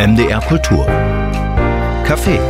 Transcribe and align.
MDR 0.00 0.40
Kultur. 0.48 0.86
Café. 2.06 2.40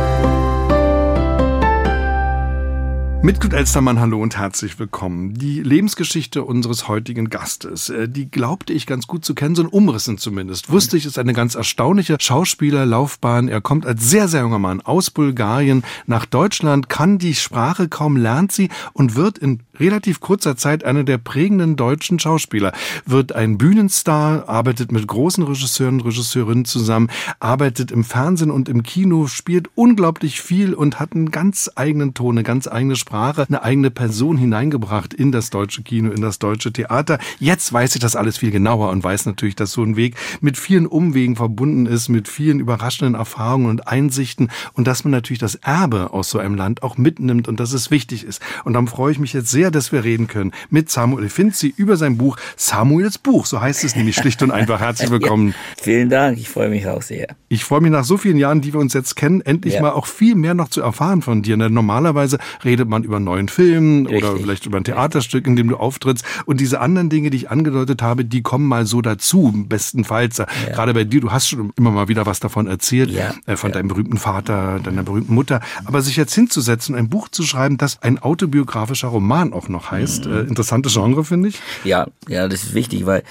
Mitglied 3.23 3.53
Elstermann, 3.53 3.99
hallo 3.99 4.19
und 4.19 4.39
herzlich 4.39 4.79
willkommen. 4.79 5.35
Die 5.35 5.61
Lebensgeschichte 5.61 6.43
unseres 6.43 6.87
heutigen 6.87 7.29
Gastes, 7.29 7.89
äh, 7.89 8.09
die 8.09 8.31
glaubte 8.31 8.73
ich 8.73 8.87
ganz 8.87 9.05
gut 9.05 9.23
zu 9.23 9.35
kennen, 9.35 9.53
so 9.53 9.61
ein 9.61 9.67
Umrissen 9.67 10.17
zumindest. 10.17 10.71
Wusste 10.71 10.97
ich, 10.97 11.05
ist 11.05 11.19
eine 11.19 11.33
ganz 11.33 11.53
erstaunliche 11.53 12.17
Schauspielerlaufbahn. 12.19 13.47
Er 13.47 13.61
kommt 13.61 13.85
als 13.85 14.09
sehr, 14.09 14.27
sehr 14.27 14.41
junger 14.41 14.57
Mann 14.57 14.81
aus 14.81 15.11
Bulgarien 15.11 15.83
nach 16.07 16.25
Deutschland, 16.25 16.89
kann 16.89 17.19
die 17.19 17.35
Sprache 17.35 17.89
kaum, 17.89 18.17
lernt 18.17 18.51
sie 18.51 18.69
und 18.93 19.15
wird 19.15 19.37
in 19.37 19.59
relativ 19.79 20.19
kurzer 20.19 20.57
Zeit 20.57 20.83
einer 20.83 21.03
der 21.03 21.19
prägenden 21.19 21.75
deutschen 21.75 22.17
Schauspieler, 22.17 22.71
wird 23.05 23.33
ein 23.33 23.59
Bühnenstar, 23.59 24.49
arbeitet 24.49 24.91
mit 24.91 25.07
großen 25.07 25.43
Regisseuren 25.43 25.95
und 25.95 26.07
Regisseurinnen 26.07 26.65
zusammen, 26.65 27.09
arbeitet 27.39 27.91
im 27.91 28.03
Fernsehen 28.03 28.49
und 28.49 28.67
im 28.67 28.81
Kino, 28.81 29.27
spielt 29.27 29.69
unglaublich 29.75 30.41
viel 30.41 30.73
und 30.73 30.99
hat 30.99 31.13
einen 31.13 31.29
ganz 31.29 31.69
eigenen 31.75 32.15
Ton, 32.15 32.35
eine 32.35 32.43
ganz 32.43 32.67
eigene 32.67 32.95
Sprache. 32.95 33.10
Sprache 33.11 33.45
eine 33.45 33.61
eigene 33.61 33.91
Person 33.91 34.37
hineingebracht 34.37 35.13
in 35.13 35.33
das 35.33 35.49
deutsche 35.49 35.83
Kino, 35.83 36.11
in 36.11 36.21
das 36.21 36.39
deutsche 36.39 36.71
Theater. 36.71 37.19
Jetzt 37.39 37.73
weiß 37.73 37.93
ich 37.95 37.99
das 37.99 38.15
alles 38.15 38.37
viel 38.37 38.51
genauer 38.51 38.89
und 38.89 39.03
weiß 39.03 39.25
natürlich, 39.25 39.57
dass 39.57 39.73
so 39.73 39.83
ein 39.83 39.97
Weg 39.97 40.15
mit 40.39 40.55
vielen 40.55 40.87
Umwegen 40.87 41.35
verbunden 41.35 41.87
ist, 41.87 42.07
mit 42.07 42.29
vielen 42.29 42.61
überraschenden 42.61 43.15
Erfahrungen 43.15 43.65
und 43.65 43.85
Einsichten 43.85 44.49
und 44.75 44.87
dass 44.87 45.03
man 45.03 45.11
natürlich 45.11 45.39
das 45.39 45.55
Erbe 45.55 46.13
aus 46.13 46.29
so 46.29 46.39
einem 46.39 46.55
Land 46.55 46.83
auch 46.83 46.95
mitnimmt 46.95 47.49
und 47.49 47.59
dass 47.59 47.73
es 47.73 47.91
wichtig 47.91 48.23
ist. 48.23 48.41
Und 48.63 48.71
dann 48.71 48.87
freue 48.87 49.11
ich 49.11 49.19
mich 49.19 49.33
jetzt 49.33 49.51
sehr, 49.51 49.71
dass 49.71 49.91
wir 49.91 50.05
reden 50.05 50.27
können 50.27 50.53
mit 50.69 50.89
Samuel 50.89 51.27
Finzi 51.27 51.73
über 51.75 51.97
sein 51.97 52.17
Buch 52.17 52.37
Samuels 52.55 53.17
Buch. 53.17 53.45
So 53.45 53.59
heißt 53.59 53.83
es 53.83 53.93
nämlich 53.93 54.15
schlicht 54.15 54.41
und 54.41 54.51
einfach. 54.51 54.79
Herzlich 54.79 55.09
willkommen. 55.11 55.49
Ja, 55.49 55.83
vielen 55.83 56.09
Dank. 56.09 56.37
Ich 56.37 56.47
freue 56.47 56.69
mich 56.69 56.87
auch 56.87 57.01
sehr. 57.01 57.35
Ich 57.49 57.65
freue 57.65 57.81
mich 57.81 57.91
nach 57.91 58.05
so 58.05 58.15
vielen 58.15 58.37
Jahren, 58.37 58.61
die 58.61 58.71
wir 58.71 58.79
uns 58.79 58.93
jetzt 58.93 59.17
kennen, 59.17 59.41
endlich 59.41 59.73
ja. 59.73 59.81
mal 59.81 59.91
auch 59.91 60.05
viel 60.05 60.35
mehr 60.35 60.53
noch 60.53 60.69
zu 60.69 60.81
erfahren 60.81 61.21
von 61.21 61.41
dir. 61.41 61.57
Denn 61.57 61.73
normalerweise 61.73 62.37
redet 62.63 62.87
man 62.87 63.00
man 63.01 63.03
über 63.03 63.15
einen 63.17 63.25
neuen 63.25 63.49
Film 63.49 64.05
Richtig. 64.05 64.23
oder 64.23 64.37
vielleicht 64.37 64.65
über 64.65 64.77
ein 64.77 64.83
Theaterstück, 64.83 65.47
in 65.47 65.55
dem 65.55 65.67
du 65.67 65.77
auftrittst. 65.77 66.23
Und 66.45 66.59
diese 66.59 66.79
anderen 66.79 67.09
Dinge, 67.09 67.29
die 67.29 67.37
ich 67.37 67.51
angedeutet 67.51 68.01
habe, 68.01 68.25
die 68.25 68.41
kommen 68.41 68.65
mal 68.67 68.85
so 68.85 69.01
dazu, 69.01 69.51
bestenfalls. 69.67 70.37
Ja. 70.37 70.47
Gerade 70.71 70.93
bei 70.93 71.03
dir, 71.03 71.21
du 71.21 71.31
hast 71.31 71.49
schon 71.49 71.71
immer 71.75 71.91
mal 71.91 72.07
wieder 72.07 72.25
was 72.25 72.39
davon 72.39 72.67
erzählt, 72.67 73.11
ja. 73.11 73.33
äh, 73.45 73.55
von 73.55 73.71
ja. 73.71 73.75
deinem 73.75 73.87
berühmten 73.87 74.17
Vater, 74.17 74.79
deiner 74.79 75.03
berühmten 75.03 75.33
Mutter. 75.33 75.61
Aber 75.85 76.01
sich 76.01 76.15
jetzt 76.15 76.33
hinzusetzen, 76.33 76.95
ein 76.95 77.09
Buch 77.09 77.29
zu 77.29 77.43
schreiben, 77.43 77.77
das 77.77 78.01
ein 78.01 78.19
autobiografischer 78.19 79.07
Roman 79.07 79.53
auch 79.53 79.69
noch 79.69 79.91
heißt, 79.91 80.25
mhm. 80.25 80.33
äh, 80.33 80.39
interessantes 80.41 80.93
Genre, 80.93 81.23
finde 81.23 81.49
ich. 81.49 81.59
Ja, 81.83 82.07
ja, 82.27 82.47
das 82.47 82.63
ist 82.63 82.73
wichtig, 82.73 83.05
weil 83.05 83.23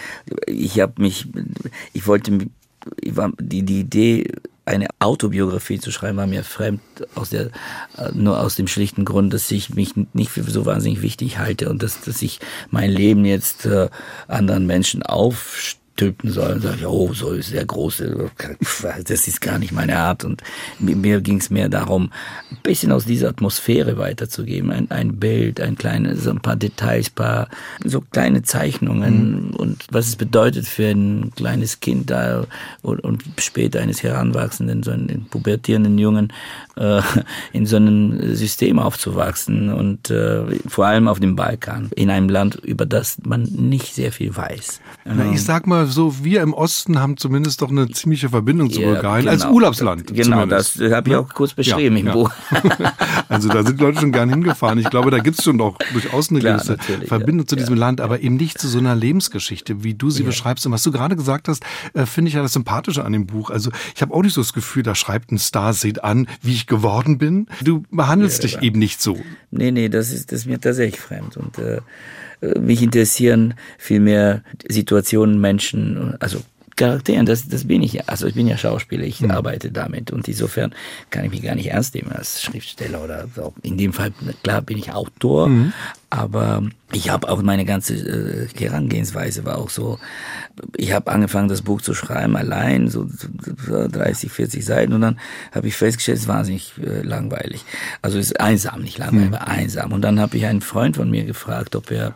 ich 0.46 0.80
habe 0.80 1.00
mich, 1.00 1.28
ich 1.92 2.06
wollte, 2.06 2.38
ich 3.00 3.16
war, 3.16 3.32
die, 3.38 3.62
die 3.62 3.80
Idee 3.80 4.32
eine 4.70 4.88
Autobiografie 5.00 5.80
zu 5.80 5.90
schreiben, 5.90 6.16
war 6.16 6.26
mir 6.26 6.44
fremd, 6.44 6.80
aus 7.14 7.30
der, 7.30 7.46
äh, 7.96 8.10
nur 8.14 8.40
aus 8.40 8.54
dem 8.54 8.68
schlichten 8.68 9.04
Grund, 9.04 9.34
dass 9.34 9.50
ich 9.50 9.70
mich 9.70 9.94
nicht 10.12 10.30
für 10.30 10.42
so 10.44 10.64
wahnsinnig 10.64 11.02
wichtig 11.02 11.38
halte 11.38 11.68
und 11.68 11.82
dass, 11.82 12.00
dass 12.00 12.22
ich 12.22 12.40
mein 12.70 12.90
Leben 12.90 13.24
jetzt 13.24 13.66
äh, 13.66 13.88
anderen 14.28 14.66
Menschen 14.66 15.02
aufstelle 15.02 15.79
stülpen 16.00 16.30
soll. 16.30 16.52
Und 16.52 16.62
sage 16.62 16.76
ich, 16.78 16.86
oh, 16.86 17.12
so 17.12 17.32
ist 17.32 17.52
der 17.52 17.66
große, 17.66 18.30
das 19.04 19.28
ist 19.28 19.40
gar 19.40 19.58
nicht 19.58 19.72
meine 19.72 19.98
Art. 19.98 20.24
Und 20.24 20.42
mir 20.78 21.20
ging 21.20 21.38
es 21.38 21.50
mehr 21.50 21.68
darum, 21.68 22.10
ein 22.50 22.58
bisschen 22.62 22.90
aus 22.90 23.04
dieser 23.04 23.28
Atmosphäre 23.28 23.98
weiterzugeben. 23.98 24.70
Ein, 24.70 24.90
ein 24.90 25.16
Bild, 25.16 25.60
ein 25.60 25.76
kleines, 25.76 26.24
so 26.24 26.30
ein 26.30 26.40
paar 26.40 26.56
Details, 26.56 27.10
paar 27.10 27.48
so 27.84 28.00
kleine 28.00 28.42
Zeichnungen 28.42 29.48
mhm. 29.48 29.56
und 29.56 29.86
was 29.90 30.08
es 30.08 30.16
bedeutet 30.16 30.66
für 30.66 30.88
ein 30.88 31.32
kleines 31.36 31.80
Kind 31.80 32.10
da 32.10 32.46
und, 32.80 33.00
und 33.00 33.22
später 33.38 33.80
eines 33.80 34.02
Heranwachsenden, 34.02 34.82
so 34.82 34.92
einen 34.92 35.26
pubertierenden 35.30 35.98
Jungen, 35.98 36.32
äh, 36.80 37.02
in 37.52 37.66
so 37.66 37.76
einem 37.76 38.34
System 38.34 38.78
aufzuwachsen 38.78 39.72
und 39.72 40.10
äh, 40.10 40.58
vor 40.66 40.86
allem 40.86 41.08
auf 41.08 41.20
dem 41.20 41.36
Balkan, 41.36 41.90
in 41.94 42.10
einem 42.10 42.28
Land, 42.28 42.56
über 42.56 42.86
das 42.86 43.18
man 43.24 43.42
nicht 43.42 43.94
sehr 43.94 44.12
viel 44.12 44.34
weiß. 44.34 44.80
Na, 45.04 45.30
ich 45.32 45.44
sag 45.44 45.66
mal 45.66 45.86
so, 45.86 46.24
wir 46.24 46.42
im 46.42 46.54
Osten 46.54 46.98
haben 46.98 47.16
zumindest 47.16 47.62
doch 47.62 47.70
eine 47.70 47.90
ziemliche 47.90 48.30
Verbindung 48.30 48.70
zu 48.70 48.80
Bulgarien 48.80 49.26
genau, 49.26 49.32
als 49.32 49.44
Urlaubsland. 49.44 50.06
Genau, 50.06 50.42
zumindest. 50.42 50.80
das 50.80 50.92
habe 50.92 51.10
ich 51.10 51.16
auch 51.16 51.28
kurz 51.28 51.54
beschrieben 51.54 51.96
ja, 51.96 52.00
im 52.00 52.06
ja. 52.06 52.12
Buch. 52.12 52.30
also 53.28 53.48
da 53.48 53.62
sind 53.62 53.80
Leute 53.80 54.00
schon 54.00 54.12
gern 54.12 54.30
hingefahren. 54.30 54.78
Ich 54.78 54.88
glaube, 54.88 55.10
da 55.10 55.18
gibt 55.18 55.38
es 55.38 55.44
schon 55.44 55.58
doch 55.58 55.76
durchaus 55.92 56.30
eine 56.30 56.40
Klar, 56.40 56.58
gewisse 56.58 56.78
Verbindung 57.06 57.46
zu 57.46 57.56
diesem 57.56 57.76
Land, 57.76 58.00
aber 58.00 58.20
eben 58.20 58.36
nicht 58.36 58.58
zu 58.58 58.68
so 58.68 58.78
einer 58.78 58.94
Lebensgeschichte, 58.94 59.84
wie 59.84 59.94
du 59.94 60.10
sie 60.10 60.22
beschreibst. 60.22 60.64
Und 60.66 60.72
was 60.72 60.82
du 60.82 60.92
gerade 60.92 61.16
gesagt 61.16 61.48
hast, 61.48 61.62
äh, 61.92 62.06
finde 62.06 62.28
ich 62.28 62.34
ja 62.34 62.42
das 62.42 62.54
Sympathische 62.54 63.04
an 63.04 63.12
dem 63.12 63.26
Buch. 63.26 63.50
Also 63.50 63.70
ich 63.94 64.00
habe 64.00 64.14
auch 64.14 64.22
nicht 64.22 64.34
so 64.34 64.40
das 64.40 64.52
Gefühl, 64.52 64.82
da 64.82 64.94
schreibt 64.94 65.32
ein 65.32 65.38
Star, 65.38 65.72
seht 65.72 66.04
an, 66.04 66.26
wie 66.42 66.52
ich 66.52 66.66
geworden 66.70 67.18
bin. 67.18 67.48
Du 67.62 67.84
behandelst 67.90 68.44
dich 68.44 68.62
eben 68.62 68.78
nicht 68.78 69.02
so. 69.02 69.18
Nee, 69.50 69.72
nee, 69.72 69.90
das 69.90 70.10
ist, 70.10 70.32
das 70.32 70.40
ist 70.40 70.46
mir 70.46 70.58
tatsächlich 70.58 71.00
fremd. 71.00 71.36
Und 71.36 71.58
äh, 71.58 71.80
mich 72.58 72.80
interessieren 72.80 73.54
vielmehr 73.76 74.42
Situationen, 74.66 75.38
Menschen, 75.38 76.16
also 76.20 76.40
Charakteren, 76.76 77.26
das, 77.26 77.46
das 77.46 77.66
bin 77.66 77.82
ich 77.82 77.92
ja. 77.92 78.04
Also 78.06 78.26
ich 78.26 78.34
bin 78.34 78.46
ja 78.46 78.56
Schauspieler, 78.56 79.04
ich 79.04 79.20
mhm. 79.20 79.32
arbeite 79.32 79.70
damit 79.70 80.10
und 80.12 80.26
insofern 80.28 80.74
kann 81.10 81.26
ich 81.26 81.30
mich 81.30 81.42
gar 81.42 81.54
nicht 81.54 81.66
ernst 81.66 81.94
nehmen 81.94 82.10
als 82.10 82.40
Schriftsteller 82.40 83.04
oder 83.04 83.28
so. 83.36 83.52
In 83.62 83.76
dem 83.76 83.92
Fall, 83.92 84.12
klar 84.42 84.62
bin 84.62 84.78
ich 84.78 84.90
Autor, 84.90 85.48
mhm. 85.48 85.74
Aber 86.10 86.64
ich 86.92 87.08
habe 87.08 87.28
auch 87.28 87.40
meine 87.40 87.64
ganze 87.64 87.94
äh, 87.94 88.48
Herangehensweise 88.58 89.44
war 89.44 89.58
auch 89.58 89.70
so, 89.70 89.98
ich 90.76 90.92
habe 90.92 91.10
angefangen, 91.12 91.48
das 91.48 91.62
Buch 91.62 91.80
zu 91.80 91.94
schreiben, 91.94 92.36
allein, 92.36 92.88
so, 92.88 93.06
so 93.64 93.86
30, 93.88 94.30
40 94.30 94.64
Seiten 94.64 94.92
und 94.92 95.00
dann 95.00 95.20
habe 95.52 95.68
ich 95.68 95.76
festgestellt, 95.76 96.18
es 96.18 96.24
ist 96.24 96.28
wahnsinnig 96.28 96.72
äh, 96.78 97.02
langweilig. 97.02 97.64
Also 98.02 98.18
es 98.18 98.26
ist 98.26 98.40
einsam, 98.40 98.82
nicht 98.82 98.98
langweilig, 98.98 99.28
mhm. 99.28 99.34
aber 99.34 99.48
einsam. 99.48 99.92
Und 99.92 100.02
dann 100.02 100.18
habe 100.18 100.36
ich 100.36 100.46
einen 100.46 100.62
Freund 100.62 100.96
von 100.96 101.08
mir 101.08 101.24
gefragt, 101.24 101.76
ob 101.76 101.92
er 101.92 102.14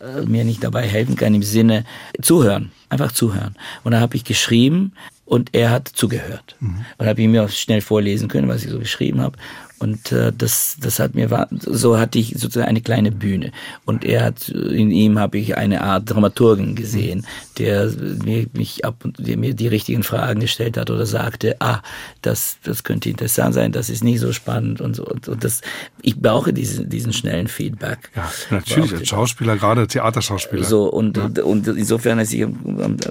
äh, 0.00 0.26
mir 0.26 0.44
nicht 0.44 0.62
dabei 0.62 0.86
helfen 0.86 1.16
kann 1.16 1.34
im 1.34 1.42
Sinne 1.42 1.84
zuhören, 2.20 2.72
einfach 2.90 3.12
zuhören. 3.12 3.56
Und 3.84 3.92
dann 3.92 4.02
habe 4.02 4.16
ich 4.16 4.24
geschrieben 4.24 4.92
und 5.24 5.54
er 5.54 5.70
hat 5.70 5.88
zugehört. 5.88 6.56
Mhm. 6.60 6.84
Und 6.98 7.06
habe 7.06 7.22
ich 7.22 7.28
mir 7.28 7.44
auch 7.44 7.50
schnell 7.50 7.80
vorlesen 7.80 8.28
können, 8.28 8.48
was 8.48 8.64
ich 8.64 8.70
so 8.70 8.78
geschrieben 8.78 9.22
habe. 9.22 9.38
Und 9.80 10.12
äh, 10.12 10.30
das, 10.36 10.76
das 10.78 10.98
hat 10.98 11.14
mir 11.14 11.48
so 11.62 11.98
hatte 11.98 12.18
ich 12.18 12.34
sozusagen 12.36 12.68
eine 12.68 12.82
kleine 12.82 13.10
Bühne. 13.10 13.50
Und 13.86 14.04
er 14.04 14.26
hat 14.26 14.50
in 14.50 14.90
ihm 14.90 15.18
habe 15.18 15.38
ich 15.38 15.56
eine 15.56 15.80
Art 15.80 16.10
Dramaturgen 16.10 16.74
gesehen, 16.74 17.26
der 17.56 17.90
mir 18.22 18.46
mich 18.52 18.84
ab 18.84 18.96
und 19.04 19.26
der 19.26 19.38
mir 19.38 19.54
die 19.54 19.68
richtigen 19.68 20.02
Fragen 20.02 20.40
gestellt 20.40 20.76
hat 20.76 20.90
oder 20.90 21.06
sagte, 21.06 21.56
ah, 21.60 21.80
das 22.20 22.58
das 22.62 22.84
könnte 22.84 23.08
interessant 23.08 23.54
sein, 23.54 23.72
das 23.72 23.88
ist 23.88 24.04
nicht 24.04 24.20
so 24.20 24.34
spannend 24.34 24.82
und 24.82 24.96
so 24.96 25.06
und, 25.06 25.28
und 25.28 25.42
das 25.44 25.62
ich 26.02 26.20
brauche 26.20 26.52
diesen 26.52 26.90
diesen 26.90 27.14
schnellen 27.14 27.48
Feedback. 27.48 28.10
Ja, 28.14 28.30
natürlich 28.50 28.92
als 28.92 29.08
Schauspieler 29.08 29.56
gerade 29.56 29.86
Theaterschauspieler. 29.86 30.64
So 30.64 30.90
und 30.90 31.16
ja. 31.16 31.42
und 31.42 31.66
insofern 31.68 32.18
als 32.18 32.34
ich 32.34 32.46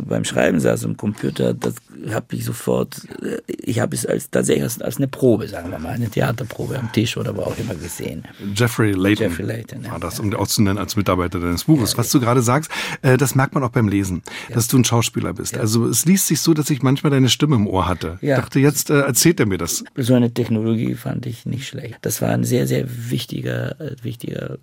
beim 0.07 0.23
Schreiben 0.23 0.59
saß 0.59 0.85
am 0.85 0.95
Computer, 0.97 1.55
das 1.55 1.73
habe 2.11 2.35
ich 2.35 2.45
sofort 2.45 3.01
ich 3.47 3.79
habe 3.79 3.95
es 3.95 4.05
als 4.05 4.29
tatsächlich 4.29 4.79
als 4.83 4.97
eine 4.97 5.07
Probe, 5.07 5.47
sagen 5.47 5.71
wir 5.71 5.79
mal, 5.79 5.93
eine 5.93 6.09
Theaterprobe 6.09 6.58
Probe 6.59 6.77
am 6.77 6.91
Tisch 6.91 7.15
oder 7.15 7.37
wo 7.37 7.43
auch 7.43 7.57
immer 7.57 7.73
gesehen. 7.73 8.23
Jeffrey 8.53 8.91
Layton, 8.91 9.29
Jeffrey 9.29 9.45
Layton 9.45 9.89
war 9.89 9.97
das, 9.97 10.19
um 10.19 10.33
auch 10.35 10.47
zu 10.47 10.61
nennen 10.61 10.77
als 10.77 10.97
Mitarbeiter 10.97 11.39
deines 11.39 11.63
Buches. 11.63 11.93
Ja, 11.93 11.99
Was 11.99 12.11
du 12.11 12.19
gerade 12.19 12.41
sagst, 12.41 12.69
äh, 13.01 13.15
das 13.15 13.33
merkt 13.33 13.53
man 13.53 13.63
auch 13.63 13.69
beim 13.69 13.87
Lesen, 13.87 14.23
ja. 14.49 14.55
dass 14.55 14.67
du 14.67 14.77
ein 14.77 14.83
Schauspieler 14.83 15.31
bist. 15.31 15.53
Ja. 15.53 15.61
Also 15.61 15.87
es 15.87 16.03
liest 16.03 16.27
sich 16.27 16.41
so, 16.41 16.53
dass 16.53 16.69
ich 16.69 16.81
manchmal 16.81 17.11
deine 17.11 17.29
Stimme 17.29 17.55
im 17.55 17.65
Ohr 17.65 17.87
hatte. 17.87 18.17
Ich 18.21 18.27
dachte, 18.27 18.59
jetzt 18.59 18.89
äh, 18.89 18.99
erzählt 18.99 19.39
er 19.39 19.45
mir 19.45 19.57
das. 19.57 19.85
So 19.95 20.15
eine 20.15 20.33
Technologie 20.33 20.95
fand 20.95 21.25
ich 21.27 21.45
nicht 21.45 21.65
schlecht. 21.65 21.99
Das 22.01 22.21
war 22.21 22.29
ein 22.31 22.43
sehr, 22.43 22.67
sehr 22.67 22.85
wichtiger, 23.09 23.79
äh, 23.79 23.95
wichtiger 24.01 24.57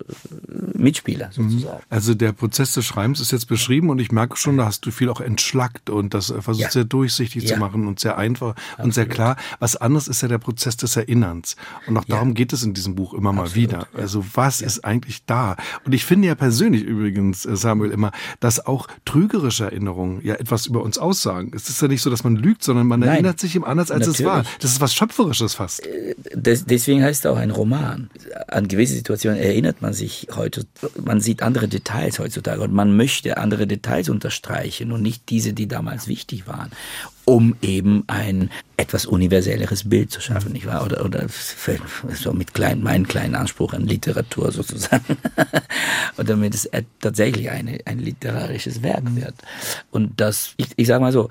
Mitspieler 0.47 1.31
mhm. 1.35 1.49
sozusagen. 1.49 1.83
Also 1.89 2.13
der 2.13 2.31
Prozess 2.31 2.75
des 2.75 2.85
Schreibens 2.85 3.19
ist 3.19 3.31
jetzt 3.31 3.47
beschrieben 3.47 3.89
und 3.89 3.97
ich 3.97 4.11
merke 4.11 4.37
schon, 4.37 4.57
da 4.57 4.65
hast 4.65 4.85
du 4.85 4.91
viel 4.91 5.09
auch 5.09 5.21
entschlackt 5.21 5.89
und 5.89 6.13
das 6.13 6.31
versucht 6.41 6.73
sehr 6.73 6.83
durchsichtig 6.83 7.47
zu 7.47 7.57
machen 7.57 7.87
und 7.87 7.99
sehr 7.99 8.19
einfach 8.19 8.51
Absolut. 8.51 8.85
und 8.85 8.93
sehr 8.93 9.07
klar. 9.07 9.35
Was 9.57 9.75
anderes 9.75 10.07
ist 10.07 10.21
ja 10.21 10.27
der 10.27 10.37
Prozess 10.37 10.77
des 10.77 10.95
Erinnerns. 10.95 11.55
Und 11.87 11.97
auch 11.97 12.05
darum 12.05 12.29
ja. 12.29 12.33
geht 12.33 12.53
es 12.53 12.63
in 12.63 12.73
diesem 12.73 12.95
Buch 12.95 13.13
immer 13.13 13.33
mal 13.33 13.43
Absolut, 13.43 13.69
wieder. 13.69 13.87
Also 13.93 14.23
was 14.33 14.59
ja. 14.59 14.67
ist 14.67 14.83
eigentlich 14.83 15.25
da? 15.25 15.55
Und 15.85 15.93
ich 15.93 16.05
finde 16.05 16.27
ja 16.27 16.35
persönlich 16.35 16.83
übrigens, 16.83 17.45
äh, 17.45 17.55
Samuel, 17.55 17.91
immer, 17.91 18.11
dass 18.39 18.65
auch 18.65 18.87
trügerische 19.05 19.65
Erinnerungen 19.65 20.23
ja 20.23 20.35
etwas 20.35 20.65
über 20.65 20.83
uns 20.83 20.97
aussagen. 20.97 21.51
Es 21.55 21.69
ist 21.69 21.81
ja 21.81 21.87
nicht 21.87 22.01
so, 22.01 22.09
dass 22.09 22.23
man 22.23 22.35
lügt, 22.35 22.63
sondern 22.63 22.87
man 22.87 22.99
Nein. 22.99 23.09
erinnert 23.09 23.39
sich 23.39 23.55
ihm 23.55 23.63
anders, 23.63 23.91
als 23.91 24.07
Natürlich. 24.07 24.19
es 24.19 24.25
war. 24.25 24.43
Das 24.59 24.71
ist 24.71 24.81
was 24.81 24.93
Schöpferisches 24.93 25.55
fast. 25.55 25.85
Äh, 25.85 26.15
das, 26.35 26.65
deswegen 26.65 27.03
heißt 27.03 27.25
es 27.25 27.31
auch 27.31 27.37
ein 27.37 27.51
Roman. 27.51 28.09
An 28.47 28.67
gewisse 28.67 28.95
Situationen 28.95 29.39
erinnert 29.39 29.81
man 29.81 29.93
sich 29.93 30.27
heute, 30.35 30.65
man 31.03 31.21
sieht 31.21 31.41
andere 31.41 31.67
Details 31.67 32.19
heutzutage 32.19 32.61
und 32.61 32.73
man 32.73 32.95
möchte 32.95 33.37
andere 33.37 33.67
Details 33.67 34.09
unterstreichen 34.09 34.91
und 34.91 35.01
nicht 35.01 35.29
diese, 35.29 35.53
die 35.53 35.67
damals 35.67 36.07
wichtig 36.07 36.47
waren 36.47 36.71
um 37.27 37.57
eben 37.61 38.05
ein 38.07 38.49
etwas 38.77 39.05
universelleres 39.05 39.89
Bild 39.89 40.11
zu 40.11 40.21
schaffen, 40.21 40.53
nicht 40.53 40.65
wahr? 40.65 40.85
Oder, 40.85 41.03
oder 41.03 41.25
so 42.13 42.31
mit 42.31 42.53
klein, 42.53 42.81
meinem 42.81 43.05
kleinen 43.05 43.35
Anspruch 43.35 43.73
an 43.73 43.85
Literatur 43.85 44.53
sozusagen. 44.53 45.17
und 46.17 46.29
damit 46.29 46.55
es 46.55 46.69
tatsächlich 47.01 47.49
eine, 47.49 47.79
ein 47.83 47.99
literarisches 47.99 48.81
Werk 48.81 49.13
wird. 49.17 49.35
Und 49.91 50.21
das, 50.21 50.53
ich, 50.55 50.67
ich 50.77 50.87
sage 50.87 51.01
mal 51.01 51.11
so, 51.11 51.27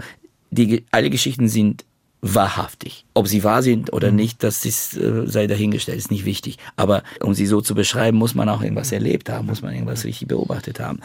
die, 0.50 0.84
alle 0.90 1.08
Geschichten 1.08 1.48
sind 1.48 1.86
wahrhaftig. 2.22 3.04
Ob 3.14 3.28
sie 3.28 3.44
wahr 3.44 3.62
sind 3.62 3.92
oder 3.92 4.10
Mhm. 4.10 4.16
nicht, 4.16 4.42
das 4.42 4.64
ist, 4.64 4.96
äh, 4.96 5.26
sei 5.26 5.46
dahingestellt, 5.46 5.98
ist 5.98 6.10
nicht 6.10 6.24
wichtig. 6.24 6.58
Aber 6.76 7.02
um 7.22 7.34
sie 7.34 7.46
so 7.46 7.60
zu 7.60 7.74
beschreiben, 7.74 8.16
muss 8.18 8.34
man 8.34 8.48
auch 8.48 8.62
irgendwas 8.62 8.90
erlebt 8.92 9.28
haben, 9.30 9.46
muss 9.46 9.62
man 9.62 9.72
irgendwas 9.74 10.04
richtig 10.04 10.28
beobachtet 10.28 10.80
haben. 10.80 11.00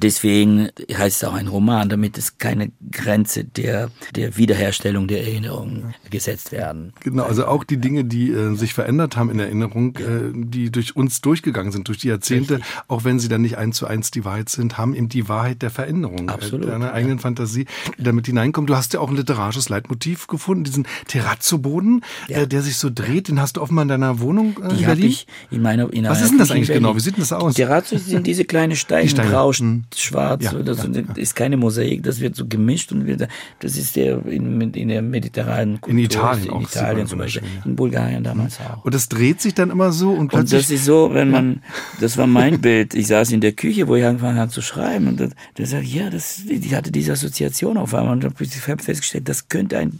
Deswegen 0.00 0.68
heißt 0.92 1.22
es 1.22 1.28
auch 1.28 1.34
ein 1.34 1.48
Roman, 1.48 1.88
damit 1.88 2.16
es 2.18 2.38
keine 2.38 2.72
Grenze 2.90 3.44
der, 3.44 3.90
der 4.14 4.36
Wiederherstellung 4.36 5.08
der 5.08 5.22
Erinnerung 5.24 5.94
gesetzt 6.10 6.52
werden. 6.52 6.92
Genau, 7.00 7.24
also 7.24 7.46
auch 7.46 7.64
die 7.64 7.76
Dinge, 7.76 8.04
die 8.04 8.30
äh, 8.30 8.54
sich 8.54 8.72
verändert 8.74 9.16
haben 9.16 9.30
in 9.30 9.38
Erinnerung, 9.38 9.96
äh, 9.96 10.32
die 10.34 10.70
durch 10.70 10.96
uns 10.96 11.20
durchgegangen 11.20 11.72
sind, 11.72 11.88
durch 11.88 11.98
die 11.98 12.08
Jahrzehnte, 12.08 12.60
auch 12.88 13.04
wenn 13.04 13.18
sie 13.18 13.28
dann 13.28 13.42
nicht 13.42 13.58
eins 13.58 13.76
zu 13.76 13.86
eins 13.86 14.10
die 14.10 14.24
Wahrheit 14.24 14.48
sind, 14.48 14.78
haben 14.78 14.94
eben 14.94 15.08
die 15.08 15.28
Wahrheit 15.28 15.62
der 15.62 15.70
Veränderung, 15.70 16.28
Absolut, 16.28 16.66
äh, 16.66 16.70
deiner 16.70 16.92
eigenen 16.92 17.18
Fantasie, 17.18 17.66
die 17.98 18.02
damit 18.04 18.26
hineinkommt. 18.26 18.70
Du 18.70 18.76
hast 18.76 18.94
ja 18.94 19.00
auch 19.00 19.10
ein 19.10 19.16
literarisches 19.16 19.68
Leitmotiv 19.68 20.26
gefunden, 20.26 20.51
diesen 20.54 20.86
Terrazzo-Boden, 21.08 22.02
äh, 22.28 22.46
der 22.46 22.62
sich 22.62 22.76
so 22.76 22.90
dreht. 22.92 23.28
Den 23.28 23.40
hast 23.40 23.56
du 23.56 23.62
offenbar 23.62 23.82
in 23.82 23.88
deiner 23.88 24.20
Wohnung 24.20 24.56
äh, 24.62 24.70
in 24.70 24.76
Die 24.78 24.86
habe 24.86 24.96
Berlin. 24.96 25.10
ich 25.10 25.26
in 25.50 25.62
meiner 25.62 25.92
in 25.92 26.04
Was 26.04 26.22
ist 26.22 26.30
denn 26.30 26.38
das 26.38 26.50
in 26.50 26.56
eigentlich 26.56 26.72
genau? 26.72 26.94
Wie 26.96 27.00
sieht 27.00 27.16
denn 27.16 27.22
das 27.22 27.32
aus? 27.32 27.54
Terrazzo 27.54 27.98
sind 27.98 28.26
diese 28.26 28.44
kleinen 28.44 28.76
Steine, 28.76 29.08
Steine. 29.08 29.30
grau, 29.30 29.52
Mhm. 29.52 29.82
schwarz. 29.94 30.44
Ja, 30.44 30.52
das 30.54 30.84
ja, 30.84 31.02
ist 31.16 31.36
keine 31.36 31.56
Mosaik, 31.56 32.02
das 32.02 32.20
wird 32.20 32.36
so 32.36 32.46
gemischt 32.46 32.92
und 32.92 33.06
wird, 33.06 33.28
das 33.60 33.76
ist 33.76 33.96
der 33.96 34.24
in, 34.26 34.60
in 34.60 34.88
der 34.88 35.02
mediterranen 35.02 35.80
Kultur. 35.80 36.00
Italien 36.00 36.44
in 36.46 36.50
auch, 36.50 36.60
sieht 36.68 36.76
man 36.76 36.84
Italien 36.84 37.06
zum 37.06 37.18
Beispiel, 37.18 37.42
ja. 37.42 37.64
in 37.66 37.76
Bulgarien 37.76 38.24
damals 38.24 38.58
auch. 38.60 38.84
Und 38.84 38.94
das 38.94 39.08
dreht 39.08 39.40
sich 39.40 39.54
dann 39.54 39.70
immer 39.70 39.92
so 39.92 40.10
und 40.12 40.32
Und 40.32 40.52
das 40.52 40.70
ist 40.70 40.84
so, 40.84 41.10
wenn 41.12 41.30
man, 41.30 41.62
das 42.00 42.16
war 42.18 42.26
mein 42.26 42.60
Bild. 42.60 42.94
Ich 42.94 43.06
saß 43.08 43.30
in 43.32 43.40
der 43.40 43.52
Küche, 43.52 43.88
wo 43.88 43.96
ich 43.96 44.04
angefangen 44.04 44.38
habe 44.38 44.50
zu 44.50 44.62
schreiben 44.62 45.08
und 45.08 45.20
da, 45.20 45.28
da 45.54 45.66
sag 45.66 45.82
ich, 45.82 45.94
ja, 45.94 46.10
das, 46.10 46.42
ich 46.48 46.74
hatte 46.74 46.90
diese 46.90 47.12
Assoziation 47.12 47.76
auf 47.76 47.94
einmal 47.94 48.12
und 48.14 48.24
habe 48.24 48.34
festgestellt, 48.36 49.28
das 49.28 49.48
könnte 49.48 49.78
ein 49.78 49.90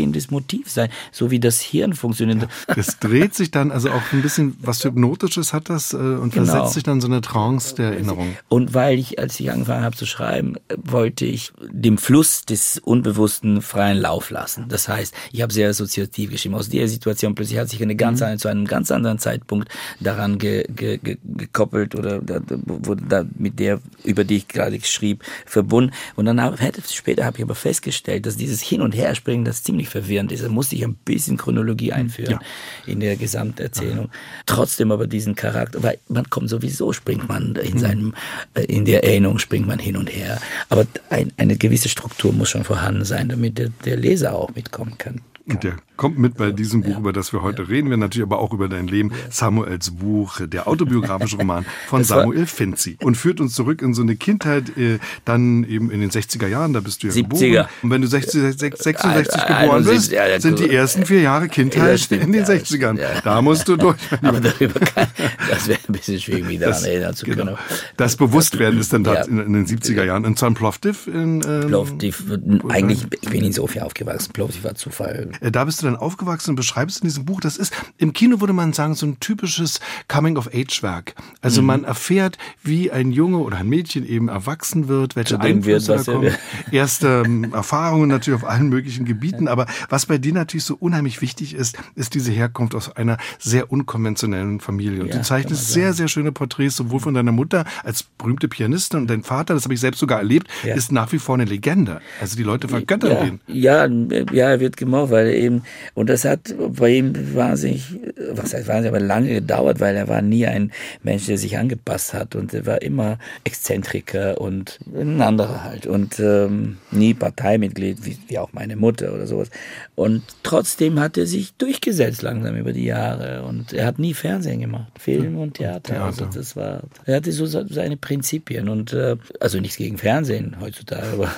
durchgehendes 0.00 0.30
Motiv 0.30 0.70
sein, 0.70 0.88
so 1.12 1.30
wie 1.30 1.40
das 1.40 1.60
Hirn 1.60 1.94
funktioniert. 1.94 2.48
Das 2.66 2.98
dreht 2.98 3.34
sich 3.34 3.50
dann, 3.50 3.70
also 3.70 3.90
auch 3.90 4.02
ein 4.12 4.22
bisschen 4.22 4.56
was 4.60 4.84
Hypnotisches 4.84 5.52
hat 5.52 5.68
das 5.68 5.92
äh, 5.92 5.96
und 5.96 6.32
Genau. 6.32 6.46
versetzt 6.46 6.74
sich 6.74 6.82
dann 6.82 7.00
so 7.00 7.08
eine 7.08 7.20
Trance 7.20 7.74
der 7.74 7.92
Erinnerung. 7.92 8.36
Und 8.48 8.72
weil 8.74 8.98
ich, 8.98 9.18
als 9.18 9.38
ich 9.40 9.50
angefangen 9.50 9.84
habe 9.84 9.96
zu 9.96 10.06
schreiben, 10.06 10.56
wollte 10.76 11.26
ich 11.26 11.52
dem 11.70 11.98
Fluss 11.98 12.44
des 12.44 12.78
Unbewussten 12.78 13.62
freien 13.62 13.98
Lauf 13.98 14.30
lassen. 14.30 14.66
Das 14.68 14.88
heißt, 14.88 15.14
ich 15.32 15.42
habe 15.42 15.52
sehr 15.52 15.68
assoziativ 15.68 16.30
geschrieben. 16.30 16.54
Aus 16.54 16.68
der 16.68 16.88
Situation 16.88 17.34
plötzlich 17.34 17.58
hat 17.58 17.68
sich 17.68 17.82
eine 17.82 17.96
ganz, 17.96 18.22
zu 18.40 18.48
einem 18.48 18.66
ganz 18.66 18.90
anderen 18.90 19.18
Zeitpunkt 19.18 19.68
daran 19.98 20.38
ge, 20.38 20.64
ge, 20.68 20.98
ge, 20.98 21.18
gekoppelt 21.24 21.94
oder 21.94 22.20
da, 22.20 22.40
wurde 22.64 23.02
da 23.08 23.24
mit 23.36 23.58
der, 23.58 23.80
über 24.04 24.24
die 24.24 24.36
ich 24.36 24.48
gerade 24.48 24.80
schrieb, 24.82 25.24
verbunden. 25.46 25.92
Und 26.16 26.26
dann 26.26 26.40
hab, 26.40 26.58
später 26.90 27.24
habe 27.24 27.38
ich 27.38 27.42
aber 27.42 27.54
festgestellt, 27.54 28.26
dass 28.26 28.36
dieses 28.36 28.60
Hin- 28.60 28.80
und 28.82 28.94
Herspringen, 28.94 29.44
das 29.44 29.62
ziemlich 29.62 29.88
verwirrend 29.90 30.32
ist. 30.32 30.44
Da 30.44 30.48
musste 30.48 30.76
ich 30.76 30.84
ein 30.84 30.94
bisschen 30.94 31.36
Chronologie 31.36 31.92
einführen 31.92 32.38
in 32.86 33.00
der 33.00 33.16
Gesamterzählung. 33.16 34.10
Trotzdem 34.46 34.92
aber 34.92 35.06
diesen 35.06 35.34
Charakter, 35.34 35.82
weil 35.82 35.98
man 36.08 36.28
kommt 36.30 36.48
sowieso, 36.48 36.92
springt 36.92 37.28
man 37.28 37.54
in 37.56 37.78
seinem, 37.78 38.14
äh, 38.54 38.64
in 38.64 38.84
der 38.84 39.04
Erinnerung 39.04 39.38
springt 39.38 39.66
man 39.66 39.78
hin 39.78 39.96
und 39.96 40.08
her. 40.08 40.40
Aber 40.68 40.86
ein, 41.10 41.32
eine 41.36 41.56
gewisse 41.56 41.88
Struktur 41.88 42.32
muss 42.32 42.50
schon 42.50 42.64
vorhanden 42.64 43.04
sein, 43.04 43.28
damit 43.28 43.58
der, 43.58 43.70
der 43.84 43.96
Leser 43.96 44.34
auch 44.34 44.54
mitkommen 44.54 44.96
kann. 44.98 45.20
Und 45.50 45.64
der 45.64 45.76
kommt 45.96 46.18
mit 46.18 46.36
bei 46.36 46.50
diesem 46.50 46.82
Buch, 46.82 46.98
über 46.98 47.12
das 47.12 47.32
wir 47.34 47.42
heute 47.42 47.68
reden. 47.68 47.90
Wir 47.90 47.96
natürlich 47.98 48.24
aber 48.26 48.38
auch 48.38 48.52
über 48.54 48.68
dein 48.68 48.86
Leben. 48.86 49.12
Samuels 49.28 49.90
Buch, 49.90 50.40
der 50.46 50.66
autobiografische 50.66 51.36
Roman 51.36 51.66
von 51.88 52.00
Das 52.00 52.08
Samuel 52.08 52.46
Finzi. 52.46 52.96
Und 53.02 53.16
führt 53.16 53.40
uns 53.40 53.54
zurück 53.54 53.82
in 53.82 53.92
so 53.92 54.00
eine 54.02 54.16
Kindheit, 54.16 54.76
äh, 54.78 54.98
dann 55.26 55.64
eben 55.64 55.90
in 55.90 56.00
den 56.00 56.10
60er 56.10 56.46
Jahren, 56.46 56.72
da 56.72 56.80
bist 56.80 57.02
du 57.02 57.08
ja 57.08 57.12
70er. 57.12 57.22
geboren. 57.22 57.66
Und 57.82 57.90
wenn 57.90 58.00
du 58.02 58.08
60, 58.08 58.58
66 58.58 58.96
Ah, 59.04 59.62
geboren 59.62 59.84
bist, 59.84 60.12
71, 60.12 60.12
ja, 60.12 60.26
ja, 60.26 60.40
sind 60.40 60.58
die 60.58 60.70
ersten 60.70 61.04
vier 61.04 61.20
Jahre 61.20 61.44
Ja, 61.44 61.48
Kindheit 61.48 61.92
das 61.94 62.02
stimmt, 62.04 62.22
in 62.24 62.32
den 62.32 62.42
ja, 62.42 62.46
das 62.48 62.64
60ern. 62.70 62.76
stimmt, 62.96 63.00
ja. 63.00 63.20
Da 63.22 63.42
musst 63.42 63.68
du 63.68 63.76
durch. 63.76 63.96
Aber 64.22 64.40
darüber 64.40 64.80
kann, 64.80 65.08
das 65.50 65.68
wäre 65.68 65.80
ein 65.86 65.92
bisschen 65.92 66.18
schwierig, 66.20 66.46
mich 66.46 66.60
daran 66.60 66.82
erinnern 66.84 67.14
zu 67.14 67.26
können. 67.26 67.38
genau. 67.38 67.58
Das 67.98 68.16
Bewusstwerden 68.16 68.80
ist 68.80 68.92
dann 68.92 69.04
Ja. 69.04 69.22
in, 69.24 69.38
in 69.38 69.52
den 69.52 69.66
70er 69.66 70.04
Jahren. 70.04 70.24
Und 70.24 70.38
zwar 70.38 70.48
in 70.48 70.54
Plovdiv 70.54 71.06
in, 71.08 71.42
ähm, 71.46 71.66
Plovdiv, 71.66 72.24
eigentlich, 72.68 73.04
ich 73.20 73.28
bin 73.28 73.44
in 73.44 73.52
Sofia 73.52 73.82
aufgewachsen. 73.82 74.32
Plovdiv 74.32 74.64
war 74.64 74.74
Zufall. 74.74 75.28
Äh, 75.40 75.50
Da 75.50 75.64
bist 75.64 75.82
du 75.82 75.86
dann 75.86 75.96
aufgewachsen 75.96 76.50
und 76.50 76.56
beschreibst 76.56 77.02
in 77.02 77.08
diesem 77.08 77.24
Buch, 77.24 77.40
das 77.40 77.56
ist, 77.56 77.72
im 77.98 78.12
Kino 78.12 78.40
würde 78.40 78.52
man 78.52 78.72
sagen, 78.72 78.94
so 78.94 79.06
ein 79.06 79.18
typisches 79.20 79.80
Coming-of-Age-Werk. 80.08 81.14
Mhm. 81.16 81.22
Also 81.42 81.62
man 81.62 81.84
erfährt, 81.84 82.38
wie 82.62 82.90
ein 82.90 83.12
Junge 83.12 83.38
oder 83.38 83.58
ein 83.58 83.68
Mädchen 83.68 84.06
eben 84.06 84.28
erwachsen 84.28 84.88
wird, 84.88 85.16
welche 85.16 85.34
Zu 85.36 85.40
Einflüsse 85.40 85.96
da 85.96 86.02
kommen. 86.02 86.22
will. 86.22 86.38
Erste 86.70 87.22
ähm, 87.24 87.52
Erfahrungen 87.54 88.08
natürlich 88.08 88.42
auf 88.42 88.48
allen 88.48 88.68
möglichen 88.68 89.04
Gebieten. 89.04 89.48
Aber 89.48 89.66
was 89.88 90.06
bei 90.06 90.18
dir 90.18 90.32
natürlich 90.32 90.64
so 90.64 90.76
unheimlich 90.78 91.20
wichtig 91.20 91.54
ist, 91.54 91.76
ist 91.94 92.14
diese 92.14 92.32
Herkunft 92.32 92.74
aus 92.74 92.94
einer 92.96 93.18
sehr 93.38 93.70
unkonventionellen 93.72 94.60
Familie. 94.60 95.02
Und 95.02 95.08
Ja, 95.08 95.16
du 95.16 95.22
zeichnest 95.22 95.68
sehr, 95.70 95.92
sehr 95.92 96.08
schöne 96.08 96.32
Porträts, 96.32 96.76
sowohl 96.76 97.00
von 97.00 97.14
deiner 97.14 97.32
Mutter 97.32 97.64
als 97.84 98.02
berühmte 98.02 98.48
Pianistin 98.48 99.00
und 99.00 99.10
dein 99.10 99.22
Vater, 99.22 99.54
das 99.54 99.64
habe 99.64 99.74
ich 99.74 99.80
selbst 99.80 99.98
sogar 99.98 100.18
erlebt, 100.18 100.48
Ja. 100.64 100.74
ist 100.74 100.92
nach 100.92 101.12
wie 101.12 101.18
vor 101.18 101.34
eine 101.36 101.44
Legende. 101.44 102.00
Also 102.20 102.36
die 102.36 102.42
Leute 102.42 102.68
vergöttern 102.68 103.10
ja, 103.10 103.24
ihn. 103.24 103.40
Ja, 103.46 103.86
ja, 104.34 104.50
er 104.50 104.60
wird 104.60 104.76
gemocht, 104.76 105.10
weil 105.20 105.28
er 105.28 105.36
eben, 105.36 105.62
und 105.94 106.08
das 106.08 106.24
hat 106.24 106.54
bei 106.58 106.90
ihm 106.94 107.12
wahnsinnig, 107.34 107.84
was 108.32 108.54
heißt 108.54 108.66
wahnsinnig, 108.68 108.88
aber 108.96 109.00
lange 109.04 109.34
gedauert, 109.34 109.80
weil 109.80 109.94
er 109.96 110.08
war 110.08 110.22
nie 110.22 110.46
ein 110.46 110.72
Mensch, 111.02 111.26
der 111.26 111.38
sich 111.38 111.58
angepasst 111.58 112.14
hat. 112.14 112.34
Und 112.34 112.54
er 112.54 112.64
war 112.66 112.80
immer 112.82 113.18
Exzentriker 113.44 114.40
und 114.40 114.78
ein 114.94 115.20
anderer 115.20 115.62
halt. 115.64 115.86
Und 115.86 116.18
ähm, 116.20 116.78
nie 116.90 117.14
Parteimitglied, 117.14 118.04
wie, 118.06 118.16
wie 118.28 118.38
auch 118.38 118.52
meine 118.52 118.76
Mutter 118.76 119.12
oder 119.12 119.26
sowas. 119.26 119.50
Und 119.94 120.22
trotzdem 120.42 120.98
hat 120.98 121.18
er 121.18 121.26
sich 121.26 121.52
durchgesetzt 121.54 122.22
langsam 122.22 122.56
über 122.56 122.72
die 122.72 122.84
Jahre. 122.84 123.42
Und 123.42 123.72
er 123.72 123.86
hat 123.86 123.98
nie 123.98 124.14
Fernsehen 124.14 124.60
gemacht, 124.60 124.90
Film 124.98 125.36
und 125.38 125.54
Theater. 125.54 126.02
Also 126.04 126.20
Theater. 126.24 126.38
das 126.38 126.56
war, 126.56 126.82
er 127.04 127.16
hatte 127.16 127.32
so 127.32 127.46
se- 127.46 127.66
seine 127.68 127.96
Prinzipien. 127.96 128.68
Und 128.68 128.92
äh, 128.92 129.16
also 129.40 129.60
nichts 129.60 129.76
gegen 129.76 129.98
Fernsehen 129.98 130.56
heutzutage, 130.60 131.06
aber, 131.12 131.28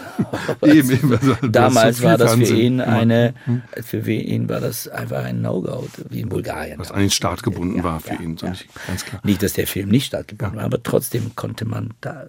aber 0.47 0.69
Eben, 0.73 0.91
eben, 0.91 1.13
also, 1.13 1.35
damals 1.49 1.99
so 1.99 2.05
war 2.05 2.17
das 2.19 2.35
für 2.35 2.55
ihn 2.55 2.81
eine, 2.81 3.35
für 3.81 4.11
ihn 4.11 4.49
war 4.49 4.61
das 4.61 4.89
einfach 4.89 5.25
ein 5.25 5.43
No-Go, 5.43 5.89
wie 6.11 6.21
in 6.21 6.29
Bulgarien. 6.29 6.79
Was 6.79 6.91
an 6.91 7.01
den 7.01 7.11
Start 7.11 7.43
gebunden 7.43 7.79
Ja, 7.79 7.85
war 7.85 8.01
für 8.01 8.15
ja, 8.15 8.21
ihn, 8.21 8.37
ja. 8.41 8.51
nicht 8.51 8.69
ganz 8.87 9.05
klar. 9.05 9.21
Nicht, 9.25 9.43
dass 9.43 9.55
der 9.55 9.67
Film 9.67 9.89
nicht 9.89 10.07
stattgefunden 10.07 10.57
war, 10.59 10.65
aber 10.65 10.83
trotzdem 10.83 11.35
konnte 11.37 11.65
man 11.65 11.95
da. 12.01 12.27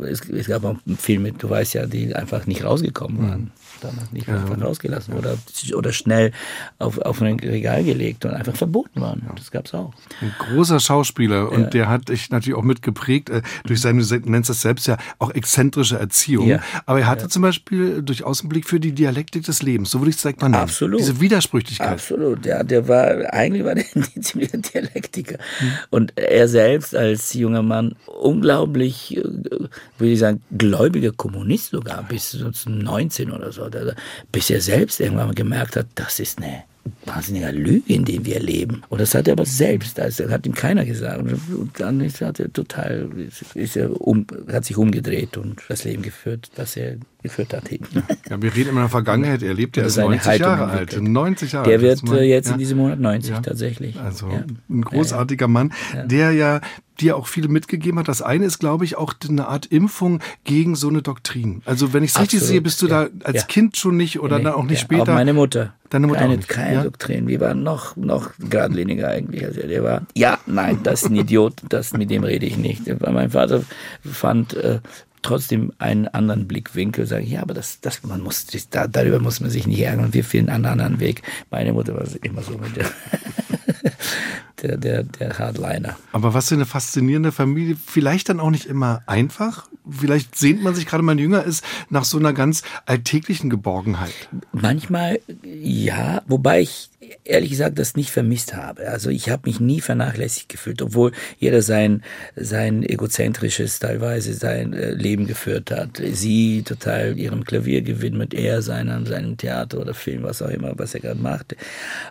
Es, 0.00 0.28
es 0.28 0.46
gab 0.46 0.64
auch 0.64 0.76
Filme, 0.98 1.32
du 1.32 1.48
weißt 1.48 1.74
ja, 1.74 1.86
die 1.86 2.14
einfach 2.14 2.46
nicht 2.46 2.64
rausgekommen 2.64 3.28
waren. 3.28 3.50
Damals 3.80 4.12
nicht 4.12 4.28
einfach 4.28 4.60
rausgelassen 4.60 5.14
oder, 5.14 5.36
oder 5.74 5.92
schnell 5.92 6.32
auf, 6.78 6.98
auf 6.98 7.20
ein 7.22 7.38
Regal 7.38 7.84
gelegt 7.84 8.24
und 8.24 8.32
einfach 8.32 8.56
verboten 8.56 9.00
waren. 9.00 9.28
Das 9.36 9.50
gab 9.50 9.66
es 9.66 9.74
auch. 9.74 9.92
Ein 10.20 10.34
großer 10.38 10.80
Schauspieler 10.80 11.50
und 11.50 11.74
der 11.74 11.88
hat 11.88 12.08
dich 12.08 12.30
natürlich 12.30 12.58
auch 12.58 12.62
mitgeprägt 12.62 13.30
äh, 13.30 13.42
durch 13.64 13.80
seine, 13.80 14.02
du 14.02 14.30
nennst 14.30 14.50
das 14.50 14.60
selbst 14.60 14.86
ja, 14.86 14.96
auch 15.18 15.30
exzentrische 15.30 15.98
Erziehung. 15.98 16.48
Ja. 16.48 16.60
Aber 16.86 17.00
er 17.00 17.06
hatte 17.06 17.28
zum 17.28 17.42
Beispiel 17.42 18.02
durchaus 18.02 18.40
einen 18.40 18.48
Blick 18.48 18.68
für 18.68 18.80
die 18.80 18.92
Dialektik 18.92 19.44
des 19.44 19.62
Lebens, 19.62 19.90
so 19.90 20.00
würde 20.00 20.10
ich 20.10 20.16
es 20.16 20.22
direkt 20.22 20.40
mal 20.40 20.48
nennen. 20.48 20.62
Absolut. 20.62 21.00
Diese 21.00 21.20
Widersprüchlichkeit. 21.20 21.88
Absolut, 21.88 22.44
ja, 22.46 22.62
der 22.62 22.88
war, 22.88 23.32
eigentlich 23.32 23.64
war 23.64 23.74
der 23.74 23.84
ein 23.94 24.22
ziemlicher 24.22 24.58
Dialektiker. 24.58 25.38
Hm. 25.58 25.70
Und 25.90 26.18
er 26.18 26.48
selbst 26.48 26.94
als 26.94 27.34
junger 27.34 27.62
Mann 27.62 27.94
unglaublich, 28.06 29.16
äh, 29.16 29.22
würde 29.22 30.12
ich 30.12 30.18
sagen, 30.18 30.42
gläubiger 30.56 31.12
Kommunist 31.12 31.70
sogar, 31.70 32.02
bis 32.02 32.30
so 32.30 32.50
zum 32.50 32.78
19 32.78 33.30
oder 33.30 33.52
so, 33.52 33.67
Da- 33.70 33.94
bis 34.32 34.50
er 34.50 34.60
selbst 34.60 35.00
irgendwann 35.00 35.34
gemerkt 35.34 35.76
hat, 35.76 35.86
das 35.94 36.20
ist 36.20 36.38
eine 36.38 36.64
wahnsinnige 37.08 37.50
Lüge, 37.50 37.92
in 37.92 38.04
der 38.04 38.24
wir 38.24 38.40
leben. 38.40 38.82
Und 38.88 39.00
das 39.00 39.14
hat 39.14 39.26
er 39.28 39.32
aber 39.32 39.44
selbst, 39.46 39.98
das 39.98 40.20
hat 40.20 40.46
ihm 40.46 40.54
keiner 40.54 40.84
gesagt. 40.84 41.20
Und 41.20 41.70
dann 41.78 42.00
ist, 42.00 42.20
hat 42.20 42.38
er 42.40 42.52
total, 42.52 43.08
ist 43.54 43.76
er 43.76 44.00
um, 44.00 44.26
hat 44.52 44.64
sich 44.64 44.76
umgedreht 44.76 45.36
und 45.36 45.60
das 45.68 45.84
Leben 45.84 46.02
geführt, 46.02 46.50
das 46.54 46.76
er 46.76 46.96
geführt 47.22 47.52
hat. 47.52 47.70
Eben. 47.72 47.86
Ja, 48.30 48.40
wir 48.40 48.54
reden 48.54 48.70
immer 48.70 48.80
in 48.80 48.84
der 48.84 48.88
Vergangenheit. 48.90 49.42
Er 49.42 49.54
lebt 49.54 49.76
ja 49.76 49.82
erst 49.84 49.96
seine 49.96 50.10
90 50.10 50.26
Haltung 50.28 50.46
Jahre 50.46 50.64
alt. 50.70 50.80
entwickelt. 50.92 51.08
90 51.12 51.52
Jahre 51.52 51.68
Der 51.68 51.80
wird 51.80 52.02
mal- 52.04 52.18
äh, 52.18 52.24
jetzt 52.24 52.46
ja. 52.46 52.52
in 52.52 52.58
diesem 52.58 52.78
Monat 52.78 53.00
90 53.00 53.30
Ja. 53.32 53.40
tatsächlich. 53.40 53.98
Also 53.98 54.28
ja. 54.28 54.44
ein 54.70 54.82
großartiger 54.82 55.48
Mann, 55.48 55.72
der 56.06 56.32
ja 56.32 56.60
dir 57.00 57.16
auch 57.16 57.26
viel 57.28 57.48
mitgegeben 57.48 57.98
hat. 58.00 58.08
Das 58.08 58.22
eine 58.22 58.44
ist, 58.44 58.58
glaube 58.58 58.84
ich, 58.84 58.96
auch 58.96 59.14
eine 59.28 59.46
Art 59.48 59.66
Impfung 59.66 60.20
gegen 60.44 60.74
so 60.74 60.88
eine 60.88 61.00
Doktrin. 61.02 61.62
Also 61.64 61.92
wenn 61.92 62.02
ich 62.02 62.10
es 62.10 62.20
richtig 62.20 62.40
sehe, 62.40 62.60
bist 62.60 62.82
du 62.82 62.86
da 62.88 63.08
als. 63.24 63.46
Kind 63.46 63.76
schon 63.76 63.96
nicht 63.96 64.20
oder 64.20 64.38
Nee, 64.38 64.44
dann 64.44 64.54
auch 64.54 64.64
nicht 64.64 64.80
später. 64.80 65.02
Auch 65.02 65.06
meine 65.06 65.32
Mutter. 65.32 65.74
Deine 65.90 66.06
Mutter 66.06 66.20
keine, 66.20 66.32
auch 66.32 66.36
nicht, 66.36 66.48
Keine 66.48 66.90
Doktrin. 66.98 67.28
Wir 67.28 67.40
waren 67.40 67.62
noch, 67.62 67.96
noch 67.96 68.32
geradliniger 68.38 69.08
eigentlich. 69.08 69.44
Also 69.44 69.62
der 69.62 69.84
war, 69.84 70.02
ja, 70.14 70.38
nein, 70.46 70.80
das 70.82 71.02
ist 71.02 71.10
ein 71.10 71.16
Idiot, 71.16 71.54
das, 71.68 71.92
mit 71.92 72.10
dem 72.10 72.24
rede 72.24 72.46
ich 72.46 72.56
nicht. 72.56 72.82
Mein 73.00 73.30
Vater 73.30 73.62
fand 74.02 74.54
äh, 74.54 74.80
trotzdem 75.22 75.72
einen 75.78 76.08
anderen 76.08 76.48
Blickwinkel, 76.48 77.06
sage 77.06 77.24
ich, 77.24 77.30
ja, 77.30 77.42
aber 77.42 77.54
das, 77.54 77.80
das, 77.80 78.02
man 78.02 78.20
muss, 78.20 78.46
das, 78.46 78.68
da, 78.68 78.86
darüber 78.86 79.20
muss 79.20 79.40
man 79.40 79.50
sich 79.50 79.66
nicht 79.66 79.80
ärgern. 79.80 80.12
Wir 80.12 80.24
finden 80.24 80.50
einen 80.50 80.66
anderen 80.66 81.00
Weg. 81.00 81.22
Meine 81.50 81.72
Mutter 81.72 81.94
war 81.94 82.04
immer 82.22 82.42
so 82.42 82.58
mit 82.58 82.76
der, 82.76 82.86
der, 84.62 84.76
der, 84.76 85.02
der 85.02 85.38
Hardliner. 85.38 85.96
Aber 86.12 86.34
was 86.34 86.48
für 86.48 86.54
eine 86.54 86.66
faszinierende 86.66 87.32
Familie. 87.32 87.76
Vielleicht 87.84 88.28
dann 88.28 88.40
auch 88.40 88.50
nicht 88.50 88.66
immer 88.66 89.02
einfach, 89.06 89.68
vielleicht 89.88 90.36
sehnt 90.36 90.62
man 90.62 90.74
sich 90.74 90.86
gerade 90.86 91.02
mal 91.02 91.18
jünger 91.18 91.44
ist 91.44 91.64
nach 91.90 92.04
so 92.04 92.18
einer 92.18 92.32
ganz 92.32 92.62
alltäglichen 92.86 93.50
Geborgenheit. 93.50 94.28
Manchmal 94.52 95.20
ja, 95.42 96.22
wobei 96.26 96.62
ich 96.62 96.90
ehrlich 97.24 97.50
gesagt 97.50 97.78
das 97.78 97.96
nicht 97.96 98.10
vermisst 98.10 98.54
habe. 98.54 98.88
Also 98.88 99.10
ich 99.10 99.30
habe 99.30 99.48
mich 99.48 99.60
nie 99.60 99.80
vernachlässigt 99.80 100.48
gefühlt, 100.48 100.82
obwohl 100.82 101.12
jeder 101.38 101.62
sein 101.62 102.02
sein 102.36 102.82
egozentrisches 102.82 103.78
teilweise 103.78 104.34
sein 104.34 104.72
äh, 104.72 104.90
Leben 104.90 105.26
geführt 105.26 105.70
hat. 105.70 106.00
Sie 106.12 106.62
total 106.62 107.18
ihrem 107.18 107.44
Klavier 107.44 107.82
gewidmet, 107.82 108.34
er 108.34 108.62
seinem 108.62 109.06
seinem 109.06 109.36
Theater 109.36 109.80
oder 109.80 109.94
Film, 109.94 110.22
was 110.22 110.42
auch 110.42 110.48
immer, 110.48 110.72
was 110.78 110.94
er 110.94 111.00
gerade 111.00 111.20
machte. 111.20 111.56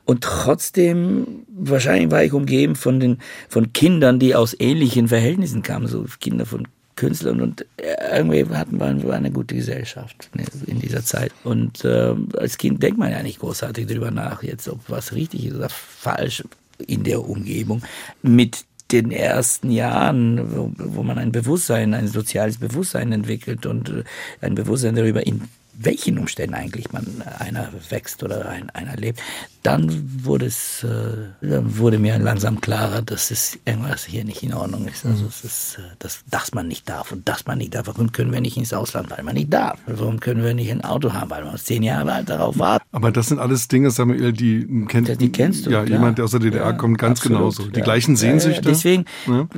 Und 0.06 0.24
trotzdem 0.24 1.46
wahrscheinlich 1.50 2.12
war 2.12 2.24
ich 2.24 2.34
umgeben 2.38 2.76
von 2.76 3.00
den 3.00 3.18
von 3.50 3.74
Kindern, 3.74 4.20
die 4.20 4.36
aus 4.36 4.56
ähnlichen 4.60 5.08
Verhältnissen 5.08 5.64
kamen, 5.64 5.88
so 5.88 6.06
Kinder 6.20 6.46
von 6.46 6.68
Künstlern 6.96 7.42
und 7.42 7.66
irgendwie 8.12 8.46
hatten 8.54 8.80
wir 8.80 9.14
eine 9.14 9.32
gute 9.32 9.56
Gesellschaft 9.56 10.30
in 10.66 10.80
dieser 10.80 11.04
Zeit. 11.04 11.32
Und 11.44 11.86
äh, 11.86 12.16
als 12.38 12.58
Kind 12.58 12.84
denkt 12.84 12.98
man 12.98 13.12
ja 13.12 13.24
nicht 13.24 13.40
großartig 13.40 13.88
darüber 13.88 14.12
nach, 14.12 14.44
jetzt 14.44 14.68
ob 14.68 14.80
was 14.90 15.14
richtig 15.14 15.46
ist 15.46 15.56
oder 15.56 15.70
falsch 15.70 16.44
in 16.86 17.04
der 17.04 17.24
Umgebung. 17.24 17.84
Mit 18.22 18.66
den 18.92 19.12
ersten 19.12 19.70
Jahren, 19.70 20.56
wo, 20.56 20.72
wo 20.78 21.04
man 21.04 21.18
ein 21.18 21.32
Bewusstsein, 21.32 21.94
ein 21.94 22.08
soziales 22.08 22.58
Bewusstsein 22.58 23.12
entwickelt 23.12 23.66
und 23.66 23.90
äh, 23.90 24.04
ein 24.42 24.56
Bewusstsein 24.56 24.96
darüber, 24.96 25.26
in 25.26 25.42
welchen 25.80 26.18
Umständen 26.18 26.56
eigentlich 26.56 26.92
man 26.92 27.24
einer 27.40 27.70
wächst 27.90 28.24
oder 28.24 28.50
ein, 28.50 28.70
einer 28.72 28.96
lebt, 28.96 29.20
dann 29.64 30.24
wurde 30.24 30.46
es, 30.46 30.84
äh, 30.84 31.48
dann 31.48 31.78
wurde 31.78 32.00
mir 32.00 32.18
langsam 32.20 32.62
klarer, 32.62 33.02
dass 33.02 33.32
es 33.32 33.60
irgendwas 33.66 34.06
hier 34.06 34.24
nicht 34.24 34.42
in 34.42 34.54
Ordnung 34.54 34.88
ist. 34.88 35.06
Also 35.06 35.26
es 35.26 35.44
ist, 35.44 35.78
äh, 35.80 35.82
dass, 36.00 36.24
dass 36.30 36.54
man 36.54 36.68
nicht 36.68 36.88
darf 36.90 37.12
und 37.12 37.28
dass 37.28 37.46
man 37.46 37.58
nicht 37.58 37.76
darf. 37.76 37.88
Warum 37.88 38.12
können 38.12 38.32
wir 38.32 38.42
nicht 38.42 38.58
ins 38.58 38.74
Ausland, 38.74 39.10
weil 39.12 39.24
man 39.24 39.36
nicht 39.36 39.54
darf? 39.54 39.78
Warum 39.86 40.20
können 40.20 40.44
wir 40.44 40.54
nicht 40.54 40.72
ein 40.72 40.84
Auto 40.84 41.14
haben, 41.14 41.30
weil 41.30 41.44
wir 41.44 41.56
zehn 41.58 41.84
Jahre 41.84 42.12
alt 42.14 42.30
darauf 42.30 42.58
warten? 42.58 42.86
Aber 42.92 43.12
das 43.12 43.28
sind 43.28 43.40
alles 43.40 43.68
Dinge, 43.68 43.92
Samuel, 43.92 44.34
die 44.34 44.86
kennt, 44.88 45.20
die 45.22 45.32
kennst 45.32 45.66
du, 45.66 45.70
Ja, 45.72 45.84
klar. 45.84 45.98
jemand, 45.98 46.18
der 46.18 46.26
aus 46.26 46.32
der 46.32 46.40
DDR 46.40 46.66
Ja, 46.68 46.74
kommt, 46.74 46.98
ganz 46.98 47.20
absolut, 47.20 47.38
genauso. 47.40 47.64
Die 47.68 47.80
ja. 47.80 47.84
gleichen 47.84 48.16
Sehnsüchte. 48.16 48.62
deswegen, 48.62 49.06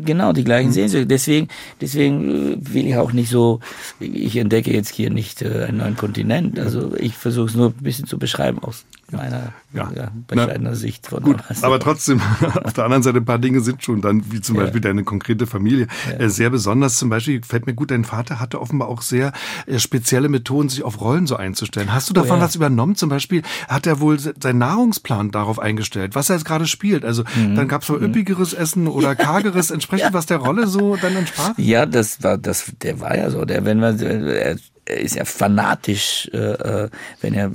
genau, 0.03 0.33
die 0.33 0.43
gleichen 0.43 0.71
Sehnsüchte. 0.71 1.07
Deswegen, 1.07 1.47
deswegen 1.79 2.53
äh, 2.53 2.73
will 2.73 2.87
ich 2.87 2.97
auch 2.97 3.13
nicht 3.13 3.29
so, 3.29 3.59
ich 3.99 4.35
entdecke 4.37 4.73
jetzt 4.73 4.89
hier 4.89 5.09
nicht 5.11 5.41
äh, 5.41 5.65
einen 5.65 5.77
neuen 5.77 5.95
Kontinent. 6.09 6.59
Also 6.59 6.95
ich 6.97 7.15
versuche 7.15 7.47
es 7.47 7.55
nur 7.55 7.67
ein 7.67 7.83
bisschen 7.83 8.07
zu 8.07 8.17
beschreiben 8.17 8.59
aus 8.59 8.85
meiner 9.11 9.53
Ja. 9.73 9.91
ja. 9.95 10.11
Bescheidener 10.27 10.75
Sicht 10.75 11.07
von 11.07 11.23
Gut, 11.23 11.37
aber 11.61 11.79
trotzdem, 11.79 12.21
auf 12.63 12.73
der 12.73 12.83
anderen 12.85 13.03
Seite 13.03 13.17
ein 13.17 13.25
paar 13.25 13.39
Dinge 13.39 13.61
sind 13.61 13.83
schon 13.83 14.01
dann, 14.01 14.31
wie 14.31 14.41
zum 14.41 14.55
Ja. 14.55 14.63
Beispiel 14.63 14.81
deine 14.81 15.03
konkrete 15.03 15.45
Familie, 15.47 15.87
äh, 16.17 16.27
sehr 16.29 16.49
besonders. 16.49 16.97
Zum 16.97 17.09
Beispiel 17.09 17.41
fällt 17.43 17.65
mir 17.67 17.73
gut, 17.73 17.91
dein 17.91 18.03
Vater 18.05 18.39
hatte 18.39 18.59
offenbar 18.61 18.87
auch 18.87 19.01
sehr 19.01 19.31
äh, 19.67 19.79
spezielle 19.79 20.29
Methoden, 20.29 20.69
sich 20.69 20.83
auf 20.83 20.99
Rollen 21.01 21.27
so 21.27 21.35
einzustellen. 21.35 21.93
Hast 21.93 22.09
du 22.09 22.13
davon 22.13 22.37
Oh 22.37 22.39
ja. 22.39 22.41
was 22.45 22.55
übernommen? 22.55 22.95
Zum 22.95 23.09
Beispiel 23.09 23.41
hat 23.67 23.85
er 23.87 23.99
wohl 23.99 24.19
se- 24.19 24.33
seinen 24.41 24.59
Nahrungsplan 24.59 25.31
darauf 25.31 25.59
eingestellt, 25.59 26.15
was 26.15 26.29
er 26.29 26.35
jetzt 26.37 26.45
gerade 26.45 26.65
spielt. 26.67 27.05
Also 27.05 27.23
Mhm. 27.35 27.55
dann 27.55 27.67
gab 27.67 27.83
es 27.83 27.89
mal 27.89 28.01
üppigeres 28.03 28.53
Essen 28.53 28.87
oder 28.87 29.15
kargeres, 29.15 29.71
entsprechend 29.71 30.13
was 30.13 30.25
der 30.25 30.37
Rolle 30.37 30.67
so 30.67 30.95
dann 30.95 31.15
entsprach. 31.15 31.53
Ja, 31.57 31.85
das 31.85 32.23
war 32.23 32.37
das. 32.37 32.71
Der 32.81 32.99
war 32.99 33.15
ja 33.17 33.29
so. 33.29 33.45
Der, 33.45 33.65
wenn 33.65 33.79
man, 33.79 33.99
er, 33.99 34.57
ist 34.85 35.15
ja 35.15 35.23
fanatisch, 35.25 36.29
äh, 36.33 36.37
äh, 36.37 36.89
wenn 37.21 37.33
er 37.35 37.51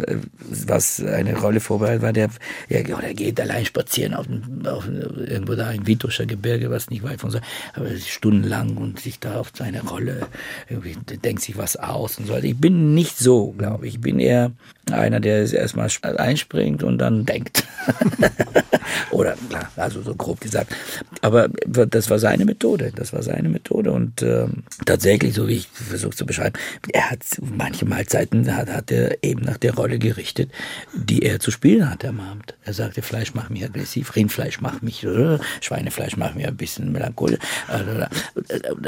was 0.67 1.03
eine 1.03 1.35
Rolle 1.45 1.61
vorbereitet 1.61 2.03
war. 2.03 2.13
Der, 2.13 2.29
er, 2.69 2.85
oder 2.97 3.09
er 3.09 3.15
geht 3.15 3.41
allein 3.41 3.65
spazieren 3.65 4.15
auf, 4.15 4.27
auf 4.67 4.89
irgendwo 4.89 5.55
da 5.55 5.71
im 5.71 5.87
Vitoscher 5.87 6.27
Gebirge, 6.27 6.71
was 6.71 6.91
nicht 6.91 7.03
weit 7.03 7.21
von 7.21 7.31
so, 7.31 7.39
aber 7.75 7.89
stundenlang 7.97 8.77
und 8.77 9.01
sich 9.01 9.21
da 9.21 9.41
auf 9.41 9.53
seine 9.55 9.83
Rolle 9.83 10.27
irgendwie 10.69 10.97
denkt 11.17 11.43
sich 11.43 11.57
was 11.57 11.77
aus 11.77 12.19
und 12.19 12.27
so. 12.27 12.35
Also 12.35 12.47
ich 12.47 12.57
bin 12.57 12.95
nicht 12.95 13.19
so, 13.19 13.53
glaube 13.53 13.87
ich. 13.87 13.95
Ich 13.95 14.01
bin 14.01 14.19
eher 14.19 14.53
einer, 14.91 15.21
der 15.21 15.51
erstmal 15.53 15.89
einspringt 16.17 16.83
und 16.83 16.99
dann 16.99 17.25
denkt. 17.25 17.65
Oder 19.11 19.37
also 19.77 20.03
so 20.03 20.15
grob 20.15 20.41
gesagt. 20.41 20.75
Aber 21.21 21.49
das 21.49 22.11
war 22.11 22.19
seine 22.19 22.45
Methode. 22.45 22.93
Das 22.95 23.13
war 23.13 23.23
seine 23.23 23.49
Methode. 23.49 23.93
Und 23.93 24.23
ähm, 24.23 24.65
tatsächlich, 24.85 25.35
so 25.35 25.49
wie 25.49 25.57
ich 25.57 25.69
versuche 25.69 26.15
zu 26.15 26.27
beschreiben, 26.27 26.59
er 26.93 27.11
hat 27.11 27.21
manche 27.41 27.87
Mahlzeiten 27.87 28.55
hat, 28.55 28.69
hat 28.69 28.91
er 28.91 29.23
eben 29.23 29.43
nach 29.43 29.57
der 29.57 29.75
Rolle 29.75 29.99
gerichtet, 29.99 30.51
die 30.95 31.23
er 31.23 31.34
zu 31.41 31.51
spielen 31.51 31.89
hatte 31.91 32.09
am 32.09 32.21
Abend. 32.21 32.55
Er 32.65 32.73
sagte, 32.75 33.03
Fleisch 33.03 33.35
macht 33.35 33.51
mich 33.51 33.65
aggressiv, 33.65 34.15
Rindfleisch 34.17 34.61
macht 34.61 34.83
mich, 34.83 35.05
äh, 35.05 35.39
Schweinefleisch 35.61 36.17
macht 36.17 36.35
mich 36.37 36.47
ein 36.47 36.57
bisschen 36.57 36.93
melancholisch. 36.93 37.39
Äh, 37.69 38.07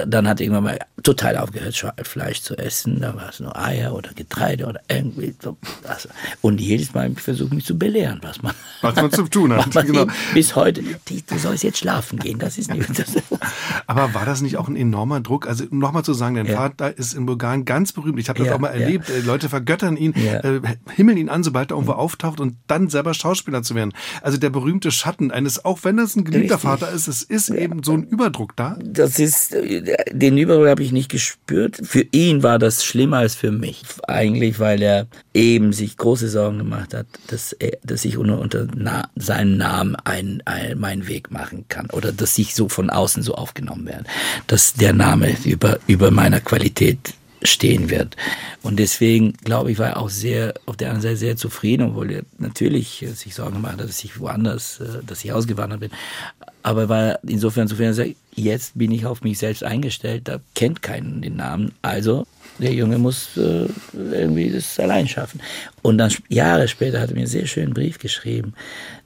Dann 0.06 0.28
hat 0.28 0.40
er 0.40 0.44
irgendwann 0.44 0.64
mal 0.64 0.78
total 1.02 1.36
aufgehört, 1.36 1.74
Fleisch 2.02 2.42
zu 2.42 2.56
essen. 2.56 3.00
Da 3.00 3.14
war 3.14 3.28
es 3.30 3.40
nur 3.40 3.56
Eier 3.58 3.94
oder 3.94 4.10
Getreide 4.14 4.66
oder 4.66 4.80
irgendwie 4.88 5.34
so. 5.42 5.56
Also, 5.88 6.08
und 6.40 6.60
jedes 6.60 6.94
Mal 6.94 7.10
versucht 7.14 7.52
mich 7.52 7.64
zu 7.64 7.78
belehren, 7.78 8.20
was 8.22 8.42
man, 8.42 8.52
Was 8.82 8.96
man 8.96 9.10
zu 9.10 9.24
tun 9.28 9.52
hat, 9.54 9.70
genau. 9.86 10.06
bis 10.34 10.54
heute, 10.56 10.82
du 10.82 11.38
sollst 11.38 11.64
jetzt 11.64 11.78
schlafen 11.78 12.18
gehen, 12.18 12.38
das 12.38 12.58
ist 12.58 12.70
nicht, 12.72 12.98
das, 12.98 13.14
Aber 13.86 14.14
war 14.14 14.24
das 14.24 14.40
nicht 14.42 14.56
auch 14.56 14.68
ein 14.68 14.76
enormer 14.76 15.20
Druck? 15.20 15.46
Also 15.46 15.64
nochmal 15.70 16.04
zu 16.04 16.14
sagen, 16.14 16.34
dein 16.36 16.46
Ja. 16.46 16.56
Vater 16.56 16.96
ist 16.96 17.14
in 17.14 17.26
Bulgarien 17.26 17.64
ganz 17.64 17.92
berühmt. 17.92 18.18
Ich 18.18 18.28
habe 18.28 18.38
das 18.38 18.48
Ja, 18.48 18.54
auch 18.54 18.58
mal 18.58 18.74
ja. 18.74 18.80
erlebt. 18.82 19.08
Äh, 19.10 19.20
Leute 19.20 19.48
vergöttern 19.48 19.96
ihn, 19.96 20.14
Ja. 20.16 20.40
äh, 20.40 20.60
himmeln 20.94 21.18
ihn 21.18 21.28
an, 21.28 21.42
sobald 21.44 21.70
er 21.70 21.74
irgendwo 21.76 21.92
auftaucht 21.92 22.35
und 22.40 22.56
dann 22.66 22.88
selber 22.88 23.14
Schauspieler 23.14 23.62
zu 23.62 23.74
werden. 23.74 23.92
Also 24.22 24.38
der 24.38 24.50
berühmte 24.50 24.90
Schatten 24.90 25.30
eines, 25.30 25.64
auch 25.64 25.80
wenn 25.82 25.96
das 25.96 26.16
ein 26.16 26.24
geliebter. 26.24 26.58
Vater 26.58 26.90
ist, 26.90 27.08
es 27.08 27.22
ist 27.22 27.50
eben 27.50 27.82
so 27.82 27.92
ein 27.92 28.04
Überdruck 28.04 28.56
da. 28.56 28.78
das 28.82 29.18
ist, 29.18 29.52
äh, 29.52 29.94
den 30.12 30.38
Überdruck 30.38 30.68
habe 30.68 30.82
ich 30.82 30.92
nicht 30.92 31.10
gespürt. 31.10 31.78
Für 31.82 32.04
ihn 32.12 32.42
war 32.42 32.58
das 32.58 32.84
schlimmer 32.84 33.18
als 33.18 33.34
für 33.34 33.52
mich. 33.52 33.82
Eigentlich, 34.06 34.58
weil 34.58 34.82
er 34.82 35.06
eben 35.34 35.72
sich 35.72 35.96
große 35.96 36.28
Sorgen 36.28 36.58
gemacht 36.58 36.94
hat, 36.94 37.06
dass, 37.28 37.52
er, 37.52 37.78
dass 37.82 38.04
ich 38.04 38.16
unter, 38.16 38.40
unter 38.40 38.66
na, 38.74 39.08
seinem 39.16 39.56
Namen 39.56 39.96
ein, 40.04 40.42
ein, 40.44 40.78
meinen 40.78 41.08
Weg 41.08 41.30
machen 41.30 41.66
kann 41.68 41.90
oder 41.90 42.12
dass 42.12 42.38
ich 42.38 42.54
so 42.54 42.68
von 42.68 42.90
außen 42.90 43.22
so 43.22 43.34
aufgenommen 43.34 43.86
werde, 43.86 44.04
dass 44.46 44.74
der 44.74 44.92
Name 44.92 45.36
über, 45.44 45.78
über 45.86 46.10
meiner 46.10 46.40
Qualität 46.40 47.14
stehen 47.46 47.90
wird. 47.90 48.16
Und 48.62 48.78
deswegen, 48.78 49.32
glaube 49.44 49.72
ich, 49.72 49.78
war 49.78 49.88
er 49.88 49.96
auch 49.98 50.10
sehr, 50.10 50.54
auf 50.66 50.76
der 50.76 50.88
anderen 50.88 51.02
Seite 51.02 51.16
sehr 51.16 51.36
zufrieden, 51.36 51.90
obwohl 51.90 52.10
er 52.10 52.22
natürlich 52.38 53.02
äh, 53.02 53.08
sich 53.08 53.34
Sorgen 53.34 53.54
gemacht 53.54 53.74
hat, 53.74 53.88
dass 53.88 54.04
ich 54.04 54.18
woanders, 54.20 54.80
äh, 54.80 55.02
dass 55.06 55.24
ich 55.24 55.32
ausgewandert 55.32 55.80
bin. 55.80 55.90
Aber 56.62 56.82
er 56.82 56.88
war 56.88 57.18
insofern 57.22 57.68
zufrieden, 57.68 57.90
dass 57.90 57.98
er 57.98 58.06
sagt, 58.06 58.16
jetzt 58.34 58.76
bin 58.76 58.90
ich 58.90 59.06
auf 59.06 59.22
mich 59.22 59.38
selbst 59.38 59.62
eingestellt, 59.62 60.28
da 60.28 60.40
kennt 60.54 60.82
keinen 60.82 61.22
den 61.22 61.36
Namen. 61.36 61.72
Also, 61.82 62.26
der 62.58 62.72
Junge 62.74 62.98
muss 62.98 63.36
äh, 63.36 63.66
irgendwie 63.92 64.50
das 64.50 64.78
allein 64.80 65.08
schaffen. 65.08 65.40
Und 65.82 65.98
dann 65.98 66.12
Jahre 66.28 66.68
später 66.68 67.00
hat 67.00 67.10
er 67.10 67.14
mir 67.14 67.20
einen 67.20 67.28
sehr 67.28 67.46
schönen 67.46 67.74
Brief 67.74 67.98
geschrieben, 67.98 68.54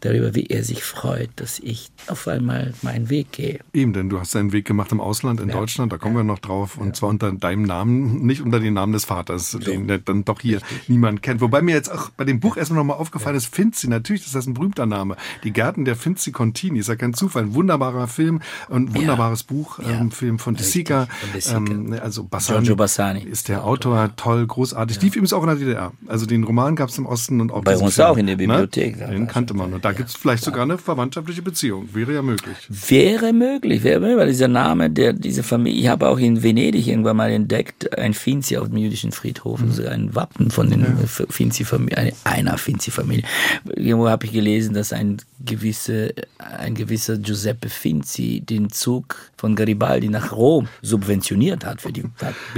darüber, 0.00 0.35
wie 0.35 0.47
er 0.47 0.64
sich 0.64 0.83
freut, 0.83 1.28
dass 1.37 1.59
ich 1.59 1.90
auf 2.07 2.26
einmal 2.26 2.73
meinen 2.83 3.11
Weg 3.11 3.33
gehe. 3.33 3.61
Eben, 3.75 3.92
denn 3.92 4.09
du 4.09 4.19
hast 4.19 4.35
deinen 4.35 4.52
Weg 4.52 4.64
gemacht 4.64 4.90
im 4.92 5.00
Ausland, 5.00 5.40
in 5.40 5.49
Ja. 5.50 5.57
Deutschland, 5.57 5.92
da 5.92 5.99
kommen 5.99 6.16
wir 6.16 6.25
noch 6.25 6.38
drauf. 6.38 6.78
Und 6.78 6.97
zwar 6.97 7.11
unter 7.11 7.33
deinem 7.33 7.62
Namen, 7.62 8.25
nicht 8.25 8.40
unter 8.40 8.61
dem 8.61 8.75
Namen 8.75 8.92
des 8.95 9.04
Vaters, 9.04 9.50
den 9.66 9.88
der 9.88 9.99
dann 9.99 10.25
doch 10.25 10.40
hier 10.40 10.61
niemand 10.88 11.23
kennt. 11.23 11.40
Wobei 11.42 11.61
mir 11.61 11.75
jetzt 11.75 11.90
auch 11.90 12.09
bei 12.11 12.25
dem 12.25 12.40
Buch 12.40 12.57
erstmal 12.57 12.78
nochmal 12.78 12.97
aufgefallen 12.97 13.37
ist, 13.37 13.54
Finzi, 13.54 13.88
natürlich, 13.88 14.23
das 14.25 14.35
ist 14.35 14.47
ein 14.47 14.54
berühmter 14.54 14.87
Name. 14.87 15.16
Die 15.45 15.52
Gärten 15.52 15.85
der 15.85 15.97
Finzi 15.97 16.33
Contini, 16.33 16.78
ist 16.78 16.88
ja 16.88 16.97
kein 16.97 17.12
Zufall. 17.12 17.42
Ein 17.42 17.54
wunderbarer 17.54 18.09
Film, 18.09 18.40
ein 18.71 18.95
wunderbares 18.95 19.42
Buch, 19.42 19.78
Ja. 19.80 20.00
ähm, 20.00 20.11
Film 20.11 20.38
von 20.38 20.54
De 20.54 20.64
Richtig, 20.64 20.87
Sica. 20.88 21.07
von 21.21 21.33
De 21.33 21.40
Sica. 21.40 21.57
Ähm, 21.59 21.99
also 22.00 22.25
Bassani, 22.25 22.59
Giorgio 22.61 22.76
Bassani. 22.76 23.21
Ist 23.41 23.49
der 23.49 23.65
Autor, 23.65 24.11
toll, 24.17 24.47
großartig. 24.47 25.01
Lief 25.01 25.17
übrigens 25.17 25.33
auch 25.33 25.41
in 25.43 25.49
der 25.49 25.57
DDR. 25.57 25.93
Also 26.07 26.27
den 26.27 26.45
Roman 26.45 26.77
gab 26.77 26.91
es 26.91 26.99
im 26.99 27.07
Osten 27.07 27.41
und 27.41 27.51
auch 27.51 27.63
Bei 27.63 27.75
uns 27.75 27.95
Film, 27.95 28.09
auch 28.09 28.17
in 28.19 28.27
der 28.27 28.37
Bibliothek. 28.37 28.99
Ne? 28.99 29.07
Den 29.07 29.29
kannte 29.29 29.55
man. 29.55 29.73
Und 29.73 29.83
da 29.83 29.93
gibt 29.93 30.11
es 30.11 30.15
vielleicht 30.15 30.45
sogar 30.45 30.65
eine 30.65 30.77
verwandtschaftliche 30.77 31.41
Beziehung. 31.41 31.89
Wäre 31.95 32.13
ja 32.13 32.21
möglich. 32.21 32.57
Wäre 32.69 33.33
möglich, 33.33 33.83
wäre 33.83 34.01
möglich, 34.01 34.19
weil 34.19 34.27
dieser 34.27 34.49
Name, 34.49 34.91
der, 34.91 35.15
diese 35.15 35.43
Familie, 35.43 35.81
ich 35.81 35.89
habe 35.89 36.07
auch 36.09 36.19
in 36.19 36.43
Venedig 36.43 36.87
irgendwann 36.87 37.17
mal 37.17 37.31
entdeckt, 37.31 37.97
ein 37.99 38.13
Finzi 38.13 38.59
auf 38.59 38.69
dem 38.69 38.77
jüdischen 38.77 39.11
Friedhof, 39.11 39.63
also 39.63 39.87
ein 39.87 40.15
Wappen 40.15 40.51
von 40.51 40.69
den 40.69 40.85
Finzi-Familie, 41.07 41.97
eine, 41.97 42.13
einer 42.25 42.59
Finzi-Familie. 42.59 43.25
Irgendwo 43.75 44.11
habe 44.11 44.27
ich 44.27 44.33
gelesen, 44.33 44.75
dass 44.75 44.93
ein 44.93 45.17
gewisse, 45.43 46.13
ein 46.39 46.75
gewisser 46.75 47.17
Giuseppe 47.17 47.71
Finzi 47.71 48.43
den 48.45 48.71
Zug 48.71 49.17
von 49.39 49.57
Garibaldi 49.57 50.09
nach 50.09 50.33
Rom 50.33 50.69
subventioniert 50.83 51.65
hat 51.65 51.81
für 51.81 51.93
die, 51.93 52.05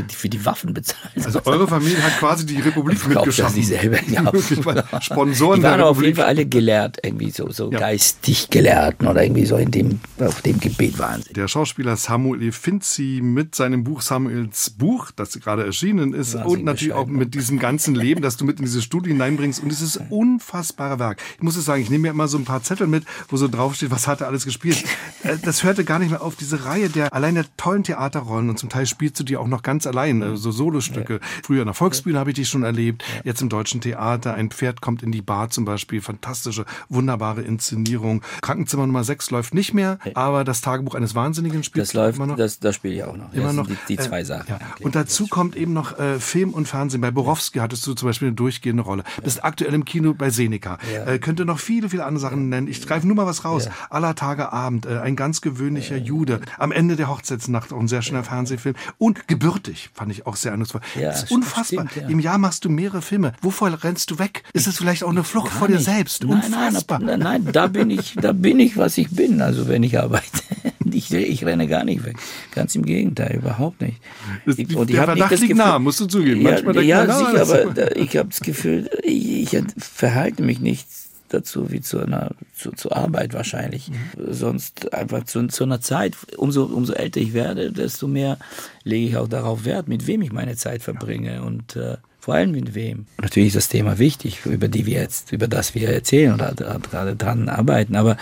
für 0.09 0.29
die 0.29 0.45
Waffen 0.45 0.72
Millionen 0.73 0.75
bezahlen. 0.75 1.25
Also 1.25 1.41
eure 1.45 1.69
Familie 1.69 2.03
hat 2.03 2.19
quasi 2.19 2.47
die 2.47 2.61
Republik 2.61 3.07
mitgeschaffen. 3.07 3.55
Die 3.57 3.63
selber, 3.65 3.99
ja. 4.09 5.01
Sponsoren 5.01 5.61
die 5.61 5.65
waren 5.65 5.79
der 5.79 5.87
auf 5.87 5.97
Republik. 5.97 6.05
jeden 6.07 6.17
Fall 6.17 6.27
alle 6.27 6.47
gelehrt, 6.47 6.99
irgendwie 7.03 7.31
so, 7.31 7.51
so 7.51 7.71
Ja. 7.71 7.79
geistig 7.79 8.51
Gelehrten 8.51 9.07
oder 9.07 9.23
irgendwie 9.23 9.47
so 9.47 9.57
in 9.57 9.71
dem, 9.71 10.01
auf 10.21 10.43
dem 10.43 10.59
Gebiet 10.61 10.99
waren 10.99 11.23
sie. 11.23 11.33
Der 11.33 11.49
Schauspieler 11.49 11.97
Samuel. 11.97 12.53
Finzi 12.53 13.21
mit 13.23 13.55
seinem 13.55 13.85
Buch 13.85 14.01
Samuels 14.03 14.71
Buch, 14.71 15.11
das 15.15 15.33
gerade 15.41 15.65
erschienen 15.65 16.13
ist, 16.13 16.35
Wahnsinnig 16.35 16.59
und 16.59 16.65
natürlich 16.65 16.93
auch 16.95 17.07
mit 17.07 17.35
diesem 17.35 17.59
ganzen 17.59 17.95
Leben, 17.95 18.23
das 18.23 18.37
du 18.37 18.45
mit 18.45 18.59
in 18.59 18.65
diese 18.65 18.83
Studie 18.83 19.11
hineinbringst 19.11 19.63
und 19.63 19.69
dieses 19.69 19.99
unfassbare 20.11 20.99
Werk. 20.99 21.21
Ich 21.37 21.43
muss 21.43 21.57
es 21.57 21.65
sagen, 21.65 21.83
ich 21.83 21.91
nehme 21.91 22.03
mir 22.03 22.11
immer 22.11 22.29
so 22.29 22.39
ein 22.39 22.45
paar 22.45 22.63
Zettel 22.63 22.87
mit, 22.87 23.05
wo 23.29 23.37
so 23.37 23.49
draufsteht, 23.49 23.91
was 23.91 24.07
hat 24.07 24.21
er 24.21 24.29
alles 24.29 24.45
gespielt. 24.45 24.83
Äh, 25.25 25.37
Das 25.41 25.63
hörte 25.63 25.85
gar 25.85 26.01
nicht 26.01 26.11
mehr 26.11 26.21
auf, 26.23 26.35
diese 26.35 26.65
Reihe 26.65 26.89
der 26.89 27.13
allein 27.15 27.37
der 27.37 27.45
tollen 27.57 27.85
Theaterrollen 27.85 28.49
und 28.51 28.59
zum 28.59 28.69
Teil 28.71 28.87
spielst 28.87 29.21
du 29.21 29.25
die 29.25 29.37
auch 29.37 29.47
noch 29.47 29.63
ganz 29.63 29.87
allein, 29.87 30.21
äh, 30.21 30.37
so 30.37 30.51
Solostücke. 30.63 31.19
Früher 31.43 31.63
in 31.63 31.67
der 31.67 31.75
Volksbühne 31.75 32.19
habe 32.19 32.31
ich 32.31 32.37
die 32.37 32.45
schon 32.45 32.63
erlebt, 32.63 33.05
jetzt 33.25 33.43
im 33.43 33.49
Deutschen 33.49 33.81
Theater, 33.81 34.35
ein 34.35 34.51
Pferd 34.51 34.81
kommt 34.81 35.03
in 35.03 35.11
die 35.11 35.23
Bar 35.23 35.51
zum 35.51 35.65
Beispiel, 35.65 36.01
fantastische, 36.01 36.65
wunderbare 36.89 37.43
Inszenierung. 37.43 38.23
Krankenzimmer 38.43 38.87
Nummer 38.87 39.03
6 39.03 39.33
läuft 39.33 39.55
nicht 39.55 39.75
mehr, 39.75 39.99
aber 40.15 40.45
das 40.45 40.61
Tagebuch 40.61 40.95
eines 40.95 41.17
Wahnsinnigen 41.17 41.65
spielt 41.65 41.83
Das 41.83 41.95
läuft, 41.95 42.19
immer 42.19 42.29
noch. 42.29 42.37
das, 42.37 42.61
das 42.61 42.77
spiele 42.77 42.95
ich 42.95 43.03
auch 43.03 43.17
noch. 43.17 43.33
Immer 43.33 43.47
das 43.47 43.55
noch 43.57 43.67
die, 43.67 43.77
die 43.89 43.97
zwei 43.97 44.21
äh, 44.21 44.25
Sachen. 44.25 44.47
Ja. 44.49 44.61
Und 44.81 44.95
dazu 44.95 45.27
kommt 45.27 45.57
eben 45.57 45.73
noch 45.73 45.99
äh, 45.99 46.21
Film 46.21 46.51
und 46.51 46.69
Fernsehen. 46.69 47.01
Bei 47.01 47.11
Borowski 47.11 47.59
hattest 47.59 47.85
du 47.87 47.95
zum 47.95 48.09
Beispiel 48.09 48.29
eine 48.29 48.37
durchgehende 48.37 48.85
Rolle. 48.85 49.03
Bist 49.25 49.45
aktuell 49.45 49.75
im 49.75 49.85
Kino 49.85 50.15
bei 50.15 50.31
Seneca. 50.31 50.79
Äh, 51.07 51.19
könnte 51.19 51.45
noch 51.45 51.59
viele, 51.59 51.89
viele 51.89 52.05
andere 52.05 52.21
Sachen 52.21 52.49
nennen. 52.51 52.69
Ich 52.69 52.87
greife 52.87 53.07
nur 53.07 53.17
mal 53.17 53.27
was 53.27 53.45
raus. 53.45 53.69
Aller 53.91 54.15
Tage 54.15 54.53
Abend, 54.53 54.87
äh, 54.87 54.99
ein 54.99 55.17
ganz 55.17 55.41
gewöhnlicher 55.41 55.97
Jude. 55.97 56.41
Am 56.59 56.71
Ende 56.71 56.95
der 56.95 57.09
Hochzeitsnacht 57.09 57.73
auch 57.73 57.81
ein 57.81 57.89
sehr 57.89 58.03
schöner 58.03 58.23
Fernsehfilm. 58.23 58.77
Und 58.99 59.27
gebürtig 59.27 59.91
fand 59.95 60.13
ich 60.13 60.27
auch 60.27 60.37
sehr 60.37 60.52
eindrucksvoll. 60.53 60.81
Ja, 61.01 61.09
das 61.11 61.25
ist 61.25 61.33
unfassbar. 61.33 61.87
stimmt, 61.89 61.97
ja. 62.05 62.09
Im 62.09 62.21
Jahr 62.21 62.39
machst 62.39 62.65
du 62.65 62.69
mehrere 62.69 63.03
Filme. 63.03 63.33
Wovor 63.43 63.77
rennst 63.83 64.11
du 64.11 64.19
weg? 64.19 64.43
Ist 64.53 64.67
es 64.67 64.77
vielleicht 64.77 65.05
auch 65.05 65.11
eine 65.11 65.25
Flucht 65.25 65.51
Gar 65.51 65.59
vor 65.59 65.69
dir 65.69 65.75
nicht. 65.75 65.85
selbst? 65.85 66.25
Nein, 66.25 66.43
nein, 66.51 66.69
Unfassbar. 66.69 66.99
nein, 67.01 67.19
nein, 67.21 67.49
da 67.53 67.67
bin 67.67 67.91
ich, 67.91 68.15
da 68.21 68.33
bin 68.33 68.61
ich, 68.61 68.77
was 68.77 68.99
ich 68.99 69.11
bin. 69.11 69.41
Also 69.41 69.69
wenn 69.69 69.83
ich 69.83 69.99
arbeite, 69.99 70.27
ich, 70.93 71.13
ich 71.13 71.45
renne 71.45 71.67
gar 71.69 71.85
nicht 71.85 72.05
weg. 72.05 72.17
Ganz 72.55 72.75
im 72.75 72.85
Gegenteil, 72.85 73.37
überhaupt 73.37 73.81
nicht. 73.81 74.01
Ich- 74.47 74.57
der 74.69 74.77
und 74.79 74.91
ich 74.91 74.97
nicht 74.97 75.05
Verdacht 75.05 75.39
liegt 75.41 75.57
nah, 75.57 75.79
musst 75.79 76.01
du 76.01 76.07
zugeben. 76.07 76.43
Ja, 76.43 76.53
Manchmal 76.53 76.85
ja 76.85 77.03
ah, 77.03 77.19
sicher, 77.19 77.43
aber 77.43 77.73
da, 77.73 77.89
ich 77.95 78.17
habe 78.17 78.29
das 78.29 78.41
Gefühl, 78.41 78.91
ich, 79.03 79.53
ich 79.55 79.63
verhalte 79.79 80.43
mich 80.43 80.61
nicht 80.61 80.87
dazu 81.33 81.71
wie 81.71 81.81
zu 81.81 82.01
einer 82.01 82.33
zu, 82.55 82.73
zur 82.73 82.97
Arbeit 82.97 83.35
wahrscheinlich. 83.35 83.91
Mhm. 83.91 84.33
Sonst 84.33 84.93
einfach 84.93 85.25
zu, 85.25 85.47
zu 85.49 85.65
einer 85.65 85.81
Zeit, 85.81 86.17
umso, 86.37 86.65
umso 86.65 86.93
älter 86.93 87.21
ich 87.21 87.33
werde, 87.33 87.73
desto 87.73 88.09
mehr 88.09 88.39
lege 88.85 89.07
ich 89.07 89.17
auch 89.17 89.29
darauf 89.29 89.65
Wert, 89.65 89.89
mit 89.89 90.07
wem 90.07 90.23
ich 90.23 90.33
meine 90.33 90.57
Zeit 90.57 90.83
verbringe 90.83 91.43
und 91.43 91.77
äh, 91.77 91.97
vor 92.19 92.35
allem 92.35 92.53
mit 92.53 92.75
wem. 92.75 93.07
Natürlich 93.21 93.49
ist 93.49 93.57
das 93.57 93.69
Thema 93.69 93.99
wichtig, 93.99 94.47
über 94.47 94.69
die 94.69 94.87
wir 94.87 95.01
jetzt, 95.01 95.33
über 95.33 95.49
das 95.49 95.75
wir 95.75 95.89
erzählen 95.89 96.35
oder 96.35 96.55
gerade 96.55 97.17
dran 97.17 97.49
arbeiten, 97.49 97.97
aber, 97.97 98.17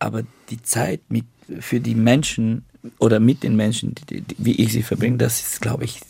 aber 0.00 0.22
die 0.50 0.60
Zeit 0.60 1.00
mit, 1.08 1.24
für 1.60 1.78
die 1.78 1.94
Menschen 1.94 2.64
oder 2.98 3.20
mit 3.20 3.42
den 3.42 3.54
Menschen, 3.54 3.94
die, 4.10 4.22
die, 4.22 4.34
wie 4.38 4.60
ich 4.60 4.72
sie 4.72 4.82
verbringe, 4.82 5.18
das 5.18 5.40
ist, 5.40 5.60
glaube 5.60 5.84
ich, 5.84 6.00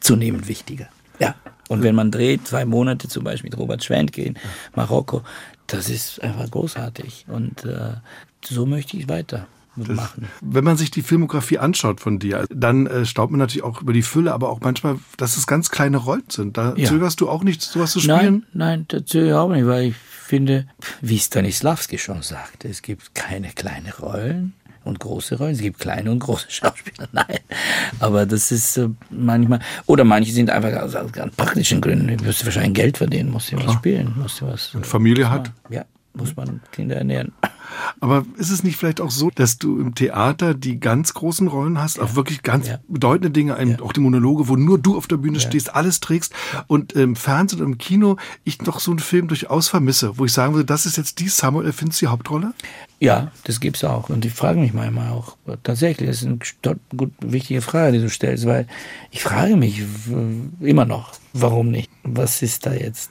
zunehmend 0.00 0.48
wichtiger. 0.48 0.88
Und 1.68 1.82
wenn 1.82 1.94
man 1.94 2.10
dreht, 2.10 2.46
zwei 2.46 2.64
Monate 2.64 3.08
zum 3.08 3.24
Beispiel 3.24 3.50
mit 3.50 3.58
Robert 3.58 3.82
Schwenke 3.84 4.22
in 4.22 4.34
Marokko, 4.74 5.22
das 5.66 5.88
ist 5.88 6.22
einfach 6.22 6.50
großartig. 6.50 7.26
Und 7.28 7.64
äh, 7.64 7.94
so 8.44 8.66
möchte 8.66 8.96
ich 8.96 9.08
weiter 9.08 9.46
machen. 9.76 10.28
Wenn 10.40 10.62
man 10.62 10.76
sich 10.76 10.90
die 10.92 11.02
Filmografie 11.02 11.58
anschaut 11.58 12.00
von 12.00 12.18
dir, 12.20 12.44
dann 12.50 12.86
äh, 12.86 13.04
staubt 13.06 13.32
man 13.32 13.40
natürlich 13.40 13.64
auch 13.64 13.80
über 13.82 13.92
die 13.92 14.02
Fülle, 14.02 14.32
aber 14.32 14.50
auch 14.50 14.60
manchmal, 14.60 14.98
dass 15.16 15.36
es 15.36 15.46
ganz 15.46 15.70
kleine 15.70 15.96
Rollen 15.96 16.22
sind. 16.28 16.56
Da 16.56 16.74
Ja. 16.76 16.88
zögerst 16.88 17.20
du 17.20 17.28
auch 17.28 17.42
nicht, 17.42 17.60
sowas 17.62 17.90
zu 17.92 18.00
spielen? 18.00 18.44
Nein, 18.52 18.84
nein, 18.84 18.84
dazu 18.88 19.18
auch 19.36 19.48
nicht, 19.50 19.66
weil 19.66 19.88
ich 19.88 19.96
finde, 19.96 20.66
wie 21.00 21.18
Stanislavski 21.18 21.98
schon 21.98 22.22
sagte, 22.22 22.68
es 22.68 22.82
gibt 22.82 23.14
keine 23.14 23.48
kleinen 23.48 23.90
Rollen 24.00 24.52
und 24.84 25.00
große 25.00 25.38
Rollen. 25.38 25.52
Es 25.52 25.60
gibt 25.60 25.80
kleine 25.80 26.10
und 26.10 26.20
große 26.20 26.46
Schauspieler. 26.50 27.08
Nein, 27.12 27.38
aber 28.00 28.26
das 28.26 28.52
ist 28.52 28.76
äh, 28.76 28.88
manchmal, 29.10 29.60
oder 29.86 30.04
manche 30.04 30.32
sind 30.32 30.50
einfach 30.50 30.72
aus, 30.82 30.94
aus 30.94 31.12
ganz 31.12 31.34
praktischen 31.34 31.80
Gründen. 31.80 32.16
Du 32.16 32.24
wirst 32.24 32.44
wahrscheinlich 32.44 32.74
Geld 32.74 32.98
verdienen, 32.98 33.30
musst 33.30 33.52
du 33.52 33.56
was 33.56 33.72
spielen, 33.72 34.14
musst 34.16 34.40
du 34.40 34.46
was. 34.46 34.74
Und 34.74 34.86
Familie 34.86 35.30
hat. 35.30 35.50
Ja, 35.70 35.84
muss 36.16 36.36
man 36.36 36.60
Kinder 36.72 36.96
ernähren. 36.96 37.32
Aber 38.00 38.24
ist 38.36 38.50
es 38.50 38.62
nicht 38.62 38.76
vielleicht 38.76 39.00
auch 39.00 39.10
so, 39.10 39.30
dass 39.34 39.58
du 39.58 39.80
im 39.80 39.94
Theater 39.94 40.54
die 40.54 40.78
ganz 40.78 41.14
großen 41.14 41.48
Rollen 41.48 41.80
hast, 41.80 41.98
auch 41.98 42.14
wirklich 42.14 42.42
ganz 42.42 42.68
Ja. 42.68 42.78
bedeutende 42.88 43.30
Dinge, 43.30 43.56
ein- 43.56 43.80
auch 43.80 43.92
die 43.92 44.00
Monologe, 44.00 44.48
wo 44.48 44.56
nur 44.56 44.78
du 44.78 44.96
auf 44.96 45.06
der 45.06 45.16
Bühne 45.16 45.40
stehst, 45.40 45.74
alles 45.74 46.00
trägst 46.00 46.32
und 46.66 46.92
im 46.92 47.16
Fernsehen 47.16 47.60
und 47.62 47.72
im 47.72 47.78
Kino 47.78 48.16
ich 48.44 48.58
doch 48.58 48.80
so 48.80 48.90
einen 48.92 49.00
Film 49.00 49.28
durchaus 49.28 49.68
vermisse, 49.68 50.16
wo 50.18 50.24
ich 50.24 50.32
sagen 50.32 50.54
würde, 50.54 50.66
das 50.66 50.86
ist 50.86 50.96
jetzt 50.96 51.18
die 51.20 51.28
Samuel 51.28 51.72
Finz 51.72 51.98
die 51.98 52.06
Hauptrolle? 52.06 52.52
Ja, 53.00 53.32
das 53.44 53.60
gibt's 53.60 53.82
auch. 53.84 54.08
Und 54.08 54.24
ich 54.24 54.32
frage 54.32 54.60
mich 54.60 54.72
manchmal 54.72 55.10
auch, 55.10 55.36
tatsächlich, 55.62 56.08
das 56.08 56.22
ist 56.22 56.26
eine 56.28 56.38
gut, 56.96 57.12
wichtige 57.20 57.60
Frage, 57.60 57.92
die 57.92 57.98
du 58.04 58.08
stellst, 58.10 58.46
weil 58.46 58.66
ich 59.10 59.22
frage 59.22 59.56
mich 59.56 59.82
immer 60.60 60.84
noch, 60.84 61.12
warum 61.32 61.70
nicht? 61.70 61.90
Was 62.04 62.40
ist 62.42 62.66
da 62.66 62.72
jetzt? 62.72 63.10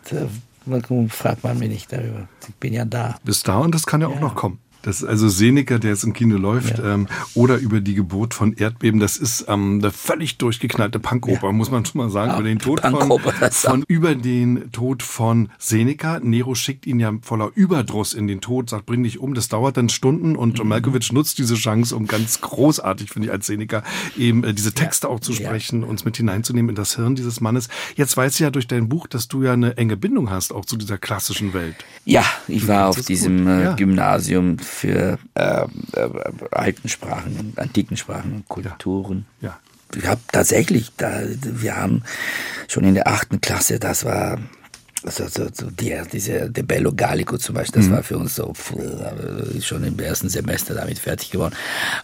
Warum 0.65 1.09
fragt 1.09 1.43
man 1.43 1.59
mich 1.59 1.69
nicht 1.69 1.91
darüber? 1.91 2.27
Ich 2.47 2.55
bin 2.55 2.73
ja 2.73 2.85
da. 2.85 3.17
Bis 3.23 3.43
da 3.43 3.57
und 3.59 3.75
das 3.75 3.85
kann 3.85 4.01
ja 4.01 4.07
auch 4.07 4.19
noch 4.19 4.35
kommen. 4.35 4.59
Das 4.83 5.01
ist 5.01 5.07
also 5.07 5.27
Seneca, 5.29 5.79
der 5.79 5.91
jetzt 5.91 6.03
im 6.03 6.13
Kino 6.13 6.37
läuft, 6.37 6.79
ähm, 6.83 7.07
oder 7.33 7.57
über 7.57 7.81
die 7.81 7.95
Geburt 7.95 8.33
von 8.33 8.53
Erdbeben. 8.53 8.99
Das 8.99 9.17
ist 9.17 9.45
ähm, 9.47 9.79
eine 9.81 9.91
völlig 9.91 10.37
durchgeknallte 10.37 10.99
Punkoper, 10.99 11.51
muss 11.51 11.71
man 11.71 11.85
schon 11.85 11.99
mal 11.99 12.09
sagen. 12.09 12.31
Ja, 12.31 12.39
über 12.39 12.47
den 12.49 12.59
Tod 12.59 12.81
von, 12.81 13.19
von 13.51 13.83
über 13.87 14.13
den 14.15 14.71
Tod 14.71 15.01
von 15.01 15.49
Seneca. 15.57 16.19
Nero 16.21 16.53
schickt 16.53 16.85
ihn 16.85 16.99
ja 16.99 17.11
voller 17.21 17.49
Überdruss 17.55 18.13
in 18.13 18.27
den 18.27 18.41
Tod, 18.41 18.69
sagt, 18.69 18.85
bring 18.85 19.03
dich 19.03 19.19
um. 19.19 19.33
Das 19.33 19.47
dauert 19.47 19.77
dann 19.77 19.89
Stunden 19.89 20.35
und 20.35 20.59
Mhm. 20.61 20.67
Malkovich 20.69 21.11
nutzt 21.13 21.39
diese 21.39 21.55
Chance, 21.55 21.95
um 21.95 22.05
ganz 22.05 22.41
großartig, 22.41 23.09
finde 23.09 23.27
ich, 23.29 23.31
als 23.31 23.47
Seneca 23.47 23.83
eben 24.17 24.43
äh, 24.43 24.53
diese 24.53 24.73
Texte 24.73 25.07
auch 25.09 25.19
zu 25.19 25.31
Ja. 25.31 25.47
sprechen, 25.47 25.83
uns 25.83 26.05
mit 26.05 26.17
hineinzunehmen 26.17 26.69
in 26.69 26.75
das 26.75 26.95
Hirn 26.95 27.15
dieses 27.15 27.39
Mannes. 27.41 27.69
Jetzt 27.95 28.15
weiß 28.17 28.33
ich 28.35 28.39
ja 28.41 28.51
durch 28.51 28.67
dein 28.67 28.89
Buch, 28.89 29.07
dass 29.07 29.27
du 29.29 29.43
ja 29.43 29.53
eine 29.53 29.77
enge 29.77 29.97
Bindung 29.97 30.29
hast, 30.29 30.51
auch 30.53 30.65
zu 30.65 30.75
dieser 30.77 30.97
klassischen 30.97 31.53
Welt. 31.53 31.75
Ja, 32.05 32.25
ich 32.47 32.67
war 32.67 32.89
auf 32.89 32.99
diesem 33.01 33.47
äh, 33.47 33.63
ja. 33.63 33.73
Gymnasium 33.75 34.57
für 34.73 35.17
äh, 35.35 35.65
äh, 35.93 36.09
alten 36.51 36.89
Sprachen, 36.89 37.53
antiken 37.55 37.95
Sprachen 37.95 38.43
Kulturen. 38.47 39.25
Ja. 39.41 39.59
Ich 39.95 40.07
habe 40.07 40.21
tatsächlich, 40.31 40.91
da, 40.97 41.21
wir 41.41 41.77
haben 41.77 42.01
schon 42.67 42.83
in 42.83 42.95
der 42.95 43.07
achten 43.07 43.41
Klasse, 43.41 43.79
das 43.79 44.05
war 44.05 44.39
so, 45.03 45.27
so, 45.27 45.47
so 45.53 45.69
die, 45.69 45.95
diese 46.11 46.49
De 46.49 46.63
Bello 46.63 46.93
Gallico 46.93 47.37
zum 47.37 47.55
Beispiel, 47.55 47.81
das 47.81 47.91
war 47.91 48.03
für 48.03 48.17
uns 48.17 48.35
so 48.35 48.53
schon 49.61 49.83
im 49.83 49.99
ersten 49.99 50.29
Semester 50.29 50.73
damit 50.73 50.97
fertig 50.97 51.29
geworden. 51.29 51.55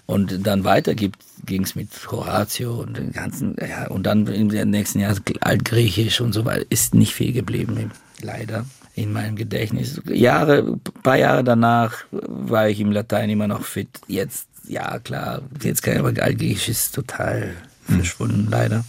Und 0.05 0.45
dann 0.45 0.65
weiter 0.65 0.93
ging 0.93 1.63
es 1.63 1.75
mit 1.75 1.89
Horatio 2.11 2.81
und 2.81 2.97
den 2.97 3.11
ganzen, 3.11 3.55
ja, 3.59 3.87
und 3.87 4.03
dann 4.03 4.27
im 4.27 4.47
nächsten 4.69 4.99
Jahr 4.99 5.15
Altgriechisch 5.41 6.21
und 6.21 6.33
so 6.33 6.45
weiter, 6.45 6.65
ist 6.69 6.93
nicht 6.93 7.13
viel 7.13 7.31
geblieben, 7.31 7.91
leider 8.21 8.65
in 8.95 9.13
meinem 9.13 9.35
Gedächtnis. 9.35 10.01
Jahre, 10.07 10.77
paar 11.03 11.17
Jahre 11.17 11.43
danach 11.43 12.05
war 12.11 12.69
ich 12.69 12.79
im 12.79 12.91
Latein 12.91 13.29
immer 13.29 13.47
noch 13.47 13.63
fit. 13.63 13.89
Jetzt, 14.07 14.47
ja 14.67 14.99
klar, 14.99 15.41
jetzt 15.61 15.81
kann 15.83 15.93
ich 15.93 15.99
aber 15.99 16.09
Altgriechisch 16.21 16.69
ist 16.69 16.95
total 16.95 17.53
verschwunden, 17.85 18.47
leider. 18.49 18.83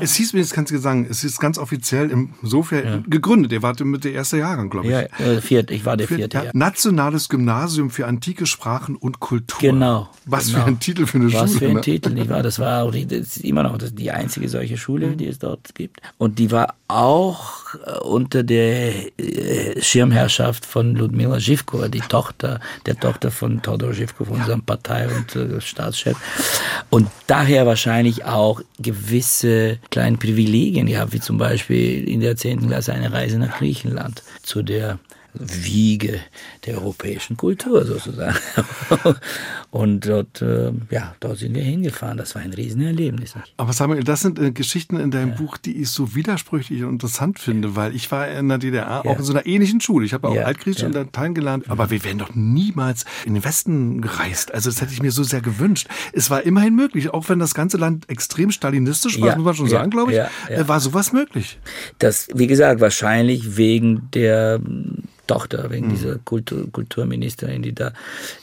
Es 0.00 0.14
hieß 0.14 0.32
mir, 0.32 0.40
jetzt 0.40 0.52
kannst 0.52 0.72
du 0.72 0.78
sagen, 0.78 1.06
es 1.08 1.24
ist 1.24 1.40
ganz 1.40 1.58
offiziell 1.58 2.10
insofern 2.10 3.04
gegründet. 3.08 3.52
Ihr 3.52 3.62
wart 3.62 3.80
mit 3.80 4.04
der 4.04 4.12
erste 4.12 4.38
Jahrgang, 4.38 4.70
glaube 4.70 4.86
ich. 4.86 4.92
Ja, 4.92 5.00
äh, 5.24 5.40
viert, 5.40 5.70
ich 5.70 5.84
war 5.84 5.96
der 5.96 6.08
vierte, 6.08 6.36
Ja, 6.36 6.44
ja. 6.44 6.50
Nationales 6.52 7.28
Gymnasium 7.28 7.90
für 7.90 8.06
antike 8.06 8.46
Sprachen 8.46 8.96
und 8.96 9.20
Kultur. 9.20 9.60
Genau. 9.60 10.08
Was 10.26 10.48
genau. 10.48 10.60
für 10.60 10.66
ein 10.66 10.80
Titel 10.80 11.06
für 11.06 11.18
eine 11.18 11.32
Was 11.32 11.52
Schule. 11.52 11.58
für 11.58 11.68
ein 11.68 11.74
ne? 11.74 11.80
Titel, 11.80 12.10
nicht 12.10 12.28
wahr? 12.28 12.42
Das 12.42 12.58
war 12.58 12.82
auch 12.82 12.90
die, 12.90 13.06
das 13.06 13.36
ist 13.36 13.44
immer 13.44 13.62
noch 13.62 13.78
das, 13.78 13.94
die 13.94 14.10
einzige 14.10 14.48
solche 14.48 14.76
Schule, 14.76 15.16
die 15.16 15.26
es 15.26 15.38
dort 15.38 15.74
gibt. 15.74 16.00
Und 16.18 16.38
die 16.38 16.50
war 16.50 16.74
auch 16.88 17.59
äh, 17.86 17.98
unter 17.98 18.42
der 18.42 18.92
äh, 19.18 19.80
Schirmherrschaft 19.80 20.66
von 20.66 20.94
Ludmila 20.94 21.38
Zhivkova, 21.38 21.88
die 21.88 22.00
Tochter, 22.00 22.60
der 22.86 22.96
Tochter 22.96 23.30
von 23.30 23.62
Todor 23.62 23.92
Zhivkov, 23.92 24.30
unserem 24.30 24.62
Partei- 24.62 25.08
und 25.08 25.36
äh, 25.36 25.60
Staatschef. 25.60 26.16
Und 26.90 27.08
daher 27.26 27.66
wahrscheinlich 27.66 28.24
auch 28.24 28.60
gewisse 28.78 29.78
kleine 29.90 30.16
Privilegien 30.16 30.86
gehabt, 30.86 31.12
wie 31.12 31.20
zum 31.20 31.38
Beispiel 31.38 32.08
in 32.08 32.20
der 32.20 32.36
10. 32.36 32.68
Klasse 32.68 32.92
eine 32.92 33.12
Reise 33.12 33.38
nach 33.38 33.58
Griechenland 33.58 34.22
zu 34.42 34.62
der 34.62 34.98
Wiege 35.34 36.20
der 36.66 36.78
europäischen 36.78 37.36
Kultur 37.36 37.84
sozusagen. 37.84 38.36
Und 39.70 40.06
dort, 40.06 40.42
äh, 40.42 40.72
ja, 40.90 41.14
dort 41.20 41.38
sind 41.38 41.54
wir 41.54 41.62
hingefahren. 41.62 42.16
Das 42.16 42.34
war 42.34 42.42
ein 42.42 42.52
Riesenerlebnis. 42.52 43.34
Aber 43.56 43.72
Samuel, 43.72 44.02
das 44.02 44.20
sind 44.20 44.38
äh, 44.38 44.50
Geschichten 44.50 44.98
in 44.98 45.12
deinem 45.12 45.30
ja. 45.30 45.36
Buch, 45.36 45.58
die 45.58 45.80
ich 45.80 45.90
so 45.90 46.14
widersprüchlich 46.16 46.82
und 46.82 46.94
interessant 46.94 47.38
finde, 47.38 47.76
weil 47.76 47.94
ich 47.94 48.10
war 48.10 48.26
in 48.28 48.48
der 48.48 48.58
DDR 48.58 49.02
ja. 49.04 49.10
auch 49.10 49.18
in 49.18 49.24
so 49.24 49.32
einer 49.32 49.46
ähnlichen 49.46 49.80
Schule. 49.80 50.04
Ich 50.04 50.12
habe 50.12 50.28
auch 50.28 50.34
ja. 50.34 50.42
Altgriechisch 50.42 50.82
und 50.82 50.94
Latein 50.94 51.34
gelernt, 51.34 51.70
aber 51.70 51.90
wir 51.90 52.02
wären 52.02 52.18
doch 52.18 52.34
niemals 52.34 53.04
in 53.24 53.34
den 53.34 53.44
Westen 53.44 54.00
gereist. 54.00 54.52
Also 54.52 54.70
das 54.70 54.80
hätte 54.80 54.92
ich 54.92 55.02
mir 55.02 55.12
so 55.12 55.22
sehr 55.22 55.40
gewünscht. 55.40 55.86
Es 56.12 56.30
war 56.30 56.42
immerhin 56.42 56.74
möglich, 56.74 57.10
auch 57.10 57.28
wenn 57.28 57.38
das 57.38 57.54
ganze 57.54 57.76
Land 57.76 58.10
extrem 58.10 58.50
stalinistisch 58.50 59.20
war, 59.20 59.36
muss 59.36 59.44
man 59.44 59.54
schon 59.54 59.68
sagen, 59.68 59.90
glaube 59.90 60.12
ich, 60.12 60.18
äh, 60.52 60.66
war 60.66 60.80
sowas 60.80 61.12
möglich. 61.12 61.58
Das, 61.98 62.28
wie 62.34 62.48
gesagt, 62.48 62.80
wahrscheinlich 62.80 63.56
wegen 63.56 64.10
der 64.12 64.60
Tochter, 65.30 65.70
wegen 65.70 65.86
mhm. 65.86 65.90
dieser 65.90 66.18
Kultur, 66.18 66.66
Kulturministerin, 66.72 67.62
die 67.62 67.72
da, 67.72 67.92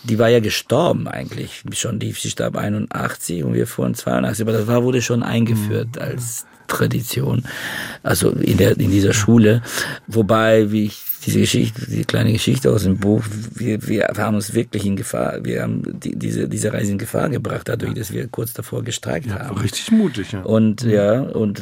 die 0.06 0.18
war 0.18 0.30
ja 0.30 0.40
gestorben 0.40 1.10
eigentlich 1.18 1.64
schon, 1.74 2.00
die, 2.00 2.12
sie 2.12 2.30
starb 2.30 2.56
81 2.56 3.44
und 3.44 3.54
wir 3.54 3.68
fuhren 3.68 3.96
82, 3.96 4.44
aber 4.44 4.54
das 4.54 4.68
war, 4.68 4.84
wurde 4.84 5.02
schon 5.02 5.24
eingeführt 5.24 5.96
mhm. 5.96 6.02
als 6.02 6.46
Tradition, 6.68 7.44
also 8.04 8.32
in 8.32 8.58
der, 8.58 8.78
in 8.78 8.92
dieser 8.92 9.14
Schule, 9.14 9.62
wobei, 10.08 10.72
wie 10.72 10.86
ich 10.86 11.02
diese 11.28 11.42
Geschichte, 11.42 11.86
die 11.92 12.06
kleine 12.06 12.32
Geschichte 12.32 12.72
aus 12.72 12.84
dem 12.84 12.98
Buch, 12.98 13.24
wir, 13.54 13.86
wir 13.86 14.08
haben 14.18 14.36
uns 14.36 14.54
wirklich 14.54 14.86
in 14.86 14.96
Gefahr, 14.96 15.44
wir 15.44 15.63
haben 15.63 15.84
die, 16.00 16.16
diese, 16.16 16.48
diese 16.48 16.72
Reise 16.72 16.94
in 16.94 16.98
Gefahr 16.98 17.28
gebracht, 17.30 17.68
dadurch, 17.68 17.94
dass 17.96 18.13
wir 18.13 18.28
kurz 18.28 18.54
davor 18.54 18.82
gestreikt 18.84 19.28
ja, 19.28 19.40
haben. 19.40 19.58
Richtig 19.58 19.92
mutig, 19.92 20.32
ja. 20.32 20.42
Und 20.42 20.84
ja, 20.84 21.22
und, 21.22 21.62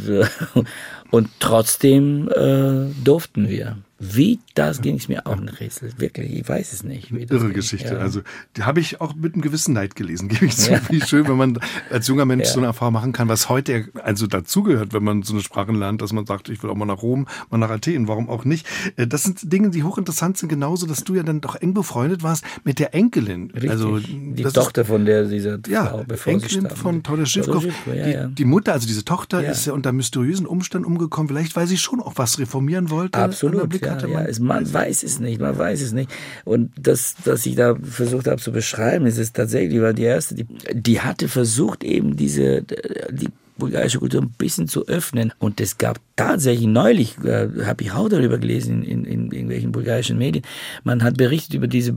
und 1.12 1.30
trotzdem 1.40 2.30
äh, 2.30 2.94
durften 3.04 3.50
wir. 3.50 3.78
Wie 3.98 4.40
das 4.56 4.82
ging 4.82 4.96
es 4.96 5.08
mir 5.08 5.26
auch 5.26 5.38
ein 5.38 5.48
Rätsel. 5.48 5.94
Wirklich, 5.98 6.34
ich 6.34 6.50
weiß 6.50 6.74
es 6.74 6.84
nicht. 6.84 7.12
Irre. 7.12 7.54
Geschichte. 7.54 7.94
Ja. 7.94 8.00
Also, 8.00 8.22
die 8.58 8.64
habe 8.64 8.82
ich 8.82 9.00
auch 9.00 9.16
mit 9.16 9.34
einem 9.34 9.42
gewissen 9.42 9.74
Neid 9.74 9.96
gelesen, 9.96 10.28
gebe 10.30 10.48
ich 10.48 10.58
zu. 10.58 10.74
Ja. 10.74 10.82
Wie 10.90 11.00
schön, 11.00 11.26
wenn 11.30 11.38
man 11.38 11.60
als 11.90 12.08
junger 12.08 12.26
Mensch 12.26 12.48
ja. 12.48 12.52
so 12.52 12.60
eine 12.60 12.68
Erfahrung 12.68 12.94
machen 12.94 13.14
kann, 13.14 13.30
was 13.30 13.48
heute 13.48 13.88
also 14.04 14.28
dazugehört, 14.28 14.92
wenn 14.92 15.04
man 15.04 15.24
so 15.24 15.34
eine 15.34 15.42
Sprache 15.42 15.72
lernt, 15.72 16.02
dass 16.02 16.12
man 16.12 16.26
sagt, 16.26 16.50
ich 16.50 16.62
will 16.62 16.70
auch 16.70 16.76
mal 16.76 16.86
nach 16.86 17.02
Rom, 17.02 17.26
mal 17.50 17.58
nach 17.58 17.70
Athen, 17.70 18.10
warum 18.10 18.30
auch 18.30 18.44
nicht. 18.44 18.68
Äh, 18.98 19.08
das 19.08 19.24
sind 19.24 19.40
Dinge, 19.56 19.70
die 19.70 19.84
hochinteressant 19.84 20.38
sind, 20.38 20.50
genauso, 20.50 20.86
dass 20.86 21.06
du 21.06 21.16
ja 21.16 21.24
dann 21.24 21.40
doch 21.40 21.56
eng 21.56 21.74
befreundet 21.74 22.24
warst 22.24 22.44
mit 22.66 22.78
der 22.78 22.94
Enkelin. 22.94 23.52
Richtig. 23.52 23.72
Also, 23.72 24.00
die 24.00 24.44
Tochter 24.44 24.82
ist, 24.82 24.88
von 24.88 25.06
der, 25.06 25.24
dieser 25.24 25.60
ja, 25.70 25.86
Frau, 25.86 26.04
bevor 26.06 26.34
Enkelin 26.34 26.70
von 26.70 27.04
Tauder 27.04 27.26
Schiffkow. 27.26 27.66
Ja, 27.88 28.28
die, 28.28 28.36
die, 28.36 28.46
Mutter, 28.46 28.74
also 28.74 28.86
diese 28.86 29.06
Tochter, 29.06 29.50
ist 29.50 29.66
ja 29.66 29.72
unter 29.72 29.94
mysteriösen 29.94 30.46
Umständen 30.46 30.86
umgekommen, 30.86 31.30
vielleicht 31.30 31.56
weil 31.56 31.68
sie 31.68 31.78
schon 31.78 32.02
auch 32.02 32.14
was 32.18 32.38
reformieren 32.38 32.90
wollte. 32.90 33.18
Absolut, 33.18 33.74
ja, 33.82 33.98
ja. 34.06 34.28
Man 34.42 34.74
weiß 34.74 35.04
es 35.04 35.22
nicht, 35.22 35.40
man 35.40 35.58
weiß 35.58 35.82
es 35.82 35.94
nicht. 35.94 36.12
Und 36.44 36.72
das, 36.78 37.16
was 37.24 37.46
ich 37.46 37.56
da 37.56 37.76
versucht 37.82 38.28
habe 38.28 38.42
zu 38.42 38.52
beschreiben, 38.52 39.06
ist 39.06 39.18
es 39.18 39.32
tatsächlich, 39.32 39.82
weil 39.82 39.94
die 39.94 40.04
erste, 40.04 40.36
die, 40.36 40.46
die 40.74 41.00
hatte 41.00 41.30
versucht 41.30 41.86
eben 41.86 42.18
diese, 42.18 42.64
die 42.64 43.30
bulgarische 43.58 44.00
Kultur 44.00 44.22
ein 44.22 44.32
bisschen 44.32 44.68
zu 44.68 44.88
öffnen. 44.88 45.34
Und 45.40 45.62
es 45.62 45.78
gab 45.78 46.00
tatsächlich 46.16 46.68
neulich, 46.68 47.18
äh, 47.24 47.50
habe 47.66 47.84
ich 47.84 47.92
auch 47.92 48.10
darüber 48.10 48.38
gelesen 48.38 48.84
in, 48.84 49.06
in, 49.06 49.06
in 49.06 49.32
irgendwelchen 49.32 49.72
bulgarischen 49.72 50.18
Medien, 50.18 50.46
man 50.84 51.04
hat 51.04 51.18
berichtet 51.18 51.56
über 51.56 51.68
diese 51.68 51.96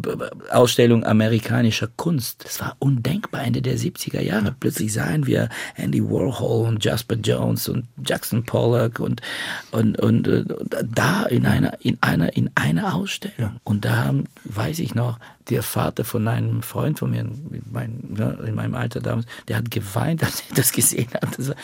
Ausstellung 0.50 1.04
amerikanischer 1.04 1.88
Kunst. 1.96 2.44
Das 2.44 2.60
war 2.60 2.76
undenkbar 2.78 3.44
Ende 3.44 3.62
der 3.62 3.76
70er 3.76 4.20
Jahre. 4.20 4.54
Plötzlich 4.58 4.92
sahen 4.92 5.26
wir 5.26 5.48
Andy 5.76 6.02
Warhol 6.02 6.68
und 6.68 6.84
Jasper 6.84 7.16
Jones 7.16 7.68
und 7.68 7.86
Jackson 8.04 8.44
Pollock 8.44 9.00
und, 9.00 9.20
und, 9.70 9.98
und, 10.00 10.28
und 10.28 10.76
da 10.84 11.24
in 11.24 11.46
einer, 11.46 11.78
in 11.84 11.98
einer, 12.00 12.36
in 12.36 12.50
einer 12.54 12.94
Ausstellung. 12.94 13.60
Und 13.64 13.84
da 13.84 14.04
haben, 14.04 14.24
weiß 14.44 14.78
ich 14.80 14.94
noch, 14.94 15.18
der 15.50 15.62
Vater 15.62 16.04
von 16.04 16.28
einem 16.28 16.62
Freund 16.62 16.98
von 16.98 17.10
mir, 17.10 17.20
in, 17.20 17.62
mein, 17.70 18.16
in 18.46 18.54
meinem 18.54 18.74
Alter 18.74 19.00
damals, 19.00 19.26
der 19.48 19.56
hat 19.56 19.70
geweint, 19.70 20.22
als 20.24 20.42
er 20.48 20.56
das 20.56 20.72
gesehen 20.72 21.08
hat. 21.14 21.38
Das 21.38 21.48
war, 21.48 21.56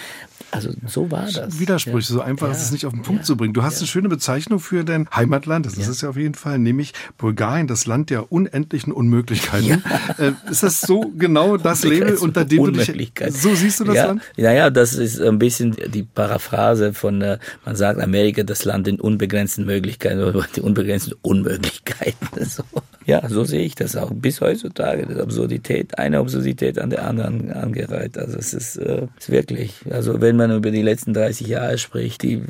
also 0.51 0.71
so 0.87 1.11
war 1.11 1.27
das. 1.31 1.59
Widersprüche, 1.59 2.13
ja. 2.13 2.15
so 2.15 2.21
einfach 2.21 2.47
ja. 2.47 2.53
ist 2.53 2.63
es 2.63 2.71
nicht 2.71 2.87
auf 2.87 2.93
den 2.93 3.03
Punkt 3.03 3.23
ja. 3.23 3.27
zu 3.27 3.37
bringen. 3.37 3.55
Du 3.55 3.63
hast 3.63 3.79
eine 3.79 3.87
schöne 3.87 4.09
Bezeichnung 4.09 4.61
für 4.61 4.85
dein 4.85 5.09
Heimatland, 5.15 5.67
das 5.67 5.77
ist 5.77 5.89
es 5.89 6.01
ja 6.01 6.09
auf 6.09 6.17
jeden 6.17 6.35
Fall, 6.35 6.59
nämlich 6.59 6.93
Bulgarien, 7.19 7.67
das 7.67 7.87
Land 7.87 8.11
der 8.11 8.31
unendlichen 8.33 8.93
Unmöglichkeiten. 8.93 9.83
Äh, 10.19 10.33
ist 10.51 10.63
das 10.63 10.81
so 10.81 11.13
genau 11.17 11.57
das 11.57 11.85
Label, 11.85 12.17
unter 12.17 12.45
dem 12.45 12.65
du 12.65 12.71
dich... 12.73 13.13
So 13.31 13.55
siehst 13.55 13.81
du 13.81 13.85
das 13.85 13.97
ja. 13.97 14.07
Land? 14.07 14.23
Naja, 14.37 14.71
das 14.71 14.95
ist 14.95 15.21
ein 15.21 15.39
bisschen 15.39 15.77
die 15.89 16.03
Paraphrase 16.03 16.95
von, 16.95 17.21
äh, 17.23 17.39
man 17.65 17.77
sagt 17.77 18.01
Amerika, 18.01 18.43
das 18.43 18.65
Land 18.65 18.89
in 18.89 19.01
unbegrenzten 19.01 19.65
Möglichkeiten, 19.65 20.23
oder 20.23 20.47
die 20.57 20.61
unbegrenzten 20.61 21.15
Unmöglichkeiten. 21.23 22.29
So. 22.45 22.63
Ja, 23.07 23.29
so 23.29 23.45
sehe 23.45 23.63
ich 23.63 23.74
das 23.75 23.97
auch 23.97 24.11
bis 24.13 24.41
heutzutage. 24.41 25.07
Das 25.07 25.19
Absurdität, 25.19 25.99
eine 25.99 26.19
Absurdität 26.19 26.79
an 26.79 26.91
der 26.91 27.05
anderen 27.05 27.53
angereiht. 27.53 28.19
Also 28.19 28.39
es 28.39 28.55
ist, 28.55 28.77
äh, 28.77 29.07
ist 29.19 29.31
wirklich, 29.31 29.75
also 29.91 30.21
wenn 30.21 30.37
man 30.37 30.55
über 30.55 30.71
die 30.71 30.83
letzten 30.83 31.15
30 31.15 31.47
Jahre 31.47 31.79
spricht, 31.79 32.23
die, 32.23 32.43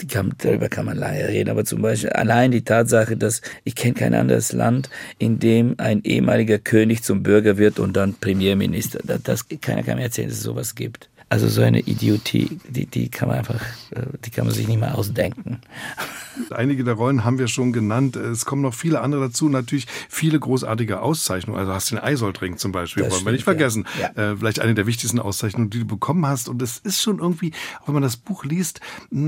die 0.00 0.06
kann, 0.06 0.32
darüber 0.38 0.68
kann 0.68 0.86
man 0.86 0.96
lange 0.96 1.28
reden, 1.28 1.50
aber 1.50 1.64
zum 1.64 1.82
Beispiel 1.82 2.10
allein 2.10 2.50
die 2.50 2.62
Tatsache, 2.62 3.16
dass 3.16 3.42
ich 3.64 3.74
kenne 3.74 3.94
kein 3.94 4.14
anderes 4.14 4.52
Land, 4.52 4.90
in 5.18 5.38
dem 5.38 5.74
ein 5.78 6.02
ehemaliger 6.04 6.58
König 6.58 7.02
zum 7.02 7.22
Bürger 7.22 7.58
wird 7.58 7.78
und 7.78 7.96
dann 7.96 8.14
Premierminister. 8.14 9.00
Das, 9.04 9.22
das 9.22 9.48
keiner 9.60 9.82
kann 9.82 9.98
mir 9.98 10.04
erzählen, 10.04 10.28
dass 10.28 10.38
es 10.38 10.44
sowas 10.44 10.74
gibt. 10.74 11.08
Also 11.28 11.48
so 11.48 11.62
eine 11.62 11.80
Idiotie, 11.80 12.58
die, 12.68 12.86
die 12.86 13.08
kann 13.08 13.28
man 13.28 13.38
einfach, 13.38 13.60
äh, 13.90 14.02
die 14.24 14.30
kann 14.30 14.46
man 14.46 14.54
sich 14.54 14.68
nicht 14.68 14.78
mehr 14.78 14.96
ausdenken. 14.96 15.60
Einige 16.50 16.84
der 16.84 16.94
Rollen 16.94 17.24
haben 17.24 17.38
wir 17.38 17.48
schon 17.48 17.72
genannt. 17.72 18.16
Es 18.16 18.44
kommen 18.44 18.62
noch 18.62 18.74
viele 18.74 19.00
andere 19.00 19.28
dazu. 19.28 19.48
Natürlich 19.48 19.86
viele 20.08 20.38
großartige 20.38 21.00
Auszeichnungen. 21.00 21.58
Also 21.58 21.72
hast 21.72 21.90
den 21.90 21.98
Eisoldring 21.98 22.58
zum 22.58 22.72
Beispiel, 22.72 23.04
das 23.04 23.14
wollen 23.14 23.24
wir 23.24 23.32
nicht 23.32 23.44
vergessen. 23.44 23.86
Ja. 24.00 24.10
Ja. 24.16 24.32
Äh, 24.32 24.36
vielleicht 24.36 24.60
eine 24.60 24.74
der 24.74 24.86
wichtigsten 24.86 25.18
Auszeichnungen, 25.18 25.70
die 25.70 25.80
du 25.80 25.86
bekommen 25.86 26.26
hast. 26.26 26.48
Und 26.48 26.60
es 26.60 26.78
ist 26.78 27.02
schon 27.02 27.18
irgendwie, 27.20 27.52
auch 27.80 27.88
wenn 27.88 27.94
man 27.94 28.02
das 28.02 28.16
Buch 28.16 28.44
liest, 28.44 28.80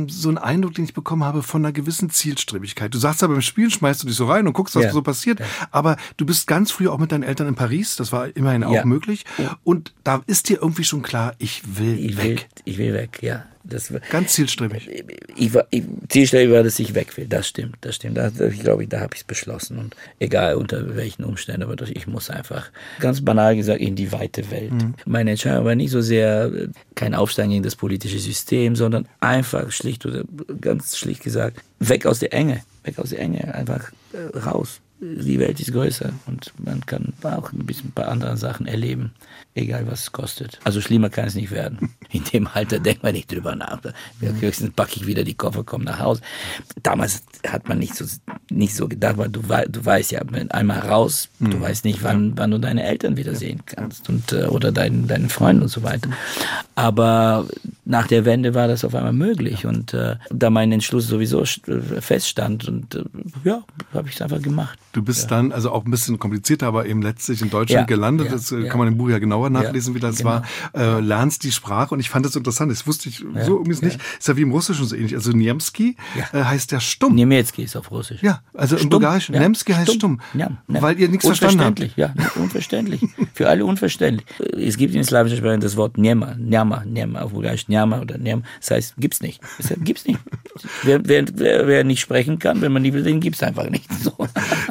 so 0.09 0.29
ein 0.29 0.39
Eindruck, 0.39 0.75
den 0.75 0.85
ich 0.85 0.95
bekommen 0.95 1.25
habe 1.25 1.43
von 1.43 1.65
einer 1.65 1.73
gewissen 1.73 2.11
Zielstrebigkeit. 2.11 2.93
Du 2.93 2.99
sagst 2.99 3.23
ja 3.23 3.29
beim 3.29 3.43
Spielen 3.43 3.71
schmeißt 3.71 4.03
du 4.03 4.07
dich 4.09 4.17
so 4.17 4.27
rein 4.27 4.47
und 4.47 4.53
guckst, 4.53 4.75
was 4.75 4.85
ja. 4.85 4.93
so 4.93 5.03
passiert. 5.03 5.41
Aber 5.71 5.97
du 6.17 6.27
bist 6.27 6.47
ganz 6.47 6.73
früh 6.73 6.89
auch 6.89 6.99
mit 6.99 7.13
deinen 7.13 7.23
Eltern 7.23 7.47
in 7.47 7.55
Paris. 7.55 7.97
Das 7.97 8.13
war 8.13 8.37
immerhin 8.37 8.65
auch 8.65 8.85
möglich. 8.85 9.25
Und 9.65 9.95
da 10.05 10.23
ist 10.27 10.49
dir 10.49 10.61
irgendwie 10.61 10.85
schon 10.85 11.03
klar, 11.03 11.35
ich 11.39 11.63
will 11.79 11.86
ich 11.95 12.17
weg. 12.17 12.25
Will, 12.25 12.39
ich 12.65 12.79
will 12.79 12.95
weg, 12.95 13.23
ja. 13.23 13.45
Das, 13.65 13.93
Ganz 14.11 14.33
zielstrebig. 14.35 15.05
Ich, 15.37 15.53
war, 15.53 15.67
ich, 15.71 15.83
zielstrebig 16.09 16.55
war, 16.55 16.63
dass 16.63 16.79
ich 16.79 16.95
weg 16.95 17.17
will. 17.17 17.27
Das 17.27 17.49
stimmt, 17.49 17.77
das 17.81 17.97
stimmt. 17.97 18.17
Da, 18.17 18.31
ich 18.49 18.61
glaube, 18.61 18.87
da 18.87 19.01
habe 19.01 19.15
ich 19.15 19.23
es 19.23 19.25
beschlossen. 19.25 19.79
Und 19.79 19.97
egal 20.21 20.55
unter 20.55 20.95
welchen 20.95 21.25
Umständen, 21.25 21.65
aber 21.65 21.75
ich 21.89 22.07
muss 22.07 22.31
einfach, 22.31 22.71
ganz 23.01 23.25
banal 23.25 23.57
gesagt, 23.57 23.81
in 23.81 23.97
die 23.97 24.13
weite 24.13 24.51
Welt. 24.51 24.73
Mhm. 24.73 24.95
Meine 25.05 25.31
Entscheidung 25.33 25.65
war 25.65 25.75
nicht 25.75 25.91
so 25.91 26.01
sehr 26.01 26.51
kein 26.95 27.15
Aufsteigen 27.15 27.51
gegen 27.51 27.65
das 27.65 27.75
politische 27.75 28.21
System, 28.21 28.77
sondern 28.77 29.09
einfach 29.19 29.73
schlicht 29.73 30.07
oder 30.07 30.23
ganz 30.61 30.97
schlicht 30.97 31.25
gesagt, 31.25 31.61
weg 31.81 32.07
aus 32.07 32.21
der 32.21 32.33
Enge. 32.33 32.63
Weg 32.85 32.99
aus 33.01 33.11
der 33.11 33.19
Enge. 33.19 33.53
Einfach 33.53 33.91
äh, 34.13 34.39
raus 34.39 34.81
die 34.99 35.39
Welt 35.39 35.61
ist 35.61 35.73
größer 35.73 36.13
und 36.27 36.53
man 36.65 36.85
kann 36.87 37.13
auch 37.23 37.53
ein 37.53 37.67
bisschen 37.67 37.89
ein 37.89 37.93
paar 37.93 38.09
andere 38.09 38.37
Sachen 38.37 38.67
erleben, 38.67 39.13
egal 39.55 39.87
was 39.87 40.03
es 40.03 40.13
kostet. 40.13 40.59
Also 40.65 40.81
schlimmer 40.81 41.11
kann 41.11 41.27
es 41.27 41.35
nicht 41.35 41.51
werden. 41.51 41.91
In 42.11 42.25
dem 42.25 42.47
Alter 42.47 42.79
denkt 42.79 43.03
man 43.03 43.13
nicht 43.13 43.31
drüber 43.31 43.55
nach. 43.55 43.81
Höchstens 44.21 44.73
packe 44.75 44.97
ich 44.97 45.07
wieder 45.07 45.23
die 45.25 45.35
Koffer, 45.35 45.65
komme 45.65 45.85
nach 45.85 45.99
Hause. 45.99 46.23
Damals 46.83 47.25
hat 47.47 47.69
man 47.69 47.79
nicht 47.79 47.95
so, 47.95 48.07
nicht 48.51 48.75
so 48.75 48.89
gedacht, 48.89 49.19
weil 49.19 49.29
du, 49.29 49.43
du 49.43 49.85
weißt 49.85 50.13
ja, 50.13 50.23
einmal 50.51 50.79
raus, 50.81 51.29
mhm. 51.41 51.51
du 51.51 51.61
weißt 51.61 51.85
nicht, 51.85 52.03
wann, 52.03 52.33
wann 52.39 52.51
du 52.51 52.59
deine 52.59 52.85
Eltern 52.85 53.19
wiedersehen 53.19 53.63
kannst 53.67 54.09
und, 54.09 54.33
äh, 54.33 54.47
oder 54.47 54.73
deinen, 54.73 55.09
deinen 55.09 55.29
Freund 55.29 55.61
und 55.61 55.69
so 55.69 55.83
weiter. 55.83 56.09
Aber 56.75 57.47
nach 57.85 58.07
der 58.07 58.25
Wende 58.25 58.55
war 58.55 58.69
das 58.69 58.85
auf 58.85 58.95
einmal 58.95 59.13
möglich 59.13 59.67
und 59.67 59.93
äh, 59.93 60.17
da 60.31 60.51
mein 60.51 60.73
Entschluss 60.73 61.07
sowieso 61.07 61.45
feststand 61.45 62.67
und 62.67 62.95
äh, 62.95 63.05
ja, 63.45 63.63
habe 63.93 64.09
ich 64.09 64.15
es 64.15 64.23
einfach 64.23 64.41
gemacht. 64.41 64.79
Du 64.97 65.03
bist 65.03 65.25
ja. 65.25 65.29
dann, 65.29 65.53
also 65.53 65.73
auch 65.73 65.85
ein 65.85 65.91
bisschen 65.91 66.19
komplizierter, 66.19 66.69
aber 66.69 66.87
eben 66.87 67.03
letztlich 67.03 67.43
in 67.43 67.51
Deutschland 67.51 67.83
ja. 67.83 67.85
gelandet. 67.85 68.33
das 68.33 68.51
äh, 68.51 68.67
kann 68.67 68.79
man 68.79 68.89
im 68.89 68.97
Buch 68.97 69.11
ja 69.11 69.19
genauer 69.19 69.51
nachlesen, 69.51 69.95
wie 69.95 70.01
das 70.01 70.17
genau. 70.17 70.31
war. 70.31 70.43
Äh, 70.75 71.01
lernst 71.01 71.45
die 71.45 71.53
Sprache 71.53 71.93
und 71.93 72.01
ich 72.01 72.09
fand 72.09 72.25
das 72.25 72.35
interessant. 72.35 72.73
Das 72.73 72.87
wusste 72.87 73.11
ich 73.11 73.23
so 73.45 73.61
übrigens 73.61 73.83
nicht. 73.83 74.01
Ist 74.19 74.27
ja 74.27 74.39
wie 74.39 74.41
im 74.41 74.53
Russischen 74.53 74.87
so 74.87 74.97
ähnlich. 74.97 75.15
Also 75.15 75.33
Niemski 75.33 75.97
äh, 76.33 76.45
heißt 76.45 76.73
ja 76.73 76.81
stumm. 76.81 77.15
Niemiecki 77.15 77.65
ist 77.65 77.77
auf 77.77 77.91
Russisch. 77.91 78.23
Ja, 78.23 78.41
also 78.55 78.77
stumm. 78.77 78.87
im 78.87 78.89
Bulgarischen. 78.89 79.35
Ja. 79.35 79.43
Nemski 79.43 79.75
heißt 79.75 79.93
stumm. 79.93 80.19
stumm. 80.33 80.57
Weil 80.67 80.99
ihr 80.99 81.11
nichts 81.11 81.27
verstanden 81.27 81.61
habt. 81.61 81.97
Ja, 81.99 82.15
unverständlich. 82.37 83.03
Für 83.35 83.51
alle 83.51 83.67
unverständlich. 83.67 84.27
Es 84.57 84.79
gibt 84.79 84.95
in 84.95 85.05
slawischen 85.05 85.37
Sprachen 85.37 85.61
das 85.61 85.77
Wort 85.77 85.99
Niema, 85.99 86.37
Niama, 86.39 86.85
Niama 86.87 87.21
auf 87.21 87.33
Bulgarisch 87.33 87.69
Niama 87.69 88.01
oder 88.01 88.17
Niam. 88.17 88.45
Das 88.61 88.71
heißt, 88.71 88.95
gibt's 88.97 89.21
nicht. 89.21 89.43
Das 89.59 89.69
heißt, 89.69 89.85
gibt's 89.85 90.07
nicht. 90.07 90.21
wer, 90.85 91.07
wer, 91.07 91.27
wer, 91.35 91.85
nicht 91.85 92.01
sprechen 92.01 92.39
kann, 92.39 92.63
wenn 92.63 92.73
man 92.73 92.81
nie 92.81 92.95
will, 92.95 93.03
den 93.03 93.21
gibt's 93.21 93.43
einfach 93.43 93.69
nicht. 93.69 93.85
So. 94.03 94.13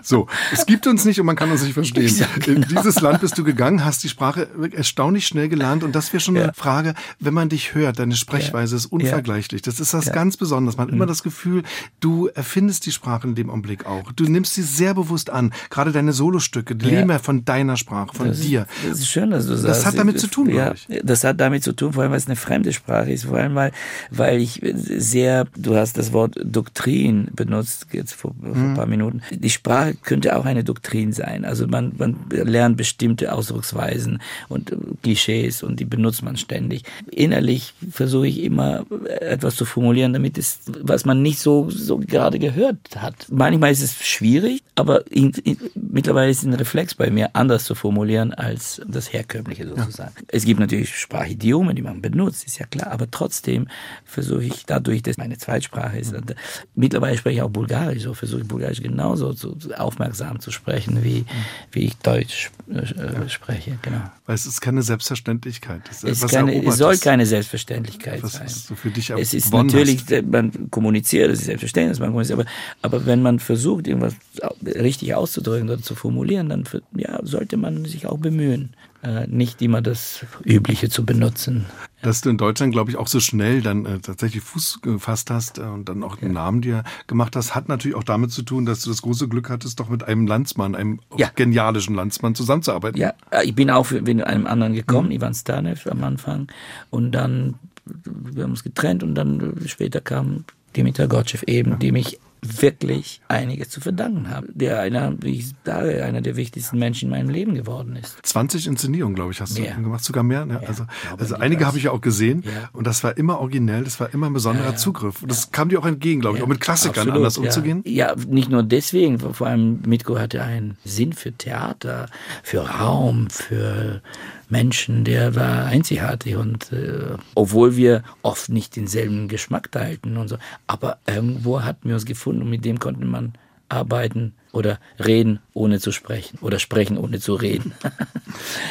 So, 0.01 0.14
es 0.51 0.65
gibt 0.65 0.87
uns 0.87 1.05
nicht 1.05 1.19
und 1.19 1.25
man 1.25 1.35
kann 1.35 1.51
uns 1.51 1.63
nicht 1.63 1.73
verstehen. 1.73 2.13
Ja, 2.17 2.27
genau. 2.39 2.61
In 2.61 2.67
dieses 2.67 3.01
Land 3.01 3.21
bist 3.21 3.37
du 3.37 3.43
gegangen, 3.43 3.83
hast 3.85 4.03
die 4.03 4.09
Sprache 4.09 4.47
erstaunlich 4.71 5.27
schnell 5.27 5.49
gelernt 5.49 5.83
und 5.83 5.95
das 5.95 6.11
wäre 6.13 6.21
schon 6.21 6.37
eine 6.37 6.53
Frage, 6.53 6.93
wenn 7.19 7.33
man 7.33 7.49
dich 7.49 7.73
hört, 7.75 7.99
deine 7.99 8.15
Sprechweise 8.15 8.75
ist 8.75 8.85
unvergleichlich. 8.87 9.61
Das 9.61 9.79
ist 9.79 9.93
was 9.93 10.11
ganz 10.11 10.37
Besonderes. 10.37 10.77
Man 10.77 10.87
hat 10.87 10.93
immer 10.93 11.05
das 11.05 11.23
Gefühl, 11.23 11.63
du 11.99 12.27
erfindest 12.27 12.85
die 12.85 12.91
Sprache 12.91 13.27
in 13.27 13.35
dem 13.35 13.49
Augenblick 13.49 13.85
auch. 13.85 14.11
Du 14.11 14.23
nimmst 14.25 14.53
sie 14.55 14.61
sehr 14.63 14.93
bewusst 14.93 15.29
an. 15.29 15.53
Gerade 15.69 15.91
deine 15.91 16.13
Solostücke, 16.13 16.75
die 16.75 16.85
leben 16.87 17.09
ja 17.09 17.19
von 17.19 17.45
deiner 17.45 17.77
Sprache, 17.77 18.15
von 18.15 18.27
Das 18.27 18.39
ist- 18.39 18.47
dir. 18.47 18.67
Das 18.87 18.99
ist 18.99 19.07
schön, 19.09 19.31
dass 19.31 19.45
du 19.47 19.55
sagst. 19.55 19.65
Das 19.79 19.85
hat 19.85 19.97
damit 19.97 20.19
zu 20.19 20.27
tun, 20.27 20.49
ja. 20.49 20.73
Das 21.03 21.23
hat 21.23 21.39
damit 21.39 21.63
zu 21.63 21.73
tun, 21.73 21.93
vor 21.93 22.03
allem, 22.03 22.11
weil 22.11 22.17
es 22.19 22.27
eine 22.27 22.35
fremde 22.35 22.71
Sprache 22.73 23.11
ist, 23.11 23.25
vor 23.25 23.37
allem, 23.37 23.55
weil, 23.55 23.71
weil 24.11 24.39
ich 24.41 24.61
sehr, 24.63 25.45
du 25.57 25.75
hast 25.75 25.97
das 25.97 26.13
Wort 26.13 26.35
Doktrin 26.43 27.29
benutzt, 27.33 27.87
jetzt 27.91 28.13
vor, 28.13 28.33
vor 28.41 28.55
Mhm. 28.55 28.69
ein 28.71 28.73
paar 28.75 28.85
Minuten. 28.85 29.21
Die 29.31 29.49
Sprache 29.49 29.94
könnte 30.03 30.37
auch 30.37 30.45
eine 30.45 30.63
Doktrin 30.63 31.13
sein. 31.13 31.45
Also 31.45 31.67
man, 31.67 31.93
man 31.97 32.15
lernt 32.29 32.77
bestimmte 32.77 33.33
Ausdrucksweisen 33.33 34.21
und 34.49 34.71
äh, 34.71 34.77
Klischees 35.03 35.63
und 35.63 35.79
die 35.79 35.85
benutzt 35.85 36.23
man 36.23 36.37
ständig. 36.37 36.83
Innerlich 37.11 37.73
versuche 37.91 38.27
ich 38.27 38.43
immer 38.43 38.85
etwas 39.19 39.55
zu 39.55 39.65
formulieren, 39.65 40.13
damit 40.13 40.37
es, 40.37 40.59
was 40.81 41.05
man 41.05 41.21
nicht 41.21 41.39
so, 41.39 41.69
so 41.69 41.97
gerade 41.97 42.39
gehört 42.39 42.77
hat. 42.95 43.27
Manchmal 43.29 43.71
ist 43.71 43.81
es 43.83 44.05
schwierig, 44.05 44.63
aber 44.75 45.09
in, 45.11 45.31
in, 45.43 45.57
mittlerweile 45.75 46.31
ist 46.31 46.43
ein 46.43 46.53
Reflex 46.53 46.95
bei 46.95 47.09
mir, 47.09 47.35
anders 47.35 47.65
zu 47.65 47.75
formulieren 47.75 48.33
als 48.33 48.81
das 48.87 49.11
Herkömmliche 49.13 49.67
sozusagen. 49.67 50.13
Es 50.27 50.45
gibt 50.45 50.59
natürlich 50.59 50.95
Sprachidiome, 50.95 51.73
die 51.73 51.81
man 51.81 52.01
benutzt, 52.01 52.45
ist 52.45 52.59
ja 52.59 52.65
klar, 52.65 52.91
aber 52.91 53.09
trotzdem 53.09 53.67
versuche 54.03 54.43
ich 54.43 54.65
dadurch, 54.65 55.03
dass 55.03 55.17
meine 55.17 55.37
Zweitsprache 55.37 55.99
ist, 55.99 56.13
und, 56.13 56.31
äh, 56.31 56.35
mittlerweile 56.75 57.17
spreche 57.17 57.37
ich 57.37 57.41
auch 57.41 57.49
Bulgarisch, 57.49 58.03
so 58.03 58.13
versuche 58.13 58.41
ich 58.41 58.47
Bulgarisch 58.47 58.81
genauso 58.81 59.33
zu, 59.33 59.55
zu 59.55 59.77
aufmerksam 59.85 60.39
zu 60.39 60.51
sprechen, 60.51 61.03
wie, 61.03 61.25
wie 61.71 61.85
ich 61.85 61.97
Deutsch 61.97 62.51
äh, 62.69 62.79
äh, 62.79 63.29
spreche, 63.29 63.77
genau. 63.81 64.01
Weil 64.25 64.35
es 64.35 64.45
ist 64.45 64.59
keine 64.59 64.81
Selbstverständlichkeit. 64.81 65.81
Es, 65.89 66.03
etwas 66.03 66.31
keine, 66.31 66.65
es 66.65 66.77
soll 66.77 66.97
keine 66.97 67.25
Selbstverständlichkeit 67.25 68.23
Was 68.23 68.33
sein. 68.33 68.47
du 68.67 68.75
für 68.75 68.89
dich 68.89 69.11
es 69.11 69.33
ist 69.33 69.53
natürlich, 69.53 70.03
hast. 70.09 70.25
man 70.25 70.71
kommuniziert, 70.71 71.31
es 71.31 71.39
ist 71.39 71.45
selbstverständlich, 71.45 71.99
man 71.99 72.09
kommuniziert, 72.09 72.39
aber, 72.39 72.49
aber 72.81 73.05
wenn 73.05 73.21
man 73.21 73.39
versucht, 73.39 73.87
irgendwas 73.87 74.15
richtig 74.63 75.13
auszudrücken 75.13 75.69
oder 75.69 75.81
zu 75.81 75.95
formulieren, 75.95 76.49
dann 76.49 76.63
ja, 76.95 77.19
sollte 77.23 77.57
man 77.57 77.85
sich 77.85 78.07
auch 78.07 78.17
bemühen, 78.17 78.75
äh, 79.03 79.27
nicht 79.27 79.61
immer 79.61 79.81
das 79.81 80.25
Übliche 80.43 80.89
zu 80.89 81.05
benutzen. 81.05 81.65
Dass 82.05 82.21
du 82.21 82.29
in 82.29 82.37
Deutschland, 82.37 82.71
glaube 82.71 82.91
ich, 82.91 82.97
auch 82.97 83.07
so 83.07 83.19
schnell 83.19 83.63
dann 83.63 83.85
äh, 83.87 83.99
tatsächlich 83.99 84.43
Fuß 84.43 84.81
gefasst 84.83 85.31
hast 85.31 85.57
äh, 85.57 85.63
und 85.63 85.89
dann 85.89 86.03
auch 86.03 86.21
einen 86.21 86.33
Namen 86.33 86.61
dir 86.61 86.83
gemacht 87.07 87.35
hast, 87.35 87.55
hat 87.55 87.67
natürlich 87.67 87.97
auch 87.97 88.03
damit 88.03 88.31
zu 88.31 88.43
tun, 88.43 88.67
dass 88.67 88.81
du 88.83 88.91
das 88.91 89.01
große 89.01 89.27
Glück 89.27 89.49
hattest, 89.49 89.79
doch 89.79 89.89
mit 89.89 90.03
einem 90.03 90.27
Landsmann, 90.27 90.75
einem 90.75 90.99
Ja. 91.17 91.31
genialischen 91.35 91.95
Landsmann 91.95 92.35
zusammenzuarbeiten. 92.35 93.01
Ja, 93.01 93.13
äh, 93.31 93.43
ich 93.45 93.55
bin 93.55 93.71
auch 93.71 93.89
mit 93.89 94.23
einem 94.23 94.45
anderen 94.45 94.73
gekommen, 94.73 95.09
Ivan 95.09 95.33
Stanev 95.33 95.87
am 95.89 96.03
Anfang. 96.03 96.47
Und 96.91 97.11
dann, 97.13 97.55
wir 97.85 98.43
haben 98.43 98.51
uns 98.51 98.63
getrennt 98.63 99.01
und 99.01 99.15
dann 99.15 99.57
äh, 99.63 99.67
später 99.67 99.99
kam 99.99 100.43
Dimitar 100.77 101.07
Gotschew 101.07 101.39
eben, 101.47 101.79
dem 101.79 101.95
ich 101.95 102.19
wirklich 102.41 103.21
einiges 103.27 103.69
zu 103.69 103.81
verdanken 103.81 104.29
habe. 104.29 104.47
Der 104.53 104.79
einer, 104.79 105.13
wie 105.21 105.35
ich 105.39 105.51
sage, 105.65 106.03
einer 106.03 106.21
der 106.21 106.35
wichtigsten 106.35 106.77
Menschen 106.77 107.05
in 107.05 107.11
meinem 107.11 107.29
Leben 107.29 107.55
geworden 107.55 107.95
ist. 107.95 108.17
20 108.23 108.67
Inszenierungen, 108.67 109.15
glaube 109.15 109.31
ich, 109.31 109.41
hast 109.41 109.57
Mehr. 109.59 109.75
du 109.75 109.83
gemacht, 109.83 110.03
sogar 110.03 110.23
mehr. 110.23 110.45
Ne? 110.45 110.59
Ja, 110.61 110.67
also 110.67 110.85
also 111.17 111.35
einige 111.35 111.65
habe 111.65 111.77
ich 111.77 111.85
ja 111.85 111.91
auch 111.91 112.01
gesehen 112.01 112.43
Ja. 112.45 112.69
und 112.73 112.85
das 112.87 113.03
war 113.03 113.17
immer 113.17 113.39
originell, 113.39 113.83
das 113.83 113.99
war 113.99 114.13
immer 114.13 114.27
ein 114.27 114.33
besonderer 114.33 114.71
Ja. 114.71 114.75
Zugriff. 114.75 115.21
Und 115.21 115.31
das 115.31 115.51
kam 115.51 115.69
dir 115.69 115.79
auch 115.79 115.85
entgegen, 115.85 116.21
glaube 116.21 116.37
ich, 116.37 116.43
auch 116.43 116.47
mit 116.47 116.59
Klassikern 116.61 116.99
Absolut, 117.07 117.15
anders 117.17 117.37
umzugehen. 117.37 117.81
Ja, 117.85 118.15
nicht 118.27 118.49
nur 118.49 118.63
deswegen, 118.63 119.19
vor 119.19 119.33
vor 119.33 119.47
allem 119.47 119.81
Mitko 119.85 120.17
hatte 120.19 120.43
einen 120.43 120.77
Sinn 120.85 121.13
für 121.13 121.31
Theater, 121.31 122.07
für 122.43 122.59
Raum, 122.61 123.29
für 123.29 124.01
Menschen, 124.49 125.03
der 125.03 125.35
war 125.35 125.65
einzigartig 125.65 126.35
und 126.35 126.71
äh, 126.71 127.17
obwohl 127.35 127.75
wir 127.75 128.03
oft 128.21 128.49
nicht 128.49 128.75
denselben 128.75 129.27
Geschmack 129.27 129.71
teilten 129.71 130.17
und 130.17 130.27
so, 130.27 130.37
aber 130.67 130.97
irgendwo 131.07 131.61
hatten 131.63 131.87
wir 131.87 131.95
uns 131.95 132.05
gefunden 132.05 132.43
und 132.43 132.49
mit 132.49 132.65
dem 132.65 132.79
konnte 132.79 133.05
man 133.05 133.33
arbeiten 133.69 134.33
oder 134.51 134.79
reden, 135.03 135.39
ohne 135.53 135.79
zu 135.79 135.91
sprechen 135.91 136.37
oder 136.41 136.59
sprechen, 136.59 136.97
ohne 136.97 137.19
zu 137.19 137.35
reden. 137.35 137.73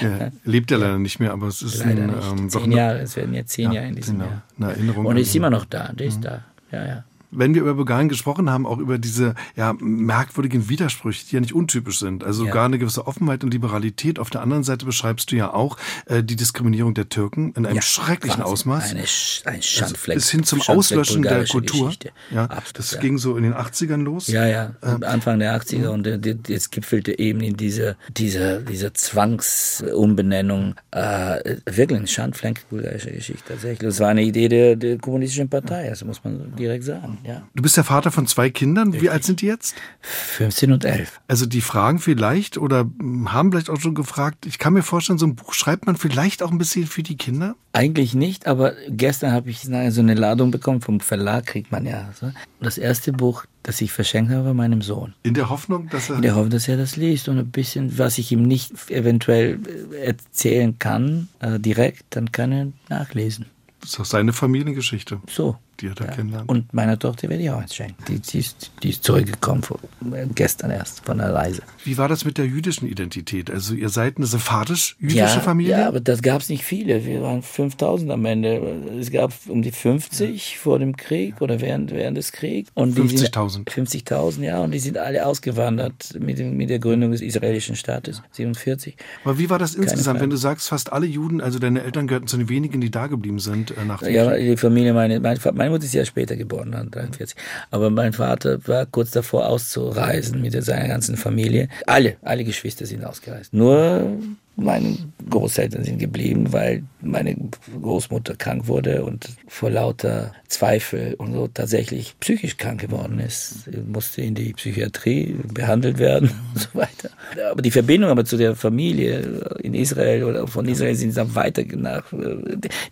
Ja, 0.03 0.31
lebt 0.45 0.71
ja 0.71 0.77
leider 0.77 0.99
nicht 0.99 1.21
mehr, 1.21 1.33
aber 1.33 1.47
es 1.47 1.63
ist 1.63 1.79
Leider 1.79 2.03
ein, 2.03 2.11
nicht. 2.11 2.33
ähm, 2.33 2.51
zehn 2.51 2.73
Jahre, 2.73 2.99
es 3.01 3.17
werden 3.17 3.33
jetzt 3.33 3.53
zehn 3.53 3.69
Ja, 3.69 3.77
Jahre 3.77 3.89
in 3.89 3.97
diesem 3.97 4.19
genau. 4.19 4.31
Jahr. 4.31 4.43
Eine 4.59 4.71
Erinnerung 4.73 5.07
Und 5.07 5.17
er 5.17 5.23
ist 5.23 5.35
immer 5.35 5.49
noch 5.49 5.65
da, 5.65 5.91
der 5.95 6.07
ist 6.07 6.21
da. 6.23 6.45
Ja, 6.71 6.87
ja. 6.87 7.05
Wenn 7.37 7.55
wir 7.55 7.63
über 7.63 7.75
Bulgarien 7.75 8.09
gesprochen 8.09 8.51
haben, 8.51 8.67
auch 8.67 8.79
über 8.79 8.99
diese 8.99 9.35
ja, 9.57 9.75
merkwürdigen 9.81 10.69
Widersprüche, 10.69 11.25
die 11.29 11.35
ja 11.35 11.41
nicht 11.41 11.55
untypisch 11.55 11.99
sind. 11.99 12.25
Also 12.25 12.47
Ja. 12.47 12.53
gar 12.53 12.65
eine 12.67 12.79
gewisse 12.79 13.07
Offenheit 13.07 13.45
und 13.45 13.53
Liberalität. 13.53 14.19
Auf 14.19 14.31
der 14.31 14.41
anderen 14.43 14.65
Seite 14.65 14.87
beschreibst 14.87 15.31
du 15.33 15.37
ja 15.37 15.53
auch 15.53 15.77
äh, 16.07 16.23
die 16.23 16.37
Diskriminierung 16.37 16.95
der 16.95 17.09
Türken 17.09 17.53
in 17.57 17.67
einem 17.67 17.77
Ja, 17.77 17.83
schrecklichen 17.83 18.39
Wahnsinn. 18.41 18.53
Ausmaß. 18.53 18.91
Eine, 18.93 19.05
Sch- 19.05 19.47
ein 19.47 19.63
Schandfleck. 19.63 20.17
bis 20.17 20.31
hin 20.31 20.45
zum 20.45 20.61
Schandfleck 20.61 20.99
Auslöschen 21.01 21.23
der 21.23 21.45
Kultur. 21.47 21.87
Geschichte. 21.87 22.11
Ja, 22.31 22.45
Absolut, 22.45 22.79
das 22.79 22.99
ging 23.01 23.19
so 23.19 23.37
in 23.37 23.43
den 23.45 23.55
80ern 23.55 24.03
los. 24.03 24.29
Ja, 24.29 24.47
ja, 24.47 24.75
Anfang 24.83 25.39
der 25.39 25.55
80er 25.61 25.89
und 25.89 26.07
äh, 26.07 26.19
die- 26.19 26.53
es 26.55 26.71
gipfelte 26.71 27.19
eben 27.19 27.41
in 27.41 27.57
dieser, 27.57 27.97
dieser, 28.17 28.61
dieser 28.61 28.93
Zwangsumbenennung, 28.95 30.75
äh, 30.91 31.57
wirklich 31.67 31.99
ein 32.01 32.07
Schandfleck 32.07 32.69
bulgarische 32.71 33.11
Geschichte 33.11 33.43
tatsächlich. 33.49 33.79
Das 33.81 34.01
war 34.01 34.09
eine 34.09 34.23
Idee 34.23 34.49
der, 34.49 34.77
der 34.77 34.99
kommunistischen 34.99 35.49
Partei, 35.49 35.89
das 35.89 36.05
muss 36.05 36.23
man 36.25 36.55
direkt 36.57 36.85
sagen, 36.85 37.19
ja. 37.27 37.43
Du 37.55 37.63
bist 37.63 37.77
der 37.77 37.85
Vater 37.85 38.11
von 38.11 38.27
zwei 38.27 38.51
Kindern. 38.51 38.93
Wie 39.01 39.11
alt 39.11 39.25
sind 39.25 39.41
die 39.41 39.47
jetzt? 39.47 39.75
15 40.03 40.73
und 40.73 40.85
11. 40.85 41.21
Also 41.27 41.47
die 41.47 41.61
fragen 41.61 41.99
vielleicht 41.99 42.59
oder 42.59 42.85
mm, 42.85 43.33
haben 43.33 43.51
vielleicht 43.51 43.71
auch 43.71 43.81
schon 43.81 43.95
gefragt, 43.95 44.47
ich 44.47 44.59
kann 44.59 44.73
mir 44.75 44.83
vorstellen, 44.83 45.19
so 45.19 45.27
ein 45.27 45.35
Buch 45.35 45.55
schreibt 45.55 45.87
man 45.87 45.97
vielleicht 45.97 46.43
auch 46.43 46.51
ein 46.51 46.59
bisschen 46.59 46.87
für 46.87 47.03
die 47.03 47.17
Kinder? 47.17 47.57
Eigentlich 47.73 48.15
nicht, 48.15 48.47
aber 48.47 48.75
gestern 48.89 49.33
habe 49.33 49.51
ich 49.51 49.61
so 49.63 49.73
eine 49.73 50.15
Ladung 50.15 50.51
bekommen 50.51 50.81
vom 50.81 51.01
Verlag, 51.01 51.47
kriegt 51.47 51.73
man 51.73 51.87
ja. 51.87 52.11
So. 52.19 52.31
Das 52.61 52.79
erste 52.79 53.13
Buch, 53.13 53.47
das 53.63 53.81
ich 53.81 53.93
verschenkt 53.93 54.31
habe, 54.31 54.45
war 54.45 54.55
meinem 54.55 54.83
Sohn. 54.83 55.15
In 55.23 55.35
der 55.35 55.51
Hoffnung, 55.51 55.89
dass 55.89 56.11
er... 56.11 56.17
In 56.17 56.23
der 56.23 56.35
Hoffnung, 56.35 56.51
dass 56.51 56.69
er 56.69 56.77
das 56.77 56.97
liest 56.97 57.29
und 57.29 57.39
ein 57.39 57.51
bisschen, 57.51 57.99
was 57.99 58.19
ich 58.19 58.31
ihm 58.31 58.43
nicht 58.43 58.91
eventuell 58.91 59.59
äh, 59.93 60.07
erzählen 60.07 60.79
kann, 60.79 61.29
äh, 61.41 61.59
direkt, 61.59 62.05
dann 62.11 62.31
kann 62.31 62.53
er 62.53 62.67
nachlesen. 62.89 63.47
das 63.81 63.91
ist 63.91 63.99
doch 63.99 64.05
seine 64.05 64.33
Familiengeschichte, 64.33 65.21
So. 65.29 65.57
Die 65.81 65.87
er 65.89 65.95
da 65.95 66.05
Ja. 66.05 66.11
kennenlernt. 66.13 66.49
Und 66.49 66.73
meiner 66.75 66.99
Tochter 66.99 67.29
werde 67.29 67.43
ich 67.43 67.51
auch 67.51 67.59
eins 67.61 67.75
schenken. 67.75 68.03
Die, 68.09 68.19
die, 68.21 68.39
ist, 68.39 68.71
die 68.83 68.91
ist 68.91 69.05
zurückgekommen, 69.05 69.63
vor, 69.63 69.79
äh, 70.13 70.27
gestern 70.35 70.71
erst 70.71 71.05
von 71.05 71.19
der 71.19 71.35
Reise. 71.35 71.63
Wie 71.85 71.99
war 71.99 72.09
das 72.09 72.25
mit 72.25 72.39
der 72.39 72.47
jüdischen 72.47 72.87
Identität? 72.89 73.51
Also 73.51 73.75
ihr 73.75 73.89
seid 73.89 74.17
eine 74.17 74.27
sephardisch-jüdische 74.27 75.41
Familie? 75.41 75.73
Ja, 75.79 75.89
aber 75.89 76.01
das 76.01 76.23
gab 76.23 76.41
es 76.41 76.49
nicht 76.49 76.65
viele. 76.65 77.05
Wir 77.05 77.23
waren 77.23 77.43
5000 77.43 78.11
am 78.11 78.25
Ende. 78.25 78.61
Es 78.99 79.11
gab 79.11 79.33
um 79.49 79.63
die 79.63 79.73
50 79.73 80.59
vor 80.59 80.79
dem 80.79 80.97
Krieg 80.97 81.41
oder 81.41 81.61
während, 81.61 81.91
während 81.93 82.17
des 82.17 82.33
Kriegs. 82.33 82.71
Und 82.75 82.97
die 82.97 83.09
sind- 83.17 83.35
50.000. 83.35 83.69
50.000, 83.71 84.43
ja. 84.45 84.61
Und 84.61 84.73
die 84.73 84.79
sind 84.79 84.99
alle 84.99 85.27
ausgewandert 85.27 86.19
mit, 86.19 86.39
dem, 86.39 86.57
mit 86.57 86.71
der 86.71 86.79
Gründung 86.79 87.13
des 87.13 87.21
israelischen 87.21 87.77
Staates, 87.77 88.23
47. 88.33 88.97
Aber 89.25 89.39
wie 89.39 89.51
war 89.51 89.59
das 89.59 89.75
insgesamt, 89.75 90.05
Frage. 90.19 90.21
wenn 90.21 90.31
du 90.31 90.37
sagst, 90.37 90.69
fast 90.69 90.93
alle 90.93 91.07
Juden, 91.07 91.41
also 91.41 91.59
deine 91.59 91.83
Eltern 91.83 92.07
gehörten 92.07 92.27
zu 92.27 92.37
den 92.37 92.49
wenigen, 92.49 92.81
die 92.81 92.91
da 92.91 93.07
geblieben 93.07 93.39
sind 93.39 93.71
äh, 93.73 93.85
nach 93.87 94.03
dem 94.03 94.15
Ja, 94.15 94.31
Krieg? 94.33 94.45
die 94.51 94.57
Familie, 94.57 94.93
meine, 94.95 95.21
meine, 95.21 95.41
Fa- 95.41 95.53
meine 95.65 95.77
Mutter 95.77 95.87
ist 95.87 95.95
ja 95.95 96.05
später 96.05 96.37
geboren, 96.37 96.75
1943. 96.75 97.37
Aber 97.71 97.89
mein 97.89 98.13
Vater 98.13 98.59
war 98.69 98.85
kurz 98.85 99.13
davor 99.13 99.49
auszureisen 99.49 100.43
mit 100.43 100.53
seiner 100.63 100.89
ganzen 100.89 101.17
Familie. 101.17 101.71
Alle, 101.87 102.17
alle 102.21 102.45
Geschwister 102.45 102.85
sind 102.85 103.03
ausgereist. 103.03 103.55
Nur 103.55 104.19
meine 104.57 104.99
Großeltern 105.31 105.83
sind 105.83 105.99
geblieben, 105.99 106.53
weil 106.53 106.83
meine 107.01 107.35
Großmutter 107.81 108.37
krank 108.37 108.69
wurde 108.69 109.07
und 109.07 109.31
vor 109.49 109.71
lauter 109.71 110.33
Zweifel 110.55 111.15
und 111.15 111.33
so 111.33 111.49
tatsächlich 111.49 112.15
psychisch 112.21 112.57
krank 112.57 112.81
geworden 112.81 113.19
ist. 113.19 113.69
Musste 113.87 114.23
in 114.23 114.37
die 114.37 114.53
Psychiatrie 114.53 115.35
behandelt 115.53 115.99
werden 115.99 116.31
und 116.55 116.61
so 116.61 116.69
weiter. 116.75 117.11
Aber 117.51 117.61
die 117.61 117.73
Verbindung 117.73 118.11
aber 118.11 118.25
zu 118.25 118.37
der 118.37 118.55
Familie 118.55 119.19
in 119.63 119.75
Israel 119.75 120.25
oder 120.25 120.47
von 120.47 120.67
Israel 120.69 120.95
sind 120.95 121.17
dann 121.17 121.35
weiter 121.35 121.65
nach, 121.75 122.05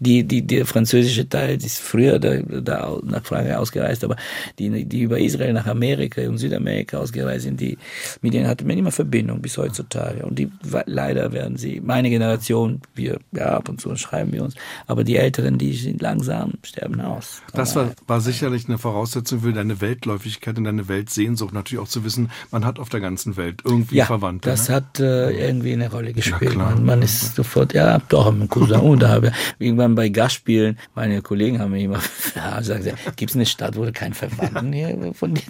die, 0.00 0.24
die, 0.24 0.42
der 0.42 0.66
französische 0.66 1.28
Teil 1.28 1.56
ist 1.56 1.78
früher 1.78 2.18
da, 2.18 2.36
da 2.38 2.98
nach 3.04 3.24
Frankreich 3.24 3.56
ausgereist, 3.56 4.02
aber 4.02 4.16
die, 4.58 4.84
die 4.84 5.02
über 5.02 5.20
Israel 5.20 5.52
nach 5.52 5.66
Amerika 5.66 6.20
und 6.22 6.38
Südamerika 6.38 6.98
ausgereist 6.98 7.44
sind, 7.44 7.60
die, 7.60 7.78
mit 8.22 8.34
denen 8.34 8.48
hatte 8.48 8.64
man 8.64 8.76
immer 8.76 8.90
Verbindung 8.90 9.40
bis 9.40 9.56
heutzutage. 9.56 10.24
Und 10.26 10.38
die, 10.38 10.50
leider 10.86 11.32
werden 11.32 11.56
sie, 11.56 11.80
meine 11.80 12.10
Generation, 12.10 12.80
wir, 12.94 13.20
ja, 13.32 13.56
ab 13.56 13.68
und 13.68 13.80
zu 13.80 13.94
schreiben 13.94 14.32
wir 14.32 14.42
uns, 14.42 14.56
aber 14.88 15.04
die 15.04 15.16
Älteren, 15.16 15.58
die 15.58 15.74
sind 15.74 16.02
langsam, 16.02 16.54
sterben 16.64 17.00
aus. 17.00 17.42
Das 17.52 17.76
war, 17.76 17.90
war 18.06 18.20
sicherlich 18.20 18.68
eine 18.68 18.78
Voraussetzung 18.78 19.40
für 19.40 19.52
deine 19.52 19.80
Weltläufigkeit 19.80 20.56
und 20.58 20.64
deine 20.64 20.88
Weltsehnsucht, 20.88 21.52
natürlich 21.52 21.82
auch 21.82 21.88
zu 21.88 22.04
wissen, 22.04 22.30
man 22.50 22.64
hat 22.64 22.78
auf 22.78 22.88
der 22.88 23.00
ganzen 23.00 23.36
Welt 23.36 23.62
irgendwie 23.64 23.96
ja, 23.96 24.06
Verwandte. 24.06 24.48
das 24.48 24.68
ne? 24.68 24.76
hat 24.76 25.00
äh, 25.00 25.30
irgendwie 25.30 25.72
eine 25.72 25.90
Rolle 25.90 26.12
gespielt. 26.12 26.56
man, 26.56 26.84
man 26.84 27.02
ist 27.02 27.34
sofort, 27.34 27.74
ja, 27.74 27.98
doch, 28.08 28.32
mein 28.32 28.48
Cousin, 28.48 28.80
und 28.80 29.02
da 29.02 29.08
habe 29.10 29.28
ich 29.28 29.32
irgendwann 29.66 29.94
bei 29.94 30.08
Gastspielen, 30.08 30.78
meine 30.94 31.22
Kollegen 31.22 31.58
haben 31.58 31.72
mir 31.72 31.82
immer 31.82 32.00
ja, 32.34 32.58
gesagt, 32.58 33.16
gibt 33.16 33.30
es 33.30 33.36
eine 33.36 33.46
Stadt, 33.46 33.76
wo 33.76 33.84
du 33.84 33.92
keinen 33.92 34.14
Verwandten 34.14 34.72
hier 34.72 35.12
von 35.14 35.34
dir 35.34 35.42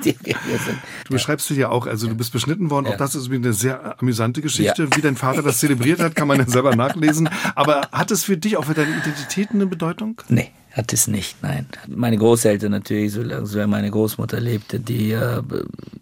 wir 0.00 0.58
sind, 0.58 0.78
Du 1.04 1.12
beschreibst 1.12 1.48
dich 1.50 1.58
ja 1.58 1.68
auch, 1.68 1.86
also 1.86 2.08
du 2.08 2.14
bist 2.14 2.32
beschnitten 2.32 2.70
worden. 2.70 2.86
Auch 2.86 2.92
Ja. 2.92 2.96
das 2.96 3.14
ist 3.14 3.30
eine 3.30 3.52
sehr 3.52 4.00
amüsante 4.00 4.40
Geschichte. 4.40 4.84
Ja. 4.84 4.96
Wie 4.96 5.00
dein 5.00 5.16
Vater 5.16 5.42
das 5.42 5.58
zelebriert 5.58 6.00
hat, 6.00 6.14
kann 6.14 6.28
man 6.28 6.38
ja 6.38 6.46
selber 6.46 6.74
nachlesen. 6.76 7.28
Aber 7.54 7.88
hat 7.92 8.10
es 8.10 8.24
für 8.24 8.36
dich 8.36 8.56
auch 8.56 8.64
für 8.64 8.74
deine 8.74 8.96
Identität 8.96 9.50
eine 9.52 9.66
Bedeutung? 9.66 10.20
Nee, 10.28 10.50
hat 10.72 10.92
es 10.92 11.06
nicht, 11.06 11.42
nein. 11.42 11.66
Meine 11.88 12.16
Großeltern 12.16 12.70
natürlich, 12.70 13.12
solange 13.12 13.46
so 13.46 13.66
meine 13.66 13.90
Großmutter 13.90 14.40
lebte, 14.40 14.80
die 14.80 15.12
äh, 15.12 15.42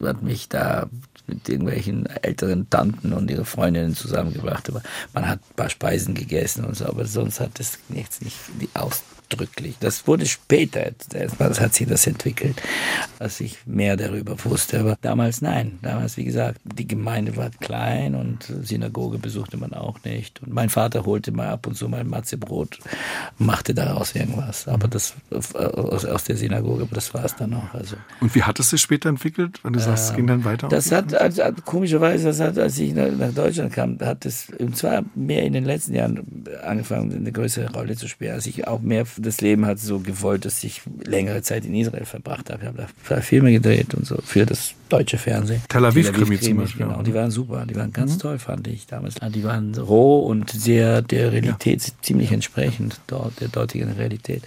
hat 0.02 0.22
mich 0.22 0.48
da 0.48 0.88
mit 1.26 1.48
irgendwelchen 1.48 2.06
älteren 2.06 2.68
Tanten 2.70 3.12
und 3.12 3.30
ihre 3.30 3.44
Freundinnen 3.44 3.94
zusammengebracht. 3.94 4.68
Aber 4.68 4.82
man 5.12 5.28
hat 5.28 5.40
ein 5.40 5.56
paar 5.56 5.70
Speisen 5.70 6.14
gegessen 6.14 6.64
und 6.64 6.76
so, 6.76 6.86
aber 6.86 7.04
sonst 7.04 7.40
hat 7.40 7.60
es 7.60 7.78
jetzt 7.90 8.22
nicht 8.22 8.36
die 8.60 8.68
ausdrücklich. 9.28 9.76
Das 9.80 10.06
wurde 10.06 10.26
später, 10.26 10.92
erstmal 11.12 11.54
hat 11.58 11.74
sich 11.74 11.86
das 11.86 12.06
entwickelt, 12.06 12.60
als 13.18 13.40
ich 13.40 13.58
mehr 13.66 13.96
darüber 13.96 14.36
wusste. 14.44 14.80
Aber 14.80 14.96
damals 15.00 15.40
nein. 15.42 15.78
Damals, 15.82 16.16
wie 16.16 16.24
gesagt, 16.24 16.60
die 16.64 16.86
Gemeinde 16.86 17.36
war 17.36 17.50
klein 17.60 18.14
und 18.14 18.52
Synagoge 18.62 19.18
besuchte 19.18 19.56
man 19.56 19.72
auch 19.72 20.02
nicht. 20.04 20.42
Und 20.42 20.52
mein 20.52 20.68
Vater 20.68 21.04
holte 21.04 21.32
mal 21.32 21.48
ab 21.48 21.66
und 21.66 21.76
zu 21.76 21.88
mal 21.88 22.04
Matzebrot, 22.04 22.78
machte 23.38 23.74
daraus 23.74 24.14
irgendwas. 24.14 24.68
Aber 24.68 24.88
das 24.88 25.14
aus, 25.30 26.04
aus 26.04 26.24
der 26.24 26.36
Synagoge, 26.36 26.82
aber 26.82 26.94
das 26.94 27.12
war 27.14 27.24
es 27.24 27.36
dann 27.36 27.54
auch. 27.54 27.74
Also 27.74 27.96
Und 28.20 28.34
wie 28.34 28.42
hat 28.42 28.58
es 28.58 28.70
sich 28.70 28.80
später 28.80 29.08
entwickelt, 29.08 29.60
wenn 29.62 29.72
du 29.72 29.80
sagst, 29.80 30.10
es 30.10 30.16
ging 30.16 30.26
dann 30.26 30.44
weiter? 30.44 30.68
das 30.68 30.92
hat, 30.92 31.14
also, 31.14 31.42
komischerweise, 31.64 32.28
das 32.28 32.40
hat, 32.40 32.58
als 32.58 32.78
ich 32.78 32.94
nach, 32.94 33.10
nach 33.10 33.32
Deutschland 33.32 33.72
kam, 33.72 33.98
hat 34.00 34.24
es 34.24 34.48
und 34.58 34.76
zwar 34.76 35.04
mehr 35.14 35.42
in 35.42 35.52
den 35.52 35.64
letzten 35.64 35.94
Jahren 35.94 36.44
angefangen, 36.64 37.12
eine 37.12 37.32
größere 37.32 37.72
Rolle 37.72 37.96
zu 37.96 38.08
spielen. 38.08 38.32
Als 38.32 38.46
ich 38.46 38.66
auch 38.66 38.80
mehr 38.80 39.06
das 39.18 39.40
Leben 39.40 39.66
hat 39.66 39.78
so 39.78 40.00
gewollt, 40.00 40.44
dass 40.44 40.62
ich 40.64 40.82
längere 41.04 41.42
Zeit 41.42 41.64
in 41.64 41.74
Israel 41.74 42.04
verbracht 42.04 42.50
habe. 42.50 42.62
Ich 42.62 42.68
habe 42.68 42.86
da 43.08 43.20
Filme 43.20 43.52
gedreht 43.52 43.94
und 43.94 44.06
so 44.06 44.16
für 44.22 44.46
das 44.46 44.74
deutsche 44.88 45.18
Fernsehen. 45.18 45.62
Tel 45.68 45.84
Aviv-Krimi 45.84 46.40
zum 46.40 46.56
Beispiel 46.58 46.86
Genau, 46.86 47.02
die 47.02 47.14
waren 47.14 47.30
super, 47.30 47.66
die 47.66 47.76
waren 47.76 47.92
ganz 47.92 48.18
toll, 48.18 48.38
fand 48.38 48.66
ich 48.68 48.86
damals. 48.86 49.16
Die 49.16 49.44
waren 49.44 49.74
roh 49.74 50.20
und 50.20 50.50
sehr 50.50 51.02
der 51.02 51.32
Realität 51.32 51.92
ziemlich 52.02 52.32
entsprechend, 52.32 53.00
dort, 53.06 53.40
der 53.40 53.48
dortigen 53.48 53.92
Realität. 53.92 54.42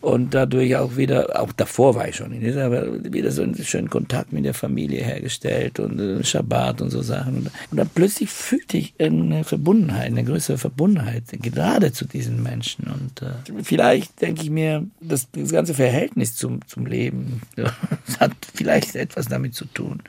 Und 0.00 0.34
dadurch 0.34 0.76
auch 0.76 0.96
wieder, 0.96 1.40
auch 1.40 1.52
davor 1.52 1.94
war 1.94 2.08
ich 2.08 2.16
schon 2.16 2.32
in 2.32 2.42
Israel, 2.42 2.66
aber 2.66 3.12
wieder 3.12 3.30
so 3.30 3.42
einen 3.42 3.56
schönen 3.56 3.90
Kontakt 3.90 4.32
mit 4.32 4.44
der 4.44 4.54
Familie 4.54 5.04
hergestellt 5.04 5.78
und 5.78 6.00
äh, 6.00 6.24
Schabbat 6.24 6.80
und 6.82 6.90
so 6.90 7.02
Sachen. 7.02 7.36
Und, 7.36 7.50
und 7.70 7.76
dann 7.76 7.88
plötzlich 7.94 8.30
fühlte 8.30 8.78
ich 8.78 8.94
eine 8.98 9.44
Verbundenheit, 9.44 10.06
eine 10.06 10.24
größere 10.24 10.58
Verbundenheit, 10.58 11.24
gerade 11.42 11.92
zu 11.92 12.06
diesen 12.06 12.42
Menschen. 12.42 12.86
Und 12.86 13.22
äh, 13.22 13.62
vielleicht 13.62 14.05
denke 14.14 14.42
ich 14.42 14.50
mir, 14.50 14.86
dass 15.00 15.30
das 15.30 15.52
ganze 15.52 15.74
Verhältnis 15.74 16.34
zum, 16.36 16.66
zum 16.66 16.86
Leben 16.86 17.42
das 17.56 17.74
hat 18.18 18.32
vielleicht 18.54 18.96
etwas 18.96 19.26
damit 19.26 19.54
zu 19.54 19.64
tun, 19.66 20.02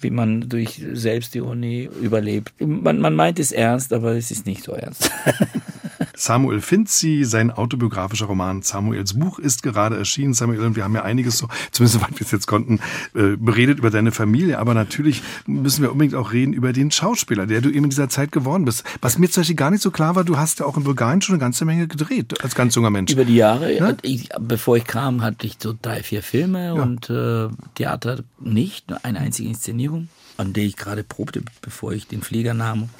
wie 0.00 0.10
man 0.10 0.48
durch 0.48 0.82
Selbstironie 0.92 1.88
überlebt. 2.00 2.52
Man, 2.60 2.98
man 2.98 3.14
meint 3.14 3.38
es 3.38 3.52
ernst, 3.52 3.92
aber 3.92 4.12
es 4.16 4.30
ist 4.30 4.46
nicht 4.46 4.64
so 4.64 4.72
ernst. 4.72 5.10
Samuel 6.20 6.60
Finzi, 6.60 7.24
sein 7.24 7.50
autobiografischer 7.50 8.26
Roman 8.26 8.60
Samuels 8.60 9.14
Buch 9.14 9.38
ist 9.38 9.62
gerade 9.62 9.96
erschienen. 9.96 10.34
Samuel, 10.34 10.60
und 10.60 10.76
wir 10.76 10.84
haben 10.84 10.94
ja 10.94 11.02
einiges 11.02 11.38
so, 11.38 11.48
zumindest 11.72 12.02
was 12.02 12.10
wir 12.10 12.20
es 12.26 12.30
jetzt 12.30 12.46
konnten, 12.46 12.78
äh, 13.14 13.36
beredet 13.38 13.78
über 13.78 13.88
deine 13.90 14.12
Familie. 14.12 14.58
Aber 14.58 14.74
natürlich 14.74 15.22
müssen 15.46 15.80
wir 15.82 15.90
unbedingt 15.90 16.14
auch 16.14 16.32
reden 16.32 16.52
über 16.52 16.74
den 16.74 16.90
Schauspieler, 16.90 17.46
der 17.46 17.62
du 17.62 17.70
eben 17.70 17.84
in 17.84 17.90
dieser 17.90 18.10
Zeit 18.10 18.32
geworden 18.32 18.66
bist. 18.66 18.84
Was 19.00 19.16
mir 19.16 19.30
zum 19.30 19.40
Beispiel 19.40 19.56
gar 19.56 19.70
nicht 19.70 19.82
so 19.82 19.90
klar 19.90 20.14
war, 20.14 20.24
du 20.24 20.36
hast 20.36 20.60
ja 20.60 20.66
auch 20.66 20.76
in 20.76 20.84
Bulgarien 20.84 21.22
schon 21.22 21.34
eine 21.36 21.40
ganze 21.40 21.64
Menge 21.64 21.88
gedreht, 21.88 22.44
als 22.44 22.54
ganz 22.54 22.74
junger 22.74 22.90
Mensch. 22.90 23.12
Über 23.12 23.24
die 23.24 23.36
Jahre, 23.36 23.74
Ja? 23.74 23.94
ich, 24.02 24.28
bevor 24.38 24.76
ich 24.76 24.84
kam, 24.84 25.22
hatte 25.22 25.46
ich 25.46 25.56
so 25.58 25.74
drei, 25.80 26.02
vier 26.02 26.22
Filme 26.22 26.74
und 26.74 27.08
äh, 27.08 27.48
Theater 27.76 28.18
nicht, 28.38 28.90
nur 28.90 29.02
eine 29.06 29.20
einzige 29.20 29.48
Inszenierung, 29.48 30.08
an 30.36 30.52
der 30.52 30.64
ich 30.64 30.76
gerade 30.76 31.02
probte, 31.02 31.42
bevor 31.62 31.92
ich 31.92 32.08
den 32.08 32.20
Flieger 32.20 32.52
nahm 32.52 32.90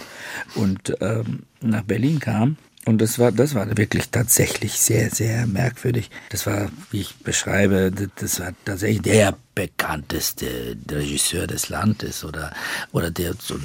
und 0.55 0.95
ähm, 1.01 1.41
nach 1.61 1.83
Berlin 1.83 2.19
kam. 2.19 2.57
Und 2.87 2.99
das 2.99 3.19
war, 3.19 3.31
das 3.31 3.55
war 3.55 3.77
wirklich 3.77 4.09
tatsächlich 4.11 4.73
sehr, 4.81 5.11
sehr 5.11 5.47
merkwürdig. 5.47 6.11
Das 6.31 6.47
war, 6.47 6.71
wie 6.91 7.01
ich 7.03 7.15
beschreibe, 7.17 7.93
das- 8.17 8.41
war 8.41 8.53
tatsächlich 8.65 9.03
der 9.03 9.37
bekannteste 9.55 10.77
Regisseur 10.91 11.47
des 11.47 11.69
Landes 11.69 12.25
oder, 12.25 12.53
oder 12.93 13.11
der 13.11 13.35
so 13.39 13.57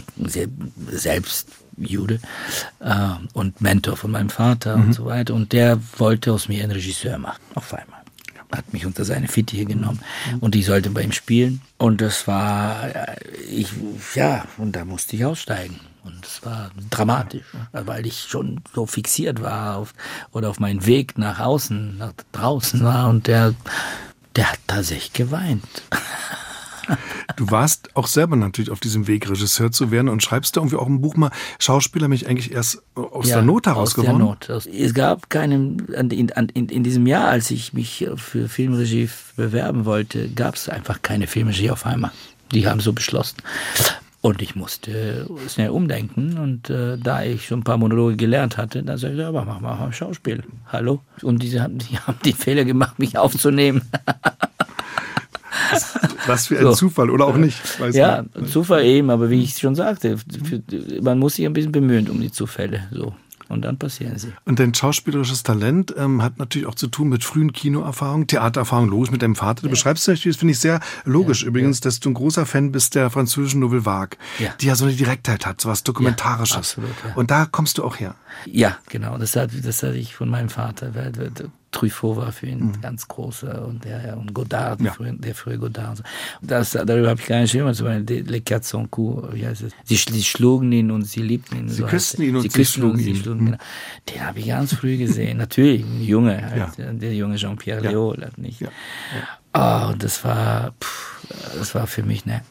selbst 0.92 1.48
Jude 1.78 2.20
äh, 2.80 3.10
und 3.34 3.62
Mentor 3.62 3.96
von 3.98 4.12
meinem 4.12 4.30
Vater 4.30 4.76
und 4.76 4.94
so 4.94 5.06
weiter. 5.06 5.34
Und 5.34 5.54
der 5.54 5.80
wollte 5.98 6.32
aus 6.34 6.48
mir 6.48 6.64
einen 6.64 6.72
Regisseur 6.72 7.18
machen, 7.18 7.42
auf 7.56 7.74
einmal. 7.74 8.02
Hat 8.52 8.72
mich 8.74 8.86
unter 8.86 9.04
seine 9.06 9.28
Fittiche 9.28 9.66
genommen 9.66 10.00
und 10.40 10.56
ich 10.56 10.66
sollte 10.66 10.90
bei 10.90 11.02
ihm 11.02 11.12
spielen. 11.12 11.62
Und 11.78 12.00
das 12.00 12.28
war, 12.28 12.88
äh, 12.96 13.16
ich, 13.50 13.68
ja, 14.14 14.46
und 14.58 14.74
da 14.76 14.86
musste 14.86 15.16
ich 15.16 15.26
aussteigen. 15.26 15.80
Und 16.06 16.24
es 16.26 16.46
war 16.46 16.70
dramatisch, 16.92 17.44
weil 17.72 18.06
ich 18.06 18.22
schon 18.30 18.62
so 18.74 18.86
fixiert 18.86 19.42
war 19.42 19.78
auf, 19.78 19.94
oder 20.32 20.50
auf 20.50 20.60
meinen 20.60 20.86
Weg 20.86 21.18
nach 21.18 21.40
außen, 21.40 21.98
nach 21.98 22.14
draußen 22.32 22.84
war. 22.84 23.10
Und 23.10 23.28
der, 23.28 23.54
der 24.36 24.52
hat 24.52 24.60
tatsächlich 24.68 25.14
geweint. 25.14 25.64
Du 27.36 27.50
warst 27.50 27.90
auch 27.96 28.06
selber 28.06 28.36
natürlich 28.36 28.70
auf 28.70 28.80
diesem 28.80 29.08
Weg, 29.08 29.28
Regisseur 29.28 29.72
zu 29.72 29.90
werden 29.90 30.08
und 30.08 30.22
schreibst 30.22 30.56
da 30.56 30.62
irgendwie 30.62 30.76
auch 30.76 30.86
im 30.86 31.02
Buch 31.02 31.16
mal, 31.16 31.32
Schauspieler 31.58 32.08
mich 32.08 32.28
eigentlich 32.28 32.52
erst 32.52 32.84
aus 32.94 33.26
der 33.26 33.42
Not 33.42 33.66
heraus 33.66 33.90
aus 33.90 33.94
der 33.96 34.04
geworden. 34.04 34.20
Not. 34.20 34.52
Aus- 34.52 34.68
Es 34.68 34.94
gab 34.94 35.32
keinen, 35.32 35.80
in, 35.90 36.32
an- 36.34 36.50
in, 36.50 36.70
in 36.70 36.84
diesem 36.84 37.08
Jahr, 37.08 37.28
als 37.30 37.50
ich 37.50 37.74
mich 37.74 38.08
für 38.18 38.48
Filmregie 38.48 39.10
bewerben 39.36 39.86
wollte, 39.86 40.30
gab 40.30 40.54
es 40.56 40.70
einfach 40.70 41.02
keine 41.02 41.26
Filmregie 41.26 41.72
auf 41.72 41.88
einmal. 41.88 42.12
Die 42.52 42.68
haben 42.68 42.80
so 42.80 42.94
beschlossen. 42.94 43.38
Und 44.26 44.42
ich 44.42 44.56
musste 44.56 45.30
schnell 45.48 45.70
umdenken. 45.70 46.40
Und 46.40 46.72
äh, 46.72 46.98
da 46.98 47.22
ich 47.22 47.46
schon 47.46 47.60
ein 47.60 47.64
paar 47.64 47.78
Monologe 47.78 48.16
gelernt 48.16 48.58
hatte, 48.58 48.82
dann 48.82 48.98
sagte 48.98 49.18
ich, 49.18 49.24
aber 49.24 49.46
mach 49.46 49.60
mal 49.60 49.94
Schauspiel. 49.94 50.42
Hallo? 50.66 51.04
Und 51.22 51.44
diese 51.44 51.62
haben, 51.62 51.78
die 51.78 52.00
haben 52.08 52.18
den 52.26 52.34
Fehler 52.34 52.66
gemacht, 52.66 52.98
mich 52.98 53.20
aufzunehmen. 53.20 53.84
Was 56.26 56.48
für 56.48 56.58
ein 56.58 56.64
So. 56.64 56.74
Zufall 56.74 57.12
oder 57.12 57.28
auch 57.28 57.38
nicht. 57.38 57.80
Weiß 57.80 57.96
ja, 57.96 58.26
man. 58.34 58.48
Zufall 58.48 58.84
eben, 58.86 59.12
aber 59.12 59.30
wie 59.30 59.44
ich 59.44 59.60
schon 59.60 59.76
sagte, 59.76 60.18
man 61.04 61.20
muss 61.20 61.36
sich 61.36 61.46
ein 61.46 61.54
bisschen 61.54 61.72
bemühen 61.72 62.10
um 62.10 62.20
die 62.20 62.32
Zufälle. 62.32 62.86
So. 62.92 63.14
Und 63.48 63.62
dann 63.64 63.78
passieren 63.78 64.18
sie. 64.18 64.34
Und 64.46 64.60
dein 64.60 64.74
schauspielerisches 64.74 65.44
Talent 65.44 65.94
ähm, 65.98 66.22
hat 66.24 66.40
natürlich 66.40 66.68
auch 66.68 66.76
zu 66.76 66.88
tun 66.88 67.10
mit 67.10 67.24
frühen 67.24 67.54
Kinoerfahrungen, 67.54 68.28
Theatererfahrungen, 68.28 68.90
logisch 68.90 69.12
mit 69.12 69.22
deinem 69.22 69.36
Vater. 69.36 69.62
Du 69.64 69.70
beschreibst 69.70 70.04
zum 70.04 70.14
Beispiel, 70.14 70.32
das 70.32 70.40
finde 70.40 70.52
ich 70.54 70.60
sehr 70.60 70.80
logisch 71.04 71.44
übrigens, 71.44 71.80
dass 71.80 72.00
du 72.00 72.10
ein 72.10 72.14
großer 72.16 72.46
Fan 72.46 72.72
bist 72.72 72.96
der 72.96 73.10
französischen 73.10 73.60
Nouvelle 73.60 73.86
Vague, 73.86 74.18
Ja. 74.40 74.50
die 74.60 74.66
ja 74.68 74.76
so 74.76 74.86
eine 74.86 74.94
Direktheit 74.96 75.46
hat, 75.46 75.62
so 75.62 75.70
was 75.70 75.84
Dokumentarisches. 75.84 76.58
absolut, 76.58 76.90
ja. 77.08 77.14
Und 77.16 77.30
da 77.32 77.46
kommst 77.46 77.78
du 77.78 77.84
auch 77.84 78.00
her. 78.00 78.16
Ja, 78.46 78.78
genau. 78.90 79.18
Das 79.18 79.36
hatte, 79.36 79.62
das 79.62 79.84
hatte 79.84 79.96
ich 79.98 80.16
von 80.16 80.30
meinem 80.30 80.50
Vater. 80.50 80.96
Weil, 80.96 81.12
Truffaut 81.76 82.18
war 82.18 82.32
für 82.32 82.48
ihn 82.48 82.68
Mhm. 82.68 82.82
ganz 82.82 83.08
großer 83.08 83.66
und 83.68 83.84
der 83.84 84.06
ja, 84.06 84.14
und 84.16 84.34
Godard, 84.34 84.80
Ja. 84.80 84.86
der, 84.86 84.94
frühe, 84.94 85.14
der 85.14 85.36
frühe 85.36 85.58
Godard. 85.60 85.90
und 85.90 85.96
so. 85.98 86.04
Das, 86.42 86.72
darüber 86.72 87.10
habe 87.10 87.20
ich 87.20 87.28
gar 87.28 87.40
nicht 87.42 87.52
geschrieben. 87.52 87.74
Zum 87.74 87.86
Beispiel 87.88 88.04
die- 88.06 88.22
Les 88.32 88.44
Quatre 88.44 88.62
Cents 88.64 88.90
Coups, 88.92 89.34
wie 89.34 89.46
heißt 89.46 89.64
es? 89.64 89.74
Sie, 89.84 89.96
sie 89.96 90.24
schlugen 90.24 90.72
ihn 90.72 90.90
und 90.92 91.04
sie 91.04 91.22
liebten 91.22 91.58
ihn. 91.58 91.70
Sie 91.70 91.84
heißt 91.84 91.92
küssten 91.92 92.22
ihn 92.24 92.36
und 92.36 92.42
sie 92.44 92.50
küssten 92.50 92.82
schlugen 92.82 93.00
ihn. 93.00 93.18
Mhm. 93.18 93.46
genau. 93.46 93.58
Den 94.10 94.26
habe 94.26 94.40
ich 94.40 94.48
ganz 94.48 94.74
früh 94.74 94.98
gesehen. 94.98 95.38
Natürlich, 95.38 95.84
ein 95.84 96.02
Junge, 96.02 96.42
halt, 96.50 96.78
Ja. 96.78 96.92
der 96.94 97.14
junge 97.14 97.36
Jean-Pierre 97.36 97.84
Ja. 97.84 97.92
Léaud, 97.92 98.22
halt 98.22 98.38
nicht. 98.38 98.62
Ja. 98.62 99.90
Und 99.90 100.04
das 100.04 100.24
war, 100.24 100.74
pff, 100.82 101.26
das 101.58 101.76
war 101.76 101.88
für 101.88 102.04
mich 102.04 102.26
eine 102.26 102.42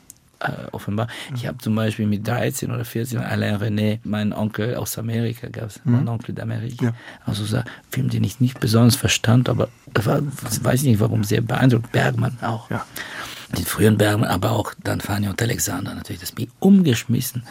äh, 0.45 0.69
offenbar. 0.73 1.09
Ich 1.35 1.47
habe 1.47 1.59
zum 1.59 1.75
Beispiel 1.75 2.07
mit 2.07 2.27
13 2.27 2.71
oder 2.71 2.85
14 2.85 3.19
Alain 3.19 3.57
René, 3.57 3.99
meinen 4.05 4.33
Onkel 4.33 4.75
aus 4.77 4.99
Amerika 4.99 5.49
gab 5.49 5.69
es, 5.69 5.81
mein 5.85 6.09
Onkel 6.09 6.35
d'Amérique. 6.35 6.85
Ja. 6.85 6.93
Also 7.25 7.45
so 7.45 7.57
ein 7.57 7.65
Film, 7.91 8.11
den 8.11 8.25
ich 8.25 8.41
nicht 8.41 8.61
besonders 8.61 8.97
verstand, 8.97 9.49
aber 9.49 9.69
er 9.93 10.07
war, 10.07 10.21
weiß 10.23 10.83
ich 10.83 10.89
nicht 10.89 11.01
warum, 11.01 11.25
sehr 11.25 11.41
beeindruckt. 11.41 11.93
Bergmann 11.93 12.39
auch. 12.43 12.71
Ja. 12.71 12.85
Den 13.57 13.65
frühen 13.65 13.99
Bergmann, 13.99 14.29
aber 14.29 14.53
auch 14.53 14.75
dann 14.83 15.01
Fanny 15.01 15.29
und 15.29 15.41
Alexander 15.41 15.95
natürlich, 15.95 16.21
das 16.21 16.35
mich 16.35 16.49
umgeschmissen. 16.59 17.45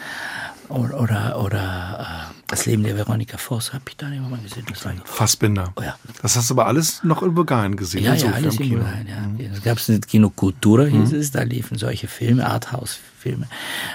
Oder, 0.68 1.00
oder, 1.00 1.40
oder 1.42 2.30
äh, 2.30 2.34
das 2.46 2.66
Leben 2.66 2.82
der 2.82 2.96
Veronika 2.96 3.36
Voss, 3.36 3.72
habe 3.72 3.84
ich 3.88 3.96
da 3.96 4.08
nicht 4.08 4.22
mal 4.28 4.38
gesehen. 4.38 4.64
Das 4.68 4.84
war 4.84 4.92
Fassbinder. 5.04 5.72
Oh 5.76 5.82
ja. 5.82 5.96
Das 6.22 6.36
hast 6.36 6.50
du 6.50 6.54
aber 6.54 6.66
alles 6.66 7.02
noch 7.02 7.22
in 7.22 7.34
Bulgarien 7.34 7.76
gesehen. 7.76 8.04
ja, 8.04 8.14
ja, 8.14 8.14
insofern 8.14 8.44
alles 8.44 8.60
in. 8.60 8.68
Bulgarien, 8.70 9.08
ja. 9.38 9.46
Es 9.52 9.62
gab 9.62 9.78
eine 9.88 10.00
Kino 10.00 10.30
Kultura, 10.30 10.84
hieß 10.84 11.12
es, 11.12 11.30
da 11.30 11.42
liefen 11.42 11.78
solche 11.78 12.06
Filme, 12.08 12.46
Arthouse-Filme. 12.46 13.46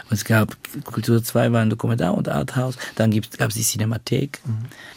Und 0.10 0.14
es 0.14 0.26
gab, 0.26 0.58
Kultur 0.84 1.24
2 1.24 1.52
war 1.52 1.62
ein 1.62 1.70
Dokumentar 1.70 2.16
und 2.16 2.28
Arthouse. 2.28 2.78
Dann 2.96 3.12
gab 3.12 3.50
es 3.50 3.56
die 3.56 3.64
Cinemathek 3.64 4.42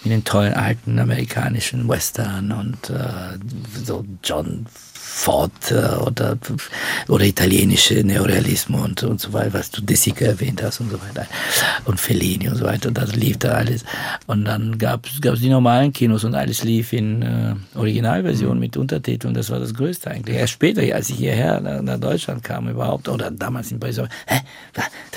mit 0.03 0.13
den 0.13 0.25
tollen 0.25 0.55
alten 0.55 0.99
amerikanischen 0.99 1.89
Western 1.89 2.53
und 2.53 2.91
äh, 2.91 3.39
so 3.85 4.05
John 4.25 4.67
Ford 5.14 5.53
oder, 6.07 6.38
oder 7.07 7.25
italienische 7.25 8.03
Neorealismus 8.03 8.83
und, 8.83 9.03
und 9.05 9.20
so 9.20 9.33
weiter, 9.33 9.53
was 9.55 9.70
du 9.70 9.83
De 9.83 9.94
Sica 9.94 10.25
erwähnt 10.25 10.62
hast 10.62 10.81
und 10.81 10.90
so 10.90 10.98
weiter. 11.01 11.27
Und 11.85 12.01
Fellini 12.01 12.48
und 12.48 12.57
so 12.57 12.64
weiter. 12.64 12.90
Das 12.90 13.14
lief 13.14 13.37
da 13.37 13.53
alles. 13.53 13.85
Und 14.27 14.46
dann 14.46 14.79
gab 14.79 15.07
es 15.07 15.40
die 15.40 15.51
normalen 15.51 15.92
Kinos 15.92 16.25
und 16.25 16.35
alles 16.35 16.64
lief 16.64 16.92
in 16.94 17.22
äh, 17.22 17.55
Originalversion 17.75 18.59
mit 18.59 18.77
Untertiteln. 18.77 19.35
Das 19.35 19.51
war 19.51 19.61
das 19.61 19.75
Größte 19.75 20.11
eigentlich. 20.11 20.37
Erst 20.37 20.55
später, 20.55 20.83
als 20.94 21.11
ich 21.11 21.16
hierher 21.16 21.61
nach, 21.61 21.83
nach 21.83 22.01
Deutschland 22.01 22.42
kam 22.42 22.68
überhaupt, 22.68 23.09
oder 23.09 23.31
damals 23.31 23.70
in 23.70 23.79
Paris, 23.79 23.98
hä, 23.98 24.40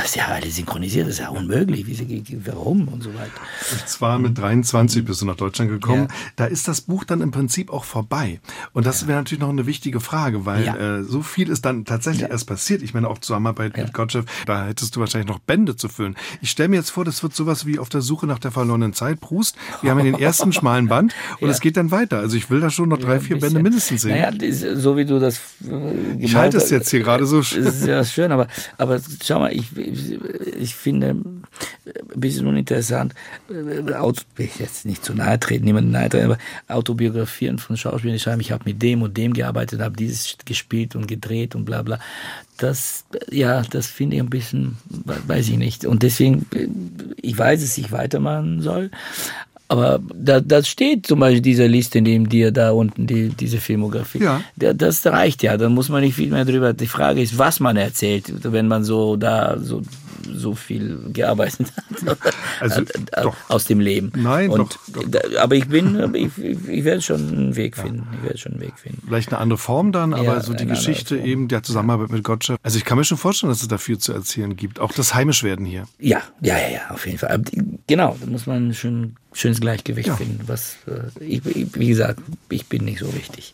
das 0.06 0.12
ist 0.12 0.18
ja 0.18 0.28
alles 0.28 0.56
synchronisiert, 0.56 1.08
das 1.08 1.15
ist 1.15 1.20
ja 1.20 1.30
unmöglich. 1.30 1.88
Wie, 1.88 2.46
warum 2.46 2.88
und 2.89 3.02
so 3.02 3.10
weiter. 3.15 3.32
Und 3.72 3.89
zwar 3.89 4.20
mit 4.20 4.38
23 4.38 5.04
bist 5.04 5.20
du 5.22 5.26
nach 5.26 5.36
Deutschland 5.36 5.72
gekommen. 5.72 6.08
Ja. 6.10 6.15
Da 6.36 6.46
ist 6.46 6.68
das 6.68 6.82
Buch 6.82 7.06
dann 7.06 7.22
im 7.22 7.32
Prinzip 7.32 7.74
auch 7.74 7.86
vorbei. 7.86 8.39
Und 8.74 8.86
das 8.86 9.02
ja. 9.02 9.08
wäre 9.08 9.18
natürlich 9.18 9.41
noch 9.41 9.50
eine 9.50 9.65
wichtige 9.65 10.00
Frage, 10.00 10.46
weil 10.46 10.63
ja. 10.63 11.00
äh, 11.00 11.04
so 11.04 11.24
viel 11.24 11.50
ist 11.50 11.65
dann 11.65 11.86
tatsächlich 11.86 12.30
erst 12.30 12.46
passiert. 12.46 12.84
Ich 12.84 12.94
meine, 12.94 13.08
auch 13.08 13.18
Zusammenarbeit 13.18 13.76
mit 13.76 13.94
Gottschalk, 13.94 14.28
da 14.46 14.68
hättest 14.68 14.96
du 14.96 15.00
wahrscheinlich 15.00 15.28
noch 15.28 15.39
Bände 15.39 15.76
zu 15.76 15.89
füllen. 15.89 16.15
Ich 16.39 16.52
stelle 16.52 16.70
mir 16.70 16.76
jetzt 16.76 16.91
vor, 16.91 17.04
das 17.04 17.24
wird 17.24 17.36
sowas 17.36 17.65
wie 17.65 17.80
auf 17.80 17.89
der 17.89 18.02
Suche 18.02 18.28
nach 18.28 18.38
der 18.38 18.52
verlorenen 18.52 18.94
Zeit. 18.94 19.20
Proust, 19.20 19.56
wir 19.82 19.90
haben 19.90 20.04
den 20.04 20.19
ersten 20.19 20.54
schmalen 20.54 20.88
Band 20.88 21.15
und 21.40 21.50
es 21.50 21.62
geht 21.62 21.77
dann 21.77 21.90
weiter. 21.90 22.19
Also 22.19 22.38
ich 22.38 22.52
will 22.52 22.60
da 22.60 22.69
schon 22.69 22.90
noch 22.90 23.00
drei, 23.00 23.19
vier 23.19 23.40
Bände 23.40 23.60
mindestens 23.60 24.04
sehen. 24.04 24.12
Naja, 24.12 24.32
so 24.75 24.98
wie 24.98 25.06
du 25.06 25.17
das 25.17 25.40
äh, 25.67 26.15
Ich 26.19 26.36
halte 26.36 26.58
es 26.58 26.69
jetzt 26.69 26.92
hier 26.92 27.00
gerade 27.00 27.25
so 27.25 27.42
schön. 27.42 27.63
Das 27.63 27.77
ist 27.77 27.88
ja 27.88 28.04
schön, 28.04 28.32
aber, 28.32 28.46
aber 28.77 29.00
schau 29.23 29.40
mal, 29.40 29.52
ich, 29.52 29.65
ich, 30.60 30.75
finde 30.75 31.10
ein 31.12 31.43
bisschen 32.15 32.48
uninteressant, 32.48 33.13
äh, 33.50 33.93
Auto, 33.93 34.21
will 34.35 34.46
ich 34.48 34.60
jetzt 34.60 34.85
nicht 34.85 35.04
zu 35.04 35.13
nahe 35.13 35.39
treten, 35.39 35.65
niemanden 35.65 35.91
nahe 35.91 36.10
treten, 36.10 36.25
aber 36.25 36.37
Autobiografien 36.67 37.58
von 37.60 37.77
Schauspielern, 37.77 38.15
die 38.15 38.19
schreiben, 38.19 38.41
ich 38.41 38.52
habe 38.52 38.63
mit 38.65 38.81
dem 38.81 39.02
und 39.02 39.17
dem 39.17 39.33
gearbeitet, 39.33 39.81
habe 39.81 39.96
dieses 39.96 40.37
gespielt 40.46 40.96
und 40.96 41.08
gedreht 41.08 41.56
und 41.56 41.65
bla 41.65 41.81
bla. 41.81 42.00
Das, 42.58 43.06
ja, 43.31 43.62
das 43.63 43.87
finde 43.87 44.15
ich 44.15 44.21
ein 44.21 44.29
bisschen, 44.29 44.77
weiß 45.27 45.50
ich 45.50 45.58
nicht. 45.58 45.85
Und 45.85 46.04
deswegen, 46.04 46.46
ich 47.21 47.37
weiß, 47.37 47.62
dass 47.62 47.77
ich 47.77 47.91
weitermachen 47.91 48.62
soll. 48.62 48.91
Aber 49.68 50.00
da, 50.13 50.42
das 50.42 50.68
steht 50.68 51.08
zum 51.08 51.20
Beispiel 51.20 51.42
dieser 51.42 51.68
Liste 51.68 52.02
neben 52.02 52.30
dir 52.30 52.52
da 52.52 52.72
unten, 52.72 53.08
die, 53.08 53.30
diese 53.30 53.58
Filmografie. 53.58 54.24
Ja. 54.24 54.42
Das 54.56 55.06
reicht 55.06 55.42
ja, 55.44 55.58
da 55.58 55.70
muss 55.70 55.90
man 55.90 56.02
nicht 56.02 56.16
viel 56.16 56.30
mehr 56.30 56.46
drüber. 56.46 56.74
Die 56.74 56.88
Frage 56.88 57.22
ist, 57.22 57.38
was 57.38 57.60
man 57.60 57.76
erzählt, 57.76 58.32
wenn 58.44 58.68
man 58.68 58.84
so 58.84 59.16
da 59.16 59.58
so 59.60 59.82
so 60.34 60.56
viel 60.56 61.00
gearbeitet 61.13 61.72
hat. 61.76 62.18
Also, 62.60 62.82
doch. 63.22 63.36
aus 63.48 63.66
dem 63.66 63.80
Leben. 63.80 64.12
Nein, 64.16 64.50
und, 64.50 64.78
doch, 64.88 65.04
doch. 65.08 65.40
Aber 65.40 65.56
ich 65.56 65.68
bin, 65.68 66.13
ich, 66.16 66.38
ich 66.38 66.84
werde 66.84 67.02
schon 67.02 67.28
einen 67.28 67.56
Weg 67.56 67.78
finden. 67.78 68.08
Ich 68.18 68.24
werde 68.24 68.38
schon 68.38 68.54
einen 68.54 68.62
Weg 68.62 68.78
finden. 68.78 69.02
Vielleicht 69.06 69.30
eine 69.30 69.40
andere 69.40 69.58
Form 69.58 69.92
dann, 69.92 70.13
aber 70.13 70.24
ja, 70.24 70.42
so 70.42 70.54
die 70.54 70.66
Geschichte 70.66 71.18
eben 71.18 71.48
der 71.48 71.63
Zusammenarbeit 71.63 72.10
mit 72.10 72.24
Gottschalk. 72.24 72.60
Also 72.63 72.78
ich 72.78 72.86
kann 72.86 72.98
mir 72.98 73.04
schon 73.04 73.18
vorstellen, 73.18 73.50
dass 73.50 73.62
es 73.62 73.68
dafür 73.68 74.00
zu 74.00 74.13
erzählen 74.13 74.56
gibt. 74.56 74.80
Auch 74.80 74.94
das 74.94 75.13
Heimischwerden 75.13 75.66
hier. 75.66 75.88
Ja, 76.00 76.22
ja, 76.42 76.58
ja, 76.58 76.70
ja, 76.70 76.90
auf 76.90 77.06
jeden 77.06 77.18
Fall. 77.18 77.42
Genau, 77.88 78.18
da 78.20 78.26
muss 78.28 78.48
man 78.48 78.74
schon 78.74 79.16
schönes 79.36 79.62
Gleichgewicht 79.62 80.08
ja. 80.08 80.15
finden. 80.15 80.42
Was, 80.48 80.77
äh, 80.88 81.23
ich, 81.23 81.42
wie 81.46 81.88
gesagt, 81.88 82.19
ich 82.50 82.65
bin 82.67 82.86
nicht 82.86 83.00
so 83.00 83.13
wichtig 83.13 83.54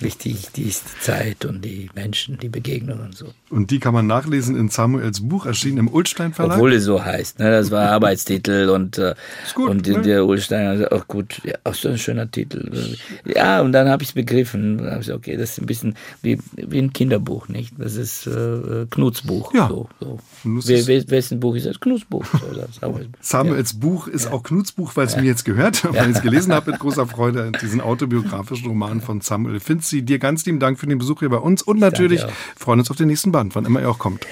wichtig, 0.00 0.48
die 0.54 0.64
ist 0.64 0.84
die 0.84 1.00
Zeit 1.00 1.44
und 1.44 1.64
die 1.64 1.90
Menschen, 1.94 2.38
die 2.38 2.48
Begegnungen 2.48 3.06
und 3.06 3.16
so. 3.16 3.26
Und 3.50 3.70
die 3.70 3.78
kann 3.78 3.94
man 3.94 4.06
nachlesen 4.06 4.56
in 4.56 4.68
Samuels 4.68 5.20
Buch, 5.20 5.46
erschienen 5.46 5.78
im 5.78 5.88
Ulstein 5.88 6.32
Verlag? 6.32 6.56
Obwohl 6.56 6.72
es 6.74 6.84
so 6.84 7.04
heißt, 7.04 7.38
ne? 7.38 7.50
das 7.50 7.70
war 7.70 7.90
Arbeitstitel 7.90 8.68
und, 8.68 8.98
äh, 8.98 9.14
gut, 9.54 9.70
und 9.70 9.86
ne? 9.86 10.02
der 10.02 10.26
Ulstein, 10.26 10.66
also 10.66 10.88
auch 10.90 11.06
gut, 11.06 11.40
ja, 11.44 11.54
auch 11.64 11.74
so 11.74 11.88
ein 11.88 11.98
schöner 11.98 12.30
Titel. 12.30 12.96
Ja, 13.24 13.60
und 13.60 13.72
dann 13.72 13.88
habe 13.88 14.02
ich 14.02 14.10
es 14.10 14.14
begriffen, 14.14 14.80
habe 14.88 15.02
ich 15.02 15.12
okay, 15.12 15.36
das 15.36 15.50
ist 15.50 15.60
ein 15.60 15.66
bisschen 15.66 15.96
wie, 16.22 16.38
wie 16.56 16.78
ein 16.78 16.92
Kinderbuch, 16.92 17.48
nicht? 17.48 17.74
Das 17.78 17.96
ist 17.96 18.26
äh, 18.26 18.86
Knutsbuch. 18.90 19.54
Ja. 19.54 19.68
So, 19.68 19.88
so. 20.00 20.18
Wessen 20.44 21.40
Buch 21.40 21.56
ist 21.56 21.66
das? 21.66 21.80
Knutsbuch. 21.80 22.24
So, 22.26 22.98
Samuels 23.20 23.72
ja. 23.72 23.78
Buch 23.78 24.08
ist 24.08 24.26
ja. 24.26 24.32
auch 24.32 24.42
Knutsbuch, 24.42 24.94
weil 24.96 25.03
es 25.04 25.16
mir 25.16 25.24
jetzt 25.24 25.44
gehört, 25.44 25.84
weil 25.94 26.10
ich 26.10 26.16
es 26.16 26.22
gelesen 26.22 26.52
habe 26.52 26.72
mit 26.72 26.80
großer 26.80 27.06
Freude, 27.06 27.52
diesen 27.62 27.80
autobiografischen 27.80 28.68
Roman 28.68 29.00
von 29.00 29.20
Samuel 29.20 29.60
Finzi 29.60 29.94
Sie 29.94 30.02
dir 30.02 30.18
ganz 30.18 30.44
lieben 30.46 30.58
Dank 30.58 30.80
für 30.80 30.86
den 30.86 30.98
Besuch 30.98 31.20
hier 31.20 31.28
bei 31.28 31.36
uns 31.36 31.62
und 31.62 31.78
natürlich 31.78 32.24
freuen 32.56 32.80
uns 32.80 32.90
auf 32.90 32.96
den 32.96 33.06
nächsten 33.06 33.30
Band, 33.30 33.54
wann 33.54 33.64
immer 33.64 33.80
er 33.80 33.90
auch 33.90 33.98
kommt. 33.98 34.26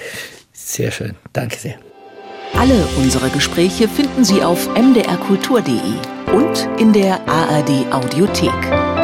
Sehr 0.51 0.91
schön. 0.91 1.15
Danke 1.31 1.57
sehr. 1.57 1.75
Alle 2.53 2.87
unsere 2.97 3.29
Gespräche 3.29 3.87
finden 3.87 4.23
Sie 4.23 4.43
auf 4.43 4.69
mdrkultur.de 4.75 5.79
und 6.33 6.69
in 6.79 6.93
der 6.93 7.27
ARD 7.27 7.91
Audiothek. 7.91 9.02